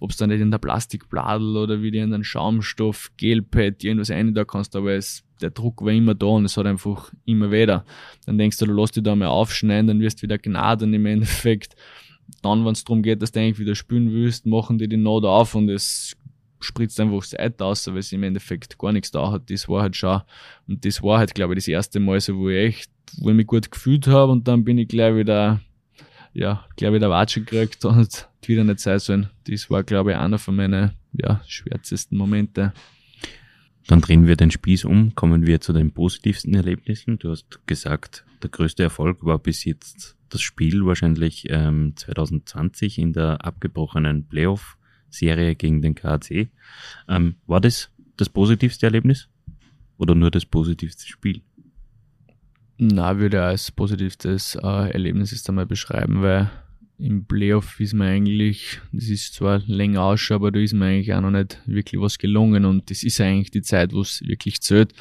ob 0.00 0.10
es 0.10 0.16
da 0.16 0.26
nicht 0.26 0.40
in 0.40 0.50
der 0.50 0.58
Plastikbladel 0.58 1.56
oder 1.56 1.82
wie 1.82 1.94
in 1.96 2.10
den 2.10 2.24
Schaumstoff, 2.24 3.12
Gelpad, 3.18 3.84
irgendwas 3.84 4.10
rein 4.10 4.34
da 4.34 4.44
kannst, 4.44 4.74
aber 4.74 4.92
es, 4.92 5.22
der 5.42 5.50
Druck 5.50 5.84
war 5.84 5.92
immer 5.92 6.14
da 6.14 6.26
und 6.26 6.46
es 6.46 6.56
hat 6.56 6.64
einfach 6.64 7.12
immer 7.26 7.52
wieder. 7.52 7.84
Dann 8.24 8.38
denkst 8.38 8.56
du, 8.56 8.66
du 8.66 8.72
lässt 8.72 8.96
dich 8.96 9.02
da 9.02 9.14
mal 9.14 9.26
aufschneiden, 9.26 9.86
dann 9.86 10.00
wirst 10.00 10.18
du 10.18 10.22
wieder 10.22 10.38
gnade 10.38 10.86
und 10.86 10.94
im 10.94 11.04
Endeffekt 11.04 11.76
dann, 12.40 12.64
wenn 12.64 12.72
es 12.72 12.84
darum 12.84 13.02
geht, 13.02 13.20
dass 13.20 13.32
du 13.32 13.40
eigentlich 13.40 13.58
wieder 13.58 13.74
spülen 13.74 14.12
willst, 14.12 14.46
machen 14.46 14.78
die 14.78 14.88
die 14.88 14.96
Not 14.96 15.26
auf 15.26 15.54
und 15.54 15.68
es 15.68 16.16
spritzt 16.64 16.98
einfach 17.00 17.24
Eid 17.38 17.60
aus, 17.62 17.86
weil 17.86 17.98
es 17.98 18.12
im 18.12 18.22
Endeffekt 18.22 18.78
gar 18.78 18.92
nichts 18.92 19.10
da 19.10 19.30
hat. 19.30 19.50
Das 19.50 19.68
war 19.68 19.82
halt 19.82 19.96
schon, 19.96 20.22
und 20.66 20.84
das 20.84 21.02
war 21.02 21.18
halt, 21.18 21.34
glaube 21.34 21.54
ich, 21.54 21.58
das 21.58 21.68
erste 21.68 22.00
Mal 22.00 22.20
so, 22.20 22.36
wo 22.36 22.48
ich 22.48 22.56
echt, 22.56 22.90
wo 23.18 23.30
ich 23.30 23.36
mich 23.36 23.46
gut 23.46 23.70
gefühlt 23.70 24.06
habe 24.06 24.32
und 24.32 24.48
dann 24.48 24.64
bin 24.64 24.78
ich 24.78 24.88
gleich 24.88 25.14
wieder, 25.14 25.60
ja, 26.32 26.64
gleich 26.76 26.92
wieder 26.92 27.10
Watsche 27.10 27.40
gekriegt 27.40 27.84
und 27.84 28.28
wieder 28.46 28.64
nicht 28.64 28.80
sein 28.80 28.98
sollen. 28.98 29.30
Das 29.44 29.70
war, 29.70 29.82
glaube 29.82 30.12
ich, 30.12 30.16
einer 30.16 30.38
von 30.38 30.56
meinen, 30.56 30.92
ja, 31.12 31.42
schwärzesten 31.46 32.18
Momente. 32.18 32.72
Dann 33.86 34.00
drehen 34.00 34.26
wir 34.26 34.36
den 34.36 34.50
Spieß 34.50 34.86
um, 34.86 35.14
kommen 35.14 35.46
wir 35.46 35.60
zu 35.60 35.72
den 35.74 35.92
positivsten 35.92 36.54
Erlebnissen. 36.54 37.18
Du 37.18 37.30
hast 37.30 37.66
gesagt, 37.66 38.24
der 38.42 38.48
größte 38.50 38.82
Erfolg 38.82 39.24
war 39.24 39.38
bis 39.38 39.64
jetzt 39.64 40.16
das 40.30 40.40
Spiel 40.40 40.84
wahrscheinlich 40.86 41.46
ähm, 41.50 41.92
2020 41.94 42.98
in 42.98 43.12
der 43.12 43.44
abgebrochenen 43.44 44.24
Playoff-Serie 45.14 45.54
gegen 45.54 45.82
den 45.82 45.94
KAC. 45.94 46.48
Ähm, 47.08 47.36
war 47.46 47.60
das 47.60 47.90
das 48.16 48.28
positivste 48.28 48.86
Erlebnis 48.86 49.28
oder 49.98 50.14
nur 50.14 50.30
das 50.30 50.44
positivste 50.44 51.06
Spiel? 51.06 51.42
Na, 52.78 53.18
würde 53.18 53.36
ich 53.36 53.42
als 53.42 53.70
positivstes 53.70 54.56
äh, 54.56 54.90
Erlebnis 54.92 55.30
jetzt 55.30 55.48
einmal 55.48 55.66
beschreiben, 55.66 56.22
weil 56.22 56.50
im 56.98 57.24
Playoff 57.24 57.78
ist 57.80 57.94
mir 57.94 58.06
eigentlich, 58.06 58.80
das 58.92 59.08
ist 59.08 59.34
zwar 59.34 59.58
länger 59.66 60.02
aus, 60.02 60.30
aber 60.30 60.50
da 60.50 60.60
ist 60.60 60.74
mir 60.74 60.86
eigentlich 60.86 61.12
auch 61.14 61.20
noch 61.20 61.30
nicht 61.30 61.60
wirklich 61.66 62.00
was 62.00 62.18
gelungen 62.18 62.64
und 62.64 62.90
das 62.90 63.02
ist 63.02 63.20
eigentlich 63.20 63.50
die 63.50 63.62
Zeit, 63.62 63.92
wo 63.92 64.00
es 64.00 64.22
wirklich 64.26 64.60
zählt. 64.60 64.92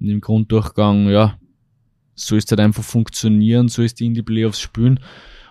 Und 0.00 0.08
im 0.08 0.20
Grunddurchgang, 0.20 1.08
ja, 1.08 1.38
so 2.14 2.36
ist 2.36 2.50
halt 2.50 2.60
einfach 2.60 2.84
funktionieren, 2.84 3.68
so 3.68 3.82
ist 3.82 4.00
die 4.00 4.06
in 4.06 4.14
die 4.14 4.22
Playoffs 4.22 4.60
spielen 4.60 5.00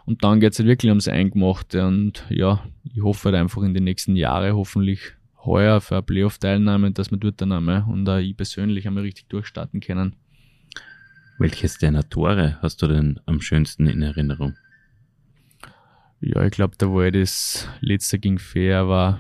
und 0.06 0.24
dann 0.24 0.40
geht 0.40 0.54
es 0.54 0.60
halt 0.60 0.68
wirklich 0.68 0.90
ums 0.90 1.08
Eingemachte 1.08 1.86
und 1.86 2.26
ja, 2.30 2.64
ich 2.84 3.02
hoffe 3.02 3.30
halt 3.30 3.36
einfach 3.36 3.62
in 3.64 3.74
den 3.74 3.84
nächsten 3.84 4.16
Jahren 4.16 4.56
hoffentlich 4.56 5.14
heuer 5.46 5.82
für 5.82 5.96
eine 5.96 6.04
Playoff-Teilnahme, 6.04 6.92
dass 6.92 7.12
wir 7.12 7.18
dort 7.18 7.42
dann 7.42 7.52
einmal 7.52 7.86
und 7.88 8.08
auch 8.08 8.18
ich 8.18 8.36
persönlich 8.36 8.88
einmal 8.88 9.04
richtig 9.04 9.28
durchstarten 9.30 9.80
können. 9.80 10.16
Welches 11.40 11.78
deiner 11.78 12.08
Tore 12.08 12.58
hast 12.62 12.82
du 12.82 12.88
denn 12.88 13.20
am 13.26 13.42
schönsten 13.42 13.88
in 13.88 14.02
Erinnerung? 14.02 14.56
Ja, 16.22 16.46
ich 16.46 16.52
glaube, 16.52 16.76
da 16.78 16.88
war 16.88 17.12
das 17.12 17.68
letzte 17.82 18.20
gegen 18.20 18.40
Fair 18.40 18.88
war 18.88 19.20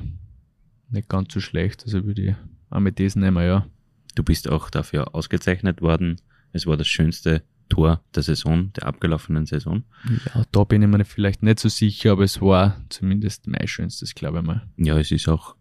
nicht 0.89 1.09
ganz 1.09 1.33
so 1.33 1.39
schlecht. 1.39 1.83
Also 1.83 2.05
würde 2.05 2.21
ich 2.21 2.35
auch 2.69 2.79
mit 2.79 2.99
das 2.99 3.15
nehmen, 3.15 3.43
ja. 3.45 3.67
Du 4.15 4.23
bist 4.23 4.49
auch 4.49 4.69
dafür 4.69 5.13
ausgezeichnet 5.15 5.81
worden. 5.81 6.21
Es 6.53 6.67
war 6.67 6.77
das 6.77 6.87
schönste 6.87 7.43
Tor 7.73 8.03
der 8.13 8.23
Saison, 8.23 8.71
der 8.73 8.85
abgelaufenen 8.85 9.45
Saison. 9.45 9.83
Ja, 10.33 10.43
da 10.51 10.63
bin 10.63 10.81
ich 10.81 10.87
mir 10.87 11.03
vielleicht 11.05 11.41
nicht 11.41 11.59
so 11.59 11.69
sicher, 11.69 12.11
aber 12.11 12.23
es 12.23 12.39
war 12.39 12.79
zumindest 12.89 13.47
mein 13.47 13.67
schönstes, 13.67 14.13
glaube 14.13 14.39
ich 14.39 14.45
mal. 14.45 14.67
Ja, 14.77 14.97
es 14.99 15.11
ist 15.11 15.27
auch 15.27 15.55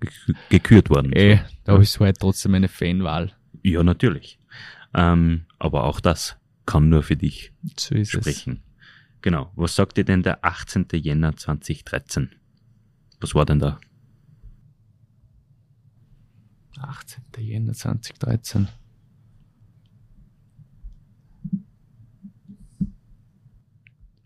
gekürt 0.51 0.91
worden. 0.91 1.13
Eh, 1.13 1.39
so. 1.65 1.73
aber 1.73 1.83
es 1.83 1.99
war 1.99 2.07
halt 2.07 2.19
trotzdem 2.21 2.55
eine 2.55 2.69
Fanwahl. 2.69 3.33
Ja, 3.63 3.83
natürlich. 3.83 4.39
Ähm, 4.95 5.47
aber 5.59 5.85
auch 5.85 6.01
das 6.01 6.37
kann 6.67 6.89
nur 6.91 7.03
für 7.03 7.17
dich 7.17 7.53
so 7.79 8.05
sprechen. 8.05 8.63
Es. 8.63 9.23
Genau. 9.23 9.51
Was 9.57 9.75
sagt 9.75 9.97
dir 9.97 10.05
denn 10.05 10.23
der 10.23 10.45
18. 10.45 10.87
Jänner 10.93 11.37
2013? 11.37 12.31
Was 13.21 13.35
war 13.35 13.47
denn 13.47 13.61
da? 13.61 13.81
18. 16.79 17.23
Jänner 17.39 17.73
2013. 17.73 18.69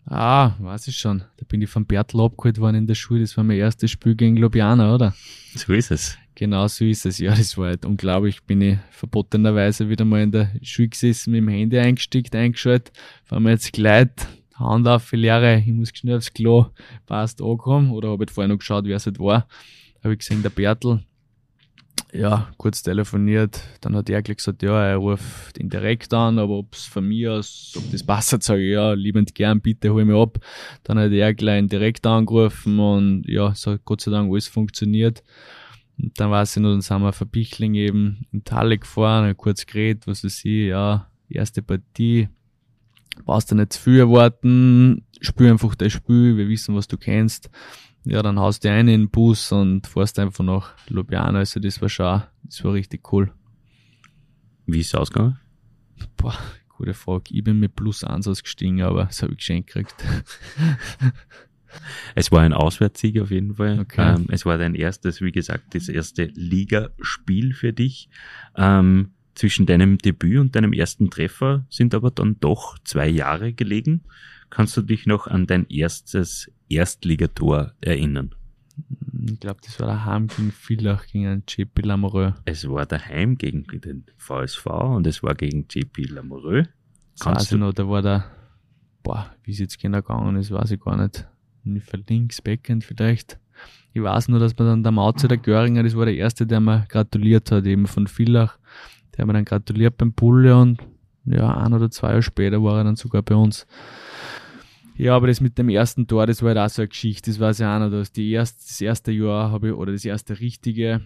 Ah, 0.09 0.55
weiß 0.59 0.87
ich 0.87 0.97
schon. 0.97 1.19
Da 1.35 1.45
bin 1.47 1.61
ich 1.61 1.69
von 1.69 1.85
Bertel 1.85 2.21
abgeholt 2.21 2.59
worden 2.59 2.77
in 2.77 2.87
der 2.87 2.95
Schule. 2.95 3.21
Das 3.21 3.35
war 3.35 3.43
mein 3.43 3.57
erstes 3.57 3.91
Spiel 3.91 4.15
gegen 4.15 4.37
Ljubljana, 4.37 4.95
oder? 4.95 5.13
So 5.53 5.73
ist 5.73 5.91
es. 5.91 6.17
Genau 6.35 6.67
so 6.67 6.85
ist 6.85 7.05
es. 7.05 7.19
Ja, 7.19 7.35
das 7.35 7.57
war 7.57 7.67
halt 7.67 7.85
unglaublich. 7.85 8.41
Bin 8.43 8.61
ich 8.61 8.77
verbotenerweise 8.91 9.89
wieder 9.89 10.05
mal 10.05 10.21
in 10.21 10.31
der 10.31 10.51
Schule 10.61 10.87
gesessen, 10.87 11.31
mit 11.31 11.41
dem 11.41 11.49
Handy 11.49 11.77
eingestickt, 11.77 12.33
eingeschaltet. 12.35 12.95
Fahren 13.25 13.43
wir 13.43 13.51
jetzt 13.51 13.73
gleich 13.73 14.07
Hand 14.55 14.87
auf, 14.87 15.03
für 15.03 15.17
Lehre, 15.17 15.59
ich 15.59 15.67
muss 15.67 15.89
schnell 15.89 16.17
aufs 16.17 16.33
Klo, 16.33 16.67
passt, 17.05 17.41
angekommen. 17.41 17.91
Oder 17.91 18.09
habe 18.09 18.23
ich 18.23 18.31
vorher 18.31 18.47
noch 18.47 18.59
geschaut, 18.59 18.85
wer 18.85 18.95
es 18.95 19.05
halt 19.05 19.19
war. 19.19 19.47
Habe 20.03 20.13
ich 20.13 20.19
gesehen, 20.19 20.41
der 20.41 20.49
Bertel. 20.49 21.03
Ja, 22.17 22.47
kurz 22.57 22.81
telefoniert. 22.81 23.61
Dann 23.81 23.95
hat 23.95 24.09
er 24.09 24.23
gesagt, 24.23 24.63
ja, 24.63 24.83
er 24.83 24.97
ruft 24.97 25.59
ihn 25.59 25.69
direkt 25.69 26.11
an, 26.15 26.39
aber 26.39 26.55
ob 26.55 26.73
es 26.73 26.85
von 26.85 27.07
mir 27.07 27.33
aus, 27.33 27.75
ob 27.77 27.91
das 27.91 28.03
passt, 28.03 28.41
sage 28.41 28.63
ich, 28.63 28.73
ja, 28.73 28.93
liebend 28.93 29.35
gern, 29.35 29.61
bitte 29.61 29.93
hol 29.93 30.03
mich 30.03 30.15
ab. 30.15 30.39
Dann 30.83 30.97
hat 30.97 31.11
er 31.11 31.33
gleich 31.35 31.67
direkt 31.67 32.07
angerufen 32.07 32.79
und 32.79 33.23
ja, 33.27 33.49
es 33.49 33.67
hat 33.67 33.85
Gott 33.85 34.01
sei 34.01 34.09
Dank 34.09 34.31
alles 34.31 34.47
funktioniert. 34.47 35.23
Und 35.99 36.19
dann 36.19 36.31
war 36.31 36.41
ich 36.41 36.55
noch, 36.55 36.71
dann 36.71 36.81
sind 36.81 37.01
wir 37.03 37.13
von 37.13 37.29
Bichling 37.29 37.75
eben 37.75 38.25
in 38.31 38.43
Talle 38.43 38.79
gefahren, 38.79 39.37
kurz 39.37 39.67
geredet, 39.67 40.07
was 40.07 40.23
weiß 40.23 40.43
ich, 40.45 40.69
ja, 40.69 41.11
erste 41.29 41.61
Partie, 41.61 42.29
brauchst 43.25 43.51
du 43.51 43.55
nicht 43.55 43.73
zu 43.73 43.81
viel 43.81 43.99
erwarten, 43.99 45.05
spür 45.21 45.51
einfach 45.51 45.75
das 45.75 45.93
Spiel, 45.93 46.35
wir 46.35 46.49
wissen, 46.49 46.73
was 46.73 46.87
du 46.87 46.97
kennst. 46.97 47.51
Ja, 48.09 48.23
dann 48.23 48.39
haust 48.39 48.63
du 48.63 48.71
einen 48.71 48.87
in 48.87 49.01
den 49.01 49.09
Bus 49.09 49.51
und 49.51 49.85
fährst 49.85 50.17
einfach 50.17 50.43
nach 50.43 50.73
Ljubljana. 50.87 51.39
Also 51.39 51.59
das 51.59 51.81
war 51.81 51.89
schon, 51.89 52.23
das 52.43 52.63
war 52.63 52.73
richtig 52.73 53.11
cool. 53.11 53.33
Wie 54.65 54.79
ist 54.79 54.87
es 54.87 54.95
ausgegangen? 54.95 55.39
Boah, 56.15 56.37
gute 56.69 56.93
Frage. 56.93 57.25
Ich 57.31 57.43
bin 57.43 57.59
mit 57.59 57.75
Plus 57.75 58.05
1 58.05 58.27
ausgestiegen, 58.27 58.81
aber 58.81 59.05
das 59.05 59.21
habe 59.21 59.33
ich 59.33 59.39
geschenkt 59.39 59.73
gekriegt. 59.73 59.95
Es 62.15 62.31
war 62.31 62.41
ein 62.41 62.53
Auswärtssieg 62.53 63.19
auf 63.19 63.29
jeden 63.29 63.55
Fall. 63.55 63.79
Okay. 63.81 64.15
Ähm, 64.15 64.27
es 64.29 64.45
war 64.45 64.57
dein 64.57 64.73
erstes, 64.73 65.21
wie 65.21 65.33
gesagt, 65.33 65.75
das 65.75 65.89
erste 65.89 66.25
Ligaspiel 66.33 67.53
für 67.53 67.73
dich. 67.73 68.09
Ähm, 68.55 69.11
zwischen 69.35 69.65
deinem 69.67 69.97
Debüt 69.99 70.39
und 70.39 70.55
deinem 70.55 70.73
ersten 70.73 71.11
Treffer 71.11 71.67
sind 71.69 71.93
aber 71.93 72.09
dann 72.09 72.39
doch 72.39 72.79
zwei 72.83 73.07
Jahre 73.07 73.53
gelegen. 73.53 74.05
Kannst 74.49 74.75
du 74.77 74.81
dich 74.81 75.05
noch 75.05 75.27
an 75.27 75.45
dein 75.45 75.67
erstes 75.67 76.51
Erstligator 76.69 77.73
erinnern? 77.81 78.35
Ich 79.29 79.39
glaube, 79.39 79.59
das 79.63 79.79
war 79.79 79.87
daheim 79.87 80.27
gegen 80.27 80.51
Villach, 80.51 81.07
gegen 81.07 81.27
einen 81.27 81.43
JP 81.47 81.81
Lamoureux. 81.81 82.33
Es 82.45 82.69
war 82.69 82.85
daheim 82.85 83.37
gegen 83.37 83.65
den 83.81 84.05
VSV 84.17 84.65
und 84.67 85.07
es 85.07 85.23
war 85.23 85.35
gegen 85.35 85.65
JP 85.69 86.03
Lamoureux. 86.05 86.67
Das 87.17 87.25
weiß 87.25 87.51
ich 87.51 87.57
noch, 87.57 87.73
da 87.73 87.87
war 87.89 88.01
der, 88.01 88.25
boah, 89.03 89.31
wie 89.43 89.51
es 89.51 89.59
jetzt 89.59 89.79
genau 89.79 90.01
gegangen 90.01 90.35
ist, 90.35 90.51
weiß 90.51 90.71
ich 90.71 90.79
gar 90.79 90.97
nicht. 90.97 91.27
Für 91.85 91.97
links, 92.07 92.41
Backend 92.41 92.83
vielleicht. 92.83 93.39
Ich 93.93 94.01
weiß 94.01 94.29
nur, 94.29 94.39
dass 94.39 94.57
man 94.57 94.67
dann 94.67 94.83
der 94.83 94.91
Mauze 94.91 95.27
der 95.27 95.37
Göringer, 95.37 95.83
das 95.83 95.95
war 95.95 96.05
der 96.05 96.15
erste, 96.15 96.45
der 96.45 96.59
mir 96.59 96.85
gratuliert 96.87 97.51
hat, 97.51 97.65
eben 97.65 97.87
von 97.87 98.07
Villach. 98.07 98.57
Der 99.11 99.23
hat 99.23 99.27
mir 99.27 99.33
dann 99.33 99.45
gratuliert 99.45 99.97
beim 99.97 100.13
Bulle 100.13 100.55
und 100.55 100.79
ja, 101.25 101.57
ein 101.57 101.73
oder 101.73 101.89
zwei 101.89 102.09
Jahre 102.09 102.21
später 102.21 102.63
war 102.63 102.77
er 102.77 102.83
dann 102.83 102.95
sogar 102.95 103.21
bei 103.21 103.35
uns. 103.35 103.65
Ja, 104.97 105.15
aber 105.15 105.27
das 105.27 105.41
mit 105.41 105.59
dem 105.59 105.69
ersten 105.69 106.07
Tor, 106.07 106.25
das 106.25 106.41
war 106.41 106.49
halt 106.49 106.57
auch 106.57 106.73
so 106.73 106.81
eine 106.81 106.89
Geschichte, 106.89 107.29
das 107.29 107.39
weiß 107.39 107.59
ich 107.59 107.65
auch 107.65 107.79
noch, 107.79 107.91
dass 107.91 108.11
die 108.11 108.31
erst, 108.31 108.67
das 108.67 108.81
erste 108.81 109.11
Jahr 109.11 109.51
habe 109.51 109.67
ich, 109.67 109.73
oder 109.73 109.91
das 109.91 110.05
erste 110.05 110.39
richtige, 110.39 111.01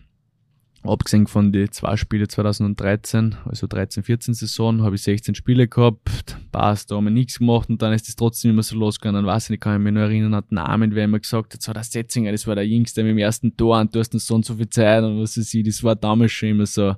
abgesehen 0.83 1.27
von 1.27 1.51
den 1.51 1.69
zwei 1.73 1.97
Spiele 1.97 2.29
2013, 2.29 3.35
also 3.43 3.67
13, 3.67 4.03
14 4.03 4.33
Saison, 4.33 4.81
habe 4.83 4.95
ich 4.95 5.01
16 5.03 5.35
Spiele 5.35 5.67
gehabt, 5.67 6.37
passt, 6.53 6.89
da 6.89 6.95
haben 6.95 7.03
wir 7.03 7.11
nichts 7.11 7.39
gemacht 7.39 7.69
und 7.69 7.81
dann 7.81 7.91
ist 7.91 8.07
das 8.07 8.15
trotzdem 8.15 8.51
immer 8.51 8.63
so 8.63 8.77
losgegangen, 8.77 9.25
dann 9.25 9.25
weiß 9.25 9.45
ich 9.45 9.49
nicht, 9.51 9.61
kann 9.61 9.75
ich 9.75 9.83
mich 9.83 9.93
noch 9.93 10.01
erinnern 10.01 10.35
an 10.35 10.45
den 10.49 10.55
Namen, 10.55 10.95
wer 10.95 11.03
immer 11.03 11.19
gesagt 11.19 11.53
hat, 11.53 11.61
so 11.61 11.73
der 11.73 11.83
Setzinger, 11.83 12.31
das 12.31 12.47
war 12.47 12.55
der 12.55 12.65
Jüngste 12.65 13.03
mit 13.03 13.11
dem 13.11 13.17
ersten 13.17 13.57
Tor 13.57 13.77
und 13.81 13.93
du 13.93 13.99
hast 13.99 14.13
noch 14.13 14.21
so 14.21 14.35
und 14.35 14.45
so 14.45 14.55
viel 14.55 14.69
Zeit 14.69 15.03
und 15.03 15.21
was 15.21 15.37
weiß 15.37 15.53
ich, 15.53 15.65
das 15.65 15.83
war 15.83 15.97
damals 15.97 16.31
schon 16.31 16.49
immer 16.49 16.65
so, 16.65 16.95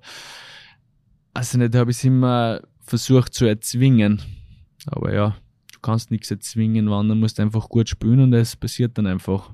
also 1.34 1.58
nicht, 1.58 1.74
habe 1.74 1.90
ich 1.90 1.98
es 1.98 2.04
immer 2.04 2.62
versucht 2.82 3.34
zu 3.34 3.46
erzwingen. 3.46 4.22
Aber 4.86 5.14
ja, 5.14 5.36
kannst 5.84 6.10
nichts 6.10 6.32
erzwingen, 6.32 6.90
wandern 6.90 7.20
musst 7.20 7.40
einfach 7.40 7.70
gut 7.70 7.90
spielen 7.90 8.22
und 8.22 8.34
es 8.34 8.56
passiert 8.56 8.98
dann 8.98 9.06
einfach. 9.06 9.52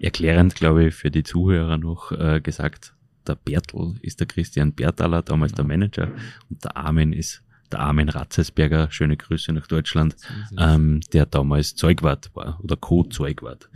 Erklärend, 0.00 0.54
glaube 0.54 0.88
ich, 0.88 0.94
für 0.94 1.10
die 1.10 1.22
Zuhörer 1.22 1.78
noch 1.78 2.12
äh, 2.12 2.42
gesagt, 2.42 2.92
der 3.26 3.36
Bertel 3.36 3.94
ist 4.02 4.20
der 4.20 4.26
Christian 4.26 4.74
Bertaler, 4.74 5.22
damals 5.22 5.52
ja. 5.52 5.56
der 5.56 5.64
Manager, 5.64 6.12
und 6.50 6.62
der 6.62 6.76
Armin 6.76 7.14
ist 7.14 7.42
der 7.72 7.80
Armin 7.80 8.08
Ratzesberger, 8.08 8.88
schöne 8.90 9.16
Grüße 9.16 9.52
nach 9.52 9.66
Deutschland, 9.66 10.14
ähm, 10.58 11.00
der 11.12 11.26
damals 11.26 11.74
Zeugwart 11.74 12.30
war 12.34 12.60
oder 12.62 12.76
Co-Zeugwart. 12.76 13.68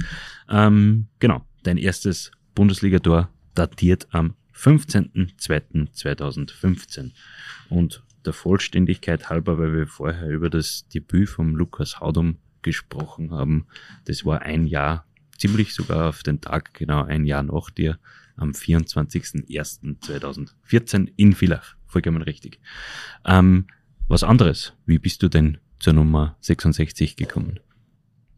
Ähm, 0.48 1.08
genau, 1.18 1.44
dein 1.62 1.76
erstes 1.76 2.30
Bundesligator 2.54 3.28
datiert 3.54 4.06
am 4.12 4.34
15.02.2015. 4.54 7.10
Und 7.68 8.02
der 8.24 8.32
Vollständigkeit 8.32 9.28
halber, 9.30 9.58
weil 9.58 9.74
wir 9.74 9.86
vorher 9.86 10.28
über 10.28 10.50
das 10.50 10.88
Debüt 10.88 11.28
vom 11.28 11.54
Lukas 11.56 12.00
Haudum 12.00 12.38
gesprochen 12.62 13.32
haben, 13.32 13.66
das 14.04 14.24
war 14.24 14.42
ein 14.42 14.66
Jahr, 14.66 15.06
ziemlich 15.38 15.74
sogar 15.74 16.08
auf 16.10 16.22
den 16.22 16.40
Tag, 16.40 16.74
genau 16.74 17.02
ein 17.04 17.24
Jahr 17.24 17.42
nach 17.42 17.70
dir, 17.70 17.98
am 18.36 18.50
24.01.2014 18.50 21.12
in 21.16 21.34
Villach. 21.34 21.74
Vollkommen 21.86 22.22
richtig. 22.22 22.60
Ähm, 23.24 23.66
was 24.08 24.22
anderes, 24.24 24.74
wie 24.86 24.98
bist 24.98 25.22
du 25.22 25.28
denn 25.28 25.58
zur 25.78 25.92
Nummer 25.94 26.36
66 26.40 27.16
gekommen? 27.16 27.60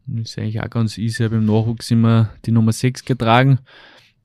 Das 0.05 0.31
ist 0.31 0.37
eigentlich 0.37 0.61
auch 0.61 0.69
ganz 0.69 0.97
easy. 0.97 1.23
Ich 1.23 1.25
habe 1.25 1.37
im 1.37 1.45
Nachwuchs 1.45 1.89
immer 1.91 2.33
die 2.45 2.51
Nummer 2.51 2.73
6 2.73 3.05
getragen. 3.05 3.59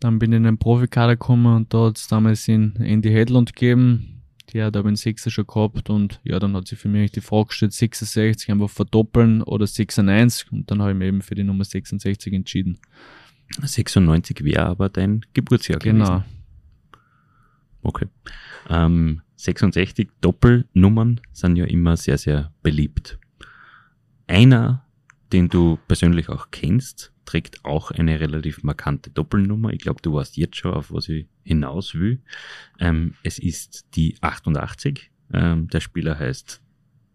Dann 0.01 0.19
bin 0.19 0.33
ich 0.33 0.37
in 0.37 0.43
den 0.45 0.59
Profikader 0.59 1.17
gekommen 1.17 1.57
und 1.57 1.75
da 1.75 1.87
hat 1.87 1.99
es 1.99 2.09
damals 2.09 2.49
in 2.49 2.77
Andy 2.77 3.11
Hedlund 3.11 3.55
gegeben. 3.55 4.18
Die 4.51 4.63
hat 4.63 4.77
aber 4.77 4.89
einen 4.89 4.97
Sechser 4.97 5.31
schon 5.31 5.47
gehabt 5.47 5.91
und 5.91 6.21
ja, 6.25 6.39
dann 6.39 6.57
hat 6.57 6.69
sich 6.69 6.79
für 6.79 6.89
mich 6.89 7.13
die 7.13 7.21
Frage 7.21 7.49
gestellt, 7.49 7.73
66 7.73 8.51
einfach 8.51 8.71
verdoppeln 8.71 9.43
oder 9.43 9.67
96 9.67 10.53
und 10.53 10.71
dann 10.71 10.81
habe 10.81 10.93
ich 10.93 10.97
mich 10.97 11.09
eben 11.09 11.23
für 11.23 11.35
die 11.35 11.45
Nummer 11.45 11.65
66 11.65 12.33
entschieden. 12.33 12.79
96 13.63 14.45
wäre 14.45 14.67
aber 14.67 14.89
dein 14.89 15.25
Geburtsjahr 15.35 15.79
genau. 15.79 16.05
gewesen. 16.05 16.25
Genau. 16.25 16.39
Okay. 17.83 18.07
Ähm, 18.69 19.23
66 19.37 20.09
Doppelnummern 20.21 21.21
sind 21.33 21.57
ja 21.57 21.65
immer 21.65 21.97
sehr, 21.97 22.19
sehr 22.19 22.53
beliebt. 22.63 23.19
Einer, 24.27 24.85
den 25.33 25.49
du 25.49 25.79
persönlich 25.87 26.29
auch 26.29 26.51
kennst, 26.51 27.13
trägt 27.29 27.63
auch 27.63 27.91
eine 27.91 28.21
relativ 28.21 28.63
markante 28.63 29.11
Doppelnummer. 29.11 29.71
Ich 29.75 29.81
glaube, 29.81 30.01
du 30.01 30.15
weißt 30.15 30.39
jetzt 30.39 30.57
schon, 30.57 30.73
auf 30.73 30.91
was 30.91 31.11
ich 31.11 31.27
hinaus 31.45 31.95
will. 31.95 32.23
Ähm, 32.81 33.17
es 33.23 33.39
ist 33.39 33.85
die 33.97 34.17
88. 34.23 35.11
Ähm, 35.35 35.69
der 35.69 35.81
Spieler 35.81 36.19
heißt 36.19 36.63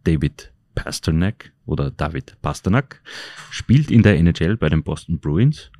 David 0.03 0.53
Pasternak 0.75 1.51
oder 1.65 1.89
David 1.89 2.37
Pasternak, 2.43 3.01
spielt 3.49 3.89
in 3.89 4.03
der 4.03 4.19
NHL 4.19 4.55
bei 4.55 4.69
den 4.69 4.83
Boston 4.83 5.19
Bruins 5.19 5.71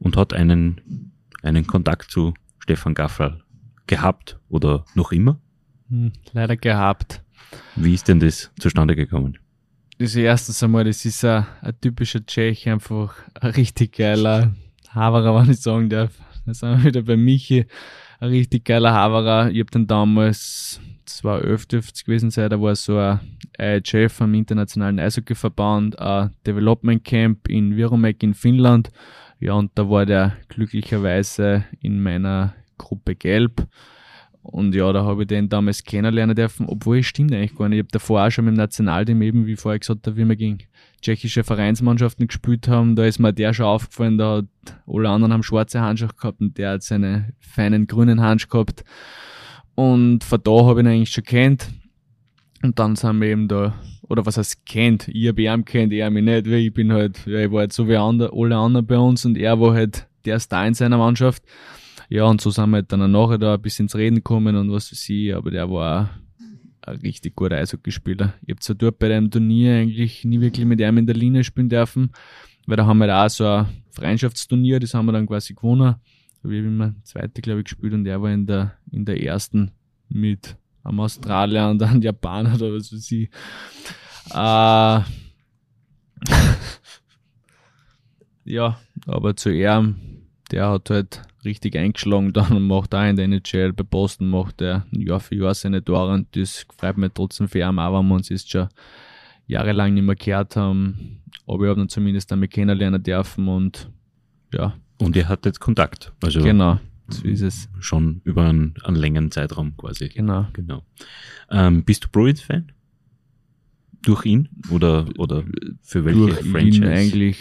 und 0.00 0.16
hat 0.16 0.32
einen, 0.32 1.12
einen 1.44 1.68
Kontakt 1.68 2.10
zu 2.10 2.34
Stefan 2.58 2.94
Gaffel 2.94 3.40
gehabt 3.86 4.40
oder 4.48 4.84
noch 4.96 5.12
immer. 5.12 5.38
Hm, 5.90 6.12
leider 6.32 6.56
gehabt. 6.56 7.22
Wie 7.76 7.94
ist 7.94 8.08
denn 8.08 8.18
das 8.18 8.50
zustande 8.58 8.96
gekommen? 8.96 9.38
Das 9.98 10.10
ist 10.10 10.16
erstens 10.16 10.62
einmal, 10.62 10.84
das 10.84 11.06
ist 11.06 11.24
ein, 11.24 11.46
ein 11.62 11.80
typischer 11.80 12.24
Tschech, 12.24 12.68
einfach 12.68 13.14
ein 13.40 13.52
richtig 13.52 13.96
geiler 13.96 14.54
Haverer, 14.90 15.34
wenn 15.34 15.50
ich 15.50 15.60
sagen 15.60 15.88
darf. 15.88 16.12
Da 16.44 16.52
sind 16.52 16.78
wir 16.78 16.84
wieder 16.84 17.02
bei 17.02 17.16
Michi, 17.16 17.64
ein 18.20 18.28
richtig 18.28 18.66
geiler 18.66 18.92
Haverer. 18.92 19.50
Ich 19.50 19.58
habe 19.60 19.70
den 19.70 19.86
damals, 19.86 20.80
2011 21.06 21.66
dürfte 21.66 21.94
es 21.94 22.04
gewesen 22.04 22.30
sein, 22.30 22.50
da 22.50 22.60
war 22.60 22.76
so 22.76 22.98
ein 22.98 23.20
IHF 23.58 24.20
am 24.20 24.34
Internationalen 24.34 25.00
Eishockeyverband, 25.00 25.98
ein 25.98 26.30
Development 26.46 27.02
Camp 27.02 27.48
in 27.48 27.74
Viromek 27.74 28.22
in 28.22 28.34
Finnland. 28.34 28.90
Ja, 29.40 29.54
und 29.54 29.70
da 29.76 29.88
war 29.88 30.04
der 30.04 30.36
glücklicherweise 30.48 31.64
in 31.80 32.02
meiner 32.02 32.54
Gruppe 32.76 33.14
Gelb. 33.14 33.66
Und 34.48 34.76
ja, 34.76 34.92
da 34.92 35.04
habe 35.04 35.22
ich 35.22 35.28
den 35.28 35.48
damals 35.48 35.82
kennenlernen 35.82 36.36
dürfen, 36.36 36.66
obwohl 36.66 36.98
es 36.98 37.06
stimmt 37.06 37.32
eigentlich 37.32 37.56
gar 37.56 37.68
nicht. 37.68 37.78
Ich 37.78 37.82
habe 37.82 37.92
davor 37.92 38.24
auch 38.24 38.30
schon 38.30 38.44
mit 38.44 38.54
dem 38.54 38.58
Nationalteam 38.58 39.20
eben, 39.22 39.46
wie 39.46 39.56
vorher 39.56 39.80
gesagt 39.80 40.06
habe, 40.06 40.16
wie 40.16 40.24
wir 40.24 40.36
gegen 40.36 40.58
tschechische 41.02 41.42
Vereinsmannschaften 41.42 42.28
gespielt 42.28 42.68
haben, 42.68 42.94
da 42.94 43.04
ist 43.04 43.18
mir 43.18 43.32
der 43.32 43.52
schon 43.52 43.66
aufgefallen, 43.66 44.18
da 44.18 44.36
hat 44.36 44.46
alle 44.86 45.08
anderen 45.08 45.32
haben 45.32 45.42
schwarze 45.42 45.80
Handschuhe 45.80 46.10
gehabt 46.16 46.40
und 46.40 46.56
der 46.58 46.72
hat 46.72 46.84
seine 46.84 47.32
feinen 47.40 47.88
grünen 47.88 48.20
Handschuhe 48.20 48.50
gehabt. 48.50 48.84
Und 49.74 50.22
von 50.22 50.40
da 50.42 50.64
habe 50.64 50.80
ich 50.80 50.86
ihn 50.86 50.92
eigentlich 50.92 51.10
schon 51.10 51.24
kennt. 51.24 51.68
Und 52.62 52.78
dann 52.78 52.94
sind 52.94 53.20
wir 53.20 53.28
eben 53.28 53.48
da, 53.48 53.74
oder 54.08 54.24
was 54.26 54.38
heißt 54.38 54.64
kennt, 54.64 55.08
ich 55.08 55.26
habe 55.26 55.42
ihn 55.42 55.64
kennt, 55.64 55.92
er 55.92 56.10
mich 56.10 56.24
nicht, 56.24 56.46
weil 56.46 56.60
ich 56.60 56.72
bin 56.72 56.92
halt, 56.92 57.26
ja, 57.26 57.40
ich 57.40 57.50
war 57.50 57.60
halt 57.60 57.72
so 57.72 57.88
wie 57.88 57.96
andere, 57.96 58.30
alle 58.32 58.56
anderen 58.56 58.86
bei 58.86 58.96
uns 58.96 59.24
und 59.24 59.36
er 59.36 59.60
war 59.60 59.74
halt 59.74 60.06
der 60.24 60.38
Star 60.38 60.66
in 60.66 60.74
seiner 60.74 60.98
Mannschaft. 60.98 61.42
Ja, 62.08 62.24
und 62.24 62.40
so 62.40 62.50
sind 62.50 62.70
wir 62.70 62.82
dann 62.82 63.10
nachher 63.10 63.38
da 63.38 63.54
ein 63.54 63.62
bisschen 63.62 63.86
ins 63.86 63.96
Reden 63.96 64.16
gekommen 64.16 64.54
und 64.56 64.70
was 64.70 64.88
für 64.88 64.94
sie, 64.94 65.32
aber 65.32 65.50
der 65.50 65.70
war 65.70 66.10
ein 66.82 66.98
richtig 66.98 67.34
guter 67.34 67.56
Eishockeyspieler. 67.56 68.34
Ich 68.42 68.50
habe 68.50 68.60
zwar 68.60 68.76
dort 68.76 68.98
bei 68.98 69.08
dem 69.08 69.30
Turnier 69.30 69.74
eigentlich 69.74 70.24
nie 70.24 70.40
wirklich 70.40 70.64
mit 70.64 70.80
ihm 70.80 70.98
in 70.98 71.06
der 71.06 71.16
Linie 71.16 71.42
spielen 71.42 71.68
dürfen, 71.68 72.12
weil 72.66 72.76
da 72.76 72.86
haben 72.86 72.98
wir 72.98 73.14
auch 73.16 73.28
so 73.28 73.46
ein 73.46 73.66
Freundschaftsturnier, 73.90 74.78
das 74.78 74.94
haben 74.94 75.06
wir 75.06 75.12
dann 75.12 75.26
quasi 75.26 75.54
gewonnen. 75.54 75.96
Da 75.96 76.44
habe 76.44 76.56
ich 76.56 76.64
immer 76.64 76.94
zweite, 77.02 77.42
glaube 77.42 77.60
ich, 77.60 77.64
gespielt 77.64 77.92
und 77.92 78.06
er 78.06 78.22
war 78.22 78.30
in 78.30 78.46
der, 78.46 78.74
in 78.92 79.04
der 79.04 79.20
ersten 79.20 79.72
mit 80.08 80.56
einem 80.84 81.00
Australier 81.00 81.68
und 81.68 81.82
einem 81.82 82.02
Japaner 82.02 82.54
oder 82.54 82.72
was 82.72 82.92
weiß 82.92 83.10
ich. 83.10 83.28
Äh, 84.30 85.00
ja, 88.44 88.78
aber 89.06 89.34
zu 89.36 89.50
ihm, 89.50 89.96
der 90.52 90.70
hat 90.70 90.90
halt 90.90 91.22
richtig 91.46 91.76
eingeschlagen 91.76 92.32
dann 92.32 92.52
und 92.52 92.66
macht 92.66 92.94
auch 92.94 93.04
in 93.04 93.16
der 93.16 93.24
NHL 93.24 93.72
bei 93.72 93.84
Boston 93.84 94.28
macht 94.28 94.60
er 94.60 94.86
Jahr 94.90 95.20
für 95.20 95.34
Jahr 95.34 95.54
seine 95.54 95.82
Tore 95.82 96.12
und 96.12 96.36
das 96.36 96.66
freut 96.76 96.98
mich 96.98 97.12
trotzdem 97.14 97.48
für 97.48 97.60
ihn, 97.60 97.78
auch 97.78 97.98
wenn 97.98 98.08
wir 98.08 98.14
uns 98.14 98.28
jetzt 98.28 98.50
schon 98.50 98.68
jahrelang 99.46 99.94
nicht 99.94 100.02
mehr 100.02 100.16
gehört 100.16 100.56
haben. 100.56 101.22
Aber 101.46 101.64
ich 101.64 101.70
habe 101.70 101.80
dann 101.80 101.88
zumindest 101.88 102.32
einmal 102.32 102.48
kennenlernen 102.48 103.02
dürfen 103.02 103.48
und 103.48 103.90
ja. 104.52 104.74
Und 104.98 105.16
ihr 105.16 105.28
hattet 105.28 105.46
jetzt 105.46 105.60
Kontakt. 105.60 106.12
Also 106.22 106.42
genau, 106.42 106.80
so 107.08 107.26
ist 107.26 107.42
es. 107.42 107.68
Schon 107.80 108.20
über 108.24 108.46
einen, 108.46 108.74
einen 108.82 108.96
längeren 108.96 109.30
Zeitraum 109.30 109.76
quasi. 109.76 110.08
Genau. 110.08 110.46
Genau. 110.52 110.82
Ähm, 111.50 111.84
bist 111.84 112.04
du 112.04 112.08
Bruins-Fan? 112.10 112.72
Durch 114.02 114.24
ihn? 114.24 114.48
Oder, 114.70 115.06
oder 115.18 115.44
für 115.82 116.04
welche 116.04 116.18
Durch 116.18 116.40
Franchise? 116.50 116.78
ihn 116.78 116.84
eigentlich 116.84 117.38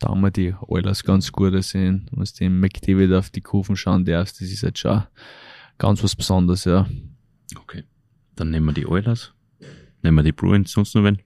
da 0.00 0.08
haben 0.08 0.22
wir 0.22 0.30
die 0.30 0.54
alles 0.68 1.04
ganz 1.04 1.30
gut 1.30 1.62
sehen. 1.62 2.08
Du 2.10 2.16
musst 2.18 2.40
den 2.40 2.58
McDavid 2.58 3.12
auf 3.12 3.30
die 3.30 3.42
Kurven 3.42 3.76
schauen 3.76 4.04
darfst, 4.04 4.40
das 4.40 4.48
ist 4.48 4.62
jetzt 4.62 4.80
schon 4.80 5.04
ganz 5.78 6.02
was 6.02 6.16
Besonderes, 6.16 6.64
ja. 6.64 6.88
Okay. 7.54 7.84
Dann 8.34 8.50
nehmen 8.50 8.66
wir 8.66 8.72
die 8.72 8.86
Oilers. 8.86 9.32
Nehmen 10.02 10.16
wir 10.16 10.22
die 10.22 10.32
Bruins, 10.32 10.72
sonst 10.72 10.94
noch 10.94 11.04
wen? 11.04 11.18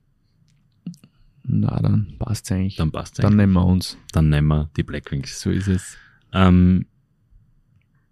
Na, 1.45 1.81
dann 1.81 2.17
passt's 2.19 2.51
eigentlich. 2.51 2.77
Dann 2.77 2.91
passt 2.91 3.23
Dann 3.23 3.37
nehmen 3.37 3.53
wir 3.53 3.65
uns. 3.65 3.97
Dann 4.13 4.29
nehmen 4.29 4.49
wir 4.49 4.71
die 4.77 4.83
Blackwings. 4.83 5.41
So 5.41 5.51
ist 5.51 5.69
es. 5.69 5.97
Ähm, 6.33 6.87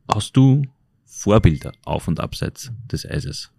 hast 0.07 0.37
du 0.37 0.63
Vorbilder 1.05 1.73
auf 1.85 2.07
und 2.07 2.21
abseits 2.21 2.71
des 2.91 3.05
Eises? 3.05 3.51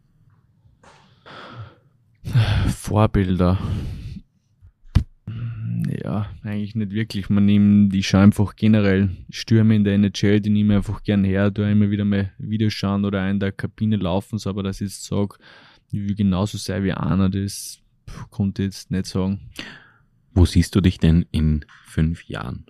Vorbilder. 2.67 3.57
Ja, 5.87 6.29
eigentlich 6.43 6.75
nicht 6.75 6.91
wirklich. 6.91 7.29
Man 7.29 7.45
nimmt, 7.45 7.93
ich 7.93 8.07
schaue 8.07 8.21
einfach 8.21 8.55
generell 8.55 9.09
Stürme 9.29 9.75
in 9.75 9.83
der 9.83 9.95
NHL, 9.95 10.39
die 10.39 10.49
nehme 10.49 10.73
ich 10.73 10.77
einfach 10.77 11.03
gern 11.03 11.23
her, 11.23 11.51
da 11.51 11.69
immer 11.69 11.89
wieder 11.89 12.05
mal 12.05 12.31
Videos 12.37 12.73
schauen 12.73 13.05
oder 13.05 13.29
in 13.29 13.39
der 13.39 13.51
Kabine 13.51 13.97
laufen, 13.97 14.37
so, 14.37 14.49
aber 14.49 14.63
dass 14.63 14.81
ich 14.81 14.89
jetzt 14.89 15.05
sage, 15.05 15.35
ich 15.91 15.99
will 15.99 16.15
genauso 16.15 16.57
sein 16.57 16.83
wie 16.83 16.93
einer, 16.93 17.29
das 17.29 17.81
konnte 18.29 18.63
ich 18.63 18.67
jetzt 18.67 18.91
nicht 18.91 19.05
sagen. 19.07 19.39
Wo 20.33 20.45
siehst 20.45 20.75
du 20.75 20.81
dich 20.81 20.97
denn 20.97 21.25
in 21.31 21.65
fünf 21.85 22.23
Jahren? 22.25 22.65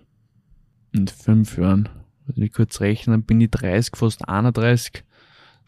In 0.92 1.08
fünf 1.08 1.56
Jahren, 1.56 1.88
wenn 2.26 2.44
ich 2.44 2.52
kurz 2.52 2.80
rechnen, 2.80 3.22
bin 3.22 3.40
ich 3.40 3.50
30, 3.50 3.96
fast 3.96 4.28
31. 4.28 5.04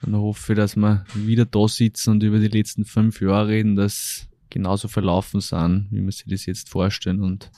Dann 0.03 0.15
hoffe 0.17 0.53
ich, 0.53 0.57
dass 0.57 0.77
wir 0.77 1.05
wieder 1.15 1.47
da 1.47 1.67
sitzen 1.69 2.11
und 2.11 2.23
über 2.23 2.39
die 2.39 2.49
letzten 2.49 2.85
fünf 2.85 3.21
Jahre 3.21 3.49
reden, 3.49 3.77
dass 3.77 4.29
genauso 4.57 4.89
verlaufen 4.89 5.41
sind, 5.41 5.89
wie 5.91 6.03
wir 6.03 6.13
sich 6.13 6.27
das 6.27 6.47
jetzt 6.47 6.71
vorstellen 6.71 7.23
und 7.23 7.51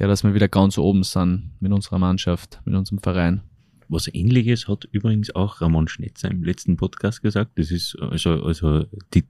ja, 0.00 0.06
dass 0.06 0.22
wir 0.22 0.34
wieder 0.34 0.48
ganz 0.48 0.78
oben 0.78 1.02
sind 1.02 1.50
mit 1.58 1.72
unserer 1.72 1.98
Mannschaft, 1.98 2.60
mit 2.64 2.74
unserem 2.74 3.00
Verein. 3.00 3.42
Was 3.88 4.08
ähnliches 4.12 4.68
hat 4.68 4.84
übrigens 4.92 5.34
auch 5.34 5.60
Ramon 5.60 5.88
Schnetzer 5.88 6.30
im 6.30 6.44
letzten 6.44 6.76
Podcast 6.76 7.20
gesagt. 7.22 7.58
Das 7.58 7.70
ist 7.70 7.96
also, 8.00 8.42
also 8.44 8.86
die 9.12 9.24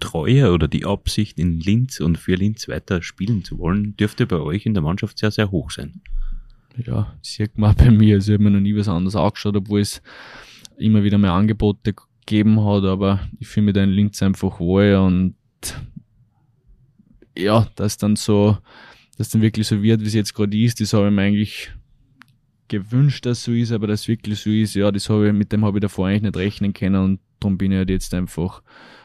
Treue 0.00 0.52
oder 0.52 0.68
die 0.68 0.84
Absicht 0.84 1.38
in 1.38 1.60
Linz 1.60 2.00
und 2.00 2.18
für 2.18 2.34
Linz 2.34 2.68
weiter 2.68 3.00
spielen 3.02 3.44
zu 3.44 3.58
wollen, 3.58 3.96
dürfte 3.96 4.26
bei 4.26 4.38
euch 4.38 4.66
in 4.66 4.74
der 4.74 4.82
Mannschaft 4.82 5.18
sehr, 5.18 5.30
sehr 5.30 5.50
hoch 5.50 5.70
sein. 5.70 6.00
Ja, 6.84 7.16
sieht 7.22 7.58
man 7.58 7.70
auch 7.70 7.74
bei 7.74 7.90
mir. 7.90 8.16
Also 8.16 8.32
ich 8.32 8.34
habe 8.34 8.44
mir 8.44 8.50
noch 8.50 8.60
nie 8.60 8.76
was 8.76 8.88
anderes 8.88 9.16
angeschaut, 9.16 9.56
obwohl 9.56 9.80
es 9.80 10.02
immer 10.76 11.02
wieder 11.02 11.18
mehr 11.18 11.32
Angebote 11.32 11.94
gegeben 11.94 12.64
hat, 12.64 12.84
aber 12.84 13.20
ich 13.38 13.48
fühle 13.48 13.66
mich 13.66 13.74
da 13.74 13.82
in 13.82 13.90
Linz 13.90 14.22
einfach 14.22 14.60
wohl 14.60 14.94
und 14.94 15.34
ja, 17.38 17.68
dass 17.76 17.96
dann 17.96 18.16
so, 18.16 18.58
dass 19.16 19.30
dann 19.30 19.42
wirklich 19.42 19.66
so 19.66 19.82
wird, 19.82 20.00
wie 20.02 20.06
es 20.06 20.14
jetzt 20.14 20.34
gerade 20.34 20.56
ist, 20.56 20.80
das 20.80 20.92
habe 20.92 21.06
ich 21.06 21.12
mir 21.12 21.22
eigentlich 21.22 21.70
gewünscht, 22.68 23.24
dass 23.24 23.44
so 23.44 23.52
ist, 23.52 23.72
aber 23.72 23.86
dass 23.86 24.08
wirklich 24.08 24.40
so 24.40 24.50
ist, 24.50 24.74
ja, 24.74 24.90
das 24.92 25.08
habe 25.08 25.28
ich, 25.28 25.32
mit 25.32 25.52
dem 25.52 25.64
habe 25.64 25.78
ich 25.78 25.82
davor 25.82 26.08
eigentlich 26.08 26.22
nicht 26.22 26.36
rechnen 26.36 26.72
können 26.72 27.02
und 27.02 27.20
darum 27.40 27.56
bin 27.56 27.72
ich 27.72 27.78
halt 27.78 27.90
jetzt 27.90 28.12
einfach 28.12 28.62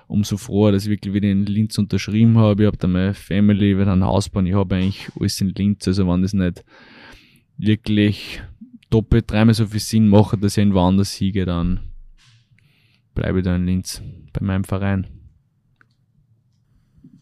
umso 0.08 0.38
froher, 0.38 0.74
dass 0.74 0.84
ich 0.84 0.90
wirklich 0.90 1.14
wieder 1.14 1.30
in 1.30 1.46
Linz 1.46 1.78
unterschrieben 1.78 2.38
habe. 2.38 2.64
Ich 2.64 2.68
habe 2.68 2.78
da 2.78 2.88
meine 2.88 3.14
Family, 3.14 3.78
wieder 3.78 3.94
ein 3.94 4.04
Haus 4.04 4.30
bauen, 4.30 4.46
ich 4.46 4.54
habe 4.54 4.76
eigentlich 4.76 5.10
alles 5.20 5.40
in 5.40 5.50
Linz, 5.50 5.88
also 5.88 6.08
wenn 6.08 6.22
das 6.22 6.34
nicht 6.34 6.64
wirklich 7.58 8.42
doppelt 8.90 9.32
dreimal 9.32 9.54
so 9.54 9.66
viel 9.66 9.80
Sinn 9.80 10.08
macht, 10.08 10.44
dass 10.44 10.58
ich 10.58 10.64
in 10.64 10.74
woanders 10.74 11.16
siege, 11.16 11.46
dann 11.46 11.80
bleibe 13.16 13.40
ich 13.40 13.46
da 13.46 13.56
in 13.56 13.66
Linz 13.66 14.02
bei 14.34 14.46
meinem 14.46 14.64
Verein. 14.64 15.08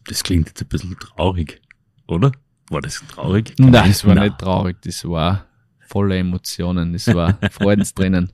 Das 0.06 0.22
klingt 0.22 0.48
jetzt 0.48 0.62
ein 0.62 0.68
bisschen 0.68 0.98
traurig, 0.98 1.60
oder? 2.06 2.32
War 2.70 2.80
das 2.80 3.02
traurig? 3.08 3.54
Nein, 3.58 3.72
das 3.72 4.04
war 4.04 4.14
nicht 4.14 4.38
traurig, 4.38 4.78
das 4.82 5.04
war 5.04 5.46
voller 5.80 6.16
Emotionen, 6.16 6.92
das 6.92 7.06
war 7.14 7.38
Freudenstränen. 7.50 8.32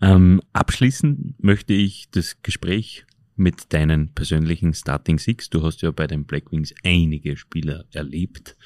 Ähm, 0.00 0.40
abschließend 0.52 1.42
möchte 1.42 1.72
ich 1.72 2.08
das 2.10 2.40
Gespräch 2.42 3.04
mit 3.36 3.72
deinen 3.72 4.14
persönlichen 4.14 4.74
Starting 4.74 5.18
Six. 5.18 5.50
Du 5.50 5.62
hast 5.62 5.82
ja 5.82 5.90
bei 5.90 6.06
den 6.06 6.24
Blackwings 6.24 6.74
einige 6.84 7.36
Spieler 7.36 7.84
erlebt, 7.92 8.56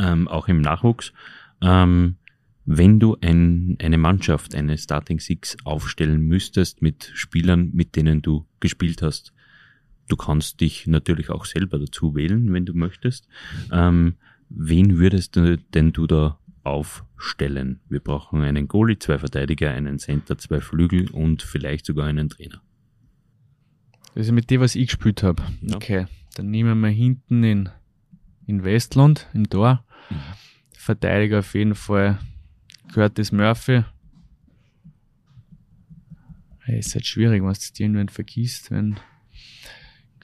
ähm, 0.00 0.28
auch 0.28 0.48
im 0.48 0.60
Nachwuchs. 0.60 1.12
Ähm, 1.62 2.16
wenn 2.66 3.00
du 3.00 3.16
ein, 3.22 3.78
eine 3.80 3.96
Mannschaft, 3.96 4.54
eine 4.54 4.76
Starting 4.76 5.20
Six 5.20 5.56
aufstellen 5.64 6.20
müsstest 6.20 6.82
mit 6.82 7.10
Spielern, 7.14 7.70
mit 7.72 7.96
denen 7.96 8.20
du 8.20 8.46
gespielt 8.60 9.00
hast, 9.00 9.32
du 10.08 10.16
kannst 10.16 10.60
dich 10.60 10.86
natürlich 10.86 11.30
auch 11.30 11.44
selber 11.44 11.78
dazu 11.78 12.14
wählen, 12.14 12.52
wenn 12.52 12.64
du 12.64 12.74
möchtest. 12.74 13.28
Ähm, 13.70 14.16
wen 14.48 14.98
würdest 14.98 15.36
du 15.36 15.56
denn 15.56 15.92
du 15.92 16.06
da 16.06 16.38
aufstellen? 16.64 17.80
Wir 17.88 18.00
brauchen 18.00 18.42
einen 18.42 18.68
Goalie, 18.68 18.98
zwei 18.98 19.18
Verteidiger, 19.18 19.70
einen 19.70 19.98
Center, 19.98 20.38
zwei 20.38 20.60
Flügel 20.60 21.10
und 21.10 21.42
vielleicht 21.42 21.86
sogar 21.86 22.06
einen 22.06 22.28
Trainer. 22.28 22.60
Also 24.14 24.32
mit 24.32 24.50
dem, 24.50 24.60
was 24.60 24.74
ich 24.74 24.88
gespielt 24.88 25.22
habe. 25.22 25.42
Ja. 25.62 25.76
Okay, 25.76 26.06
dann 26.34 26.50
nehmen 26.50 26.80
wir 26.80 26.88
hinten 26.88 27.44
in, 27.44 27.68
in 28.46 28.64
Westland, 28.64 29.28
im 29.34 29.48
Tor. 29.48 29.84
Mhm. 30.10 30.16
Verteidiger 30.72 31.40
auf 31.40 31.54
jeden 31.54 31.74
Fall 31.74 32.18
Curtis 32.92 33.30
Murphy. 33.30 33.84
Hey, 36.60 36.78
ist 36.78 36.94
halt 36.94 37.06
schwierig, 37.06 37.42
wenn 37.42 37.48
du 37.48 37.54
jetzt 37.54 37.80
irgendwann 37.80 38.08
vergisst, 38.08 38.70
wenn 38.70 38.98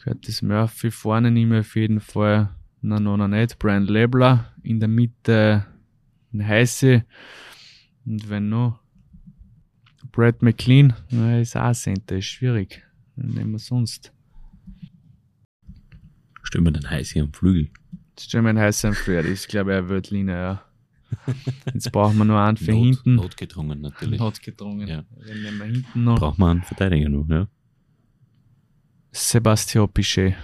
Curtis 0.05 0.42
Murphy 0.42 0.90
vorne 0.90 1.30
nehme 1.30 1.61
ich 1.61 1.66
auf 1.66 1.76
jeden 1.76 1.98
Fall, 1.98 2.50
na, 2.82 3.00
noch 3.00 3.16
noch 3.16 3.26
nicht, 3.26 3.59
Brian 3.59 3.84
Lebler, 3.84 4.52
in 4.62 4.78
der 4.78 4.88
Mitte 4.88 5.64
ein 6.30 6.46
Heiße 6.46 7.07
und 8.05 8.28
wenn 8.28 8.50
noch 8.50 8.80
Brad 10.12 10.42
McLean, 10.42 10.92
na, 11.09 11.40
ist 11.40 11.57
auch 11.57 11.72
Center, 11.72 12.18
ist 12.18 12.26
schwierig. 12.26 12.82
Wen 13.16 13.28
nehmen 13.30 13.52
wir 13.52 13.59
sonst? 13.59 14.12
Stellen 16.42 16.64
wir 16.64 16.72
den 16.72 16.90
Heiß 16.90 17.12
hier 17.12 17.22
am 17.22 17.32
Flügel. 17.32 17.70
Jetzt 18.11 18.24
stellen 18.24 18.44
wir 18.44 18.50
einen 18.50 18.59
heißen 18.59 18.92
für, 18.92 19.22
das 19.22 19.30
ist 19.30 19.48
glaube 19.48 19.72
ich 19.72 19.78
eine 19.78 19.88
Wörtlinie, 19.88 20.34
ja. 20.34 20.64
Jetzt 21.72 21.90
brauchen 21.92 22.18
wir 22.18 22.26
nur 22.26 22.40
einen 22.40 22.59
für 22.59 22.72
hinten. 22.72 23.14
Notgedrungen 23.14 23.80
natürlich. 23.80 24.20
Notgedrungen. 24.20 24.86
Ja. 24.86 25.05
Wen 25.16 25.42
nehmen 25.42 25.59
wir 25.59 25.64
hinten 25.64 26.05
noch? 26.05 26.18
Braucht 26.18 26.38
man 26.38 26.50
einen 26.50 26.62
Verteidiger 26.62 27.09
noch, 27.09 27.26
ja. 27.30 27.48
Sebastian 29.16 29.88
Pichet. 29.88 30.34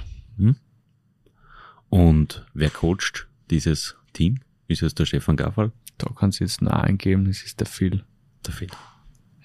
Und 1.89 2.47
wer 2.55 2.71
coacht 2.71 3.27
dieses 3.51 3.97
Team? 4.13 4.39
Ist 4.69 4.83
es 4.83 4.95
der 4.95 5.07
Stefan 5.07 5.37
Gaffal? 5.37 5.73
Da 5.99 6.09
kann 6.15 6.31
sie 6.31 6.45
jetzt 6.45 6.63
noch 6.63 6.71
eingeben, 6.71 7.25
das 7.25 7.43
ist 7.43 7.59
der 7.59 7.67
Phil. 7.67 8.05
Der 8.47 8.55
Phil. 8.55 8.69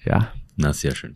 Ja, 0.04 0.32
Na, 0.54 0.72
sehr 0.72 0.94
schön. 0.94 1.14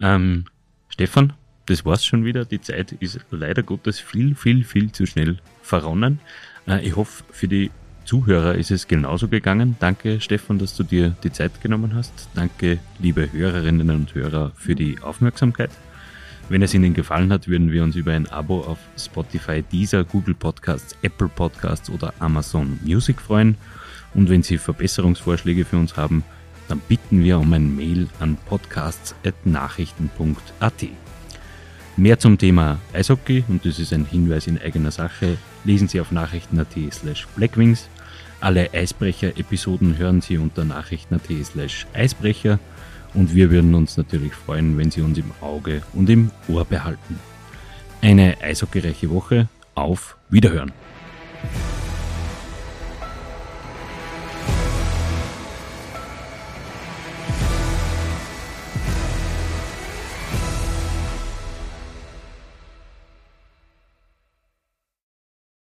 Ähm, 0.00 0.44
Stefan, 0.90 1.32
das 1.64 1.86
war's 1.86 2.04
schon 2.04 2.26
wieder. 2.26 2.44
Die 2.44 2.60
Zeit 2.60 2.92
ist 2.92 3.18
leider 3.30 3.62
Gottes 3.62 3.98
viel, 3.98 4.34
viel, 4.34 4.62
viel 4.62 4.92
zu 4.92 5.06
schnell 5.06 5.38
verronnen. 5.62 6.20
Äh, 6.68 6.86
ich 6.86 6.94
hoffe, 6.94 7.24
für 7.30 7.48
die 7.48 7.70
Zuhörer 8.04 8.54
ist 8.54 8.70
es 8.70 8.86
genauso 8.86 9.28
gegangen. 9.28 9.76
Danke, 9.80 10.20
Stefan, 10.20 10.58
dass 10.58 10.76
du 10.76 10.82
dir 10.82 11.16
die 11.24 11.32
Zeit 11.32 11.62
genommen 11.62 11.94
hast. 11.94 12.28
Danke, 12.34 12.80
liebe 12.98 13.32
Hörerinnen 13.32 13.88
und 13.88 14.14
Hörer, 14.14 14.52
für 14.56 14.74
die 14.74 15.00
Aufmerksamkeit. 15.00 15.70
Wenn 16.50 16.60
es 16.62 16.74
Ihnen 16.74 16.92
gefallen 16.94 17.32
hat, 17.32 17.46
würden 17.46 17.70
wir 17.70 17.84
uns 17.84 17.94
über 17.94 18.10
ein 18.10 18.26
Abo 18.26 18.62
auf 18.62 18.78
Spotify, 18.98 19.62
Deezer, 19.62 20.02
Google 20.02 20.34
Podcasts, 20.34 20.96
Apple 21.00 21.28
Podcasts 21.28 21.88
oder 21.88 22.12
Amazon 22.18 22.80
Music 22.82 23.20
freuen. 23.20 23.56
Und 24.14 24.28
wenn 24.28 24.42
Sie 24.42 24.58
Verbesserungsvorschläge 24.58 25.64
für 25.64 25.76
uns 25.76 25.96
haben, 25.96 26.24
dann 26.66 26.80
bitten 26.80 27.22
wir 27.22 27.38
um 27.38 27.52
ein 27.52 27.76
Mail 27.76 28.08
an 28.18 28.36
podcasts.nachrichten.at. 28.46 30.86
Mehr 31.96 32.18
zum 32.18 32.36
Thema 32.36 32.80
Eishockey, 32.94 33.44
und 33.46 33.64
das 33.64 33.78
ist 33.78 33.92
ein 33.92 34.06
Hinweis 34.06 34.48
in 34.48 34.60
eigener 34.60 34.90
Sache, 34.90 35.38
lesen 35.62 35.86
Sie 35.86 36.00
auf 36.00 36.10
nachrichten.at 36.10 36.74
slash 36.90 37.28
blackwings. 37.36 37.88
Alle 38.40 38.74
Eisbrecher-Episoden 38.74 39.98
hören 39.98 40.20
Sie 40.20 40.36
unter 40.36 40.64
nachrichten.at 40.64 41.28
slash 41.44 41.86
Eisbrecher 41.94 42.58
und 43.14 43.34
wir 43.34 43.50
würden 43.50 43.74
uns 43.74 43.96
natürlich 43.96 44.34
freuen, 44.34 44.78
wenn 44.78 44.90
Sie 44.90 45.00
uns 45.00 45.18
im 45.18 45.30
Auge 45.40 45.82
und 45.94 46.08
im 46.10 46.30
Ohr 46.48 46.64
behalten. 46.64 47.18
Eine 48.02 48.36
eishockeyreiche 48.40 49.10
Woche, 49.10 49.48
auf 49.74 50.16
Wiederhören! 50.30 50.72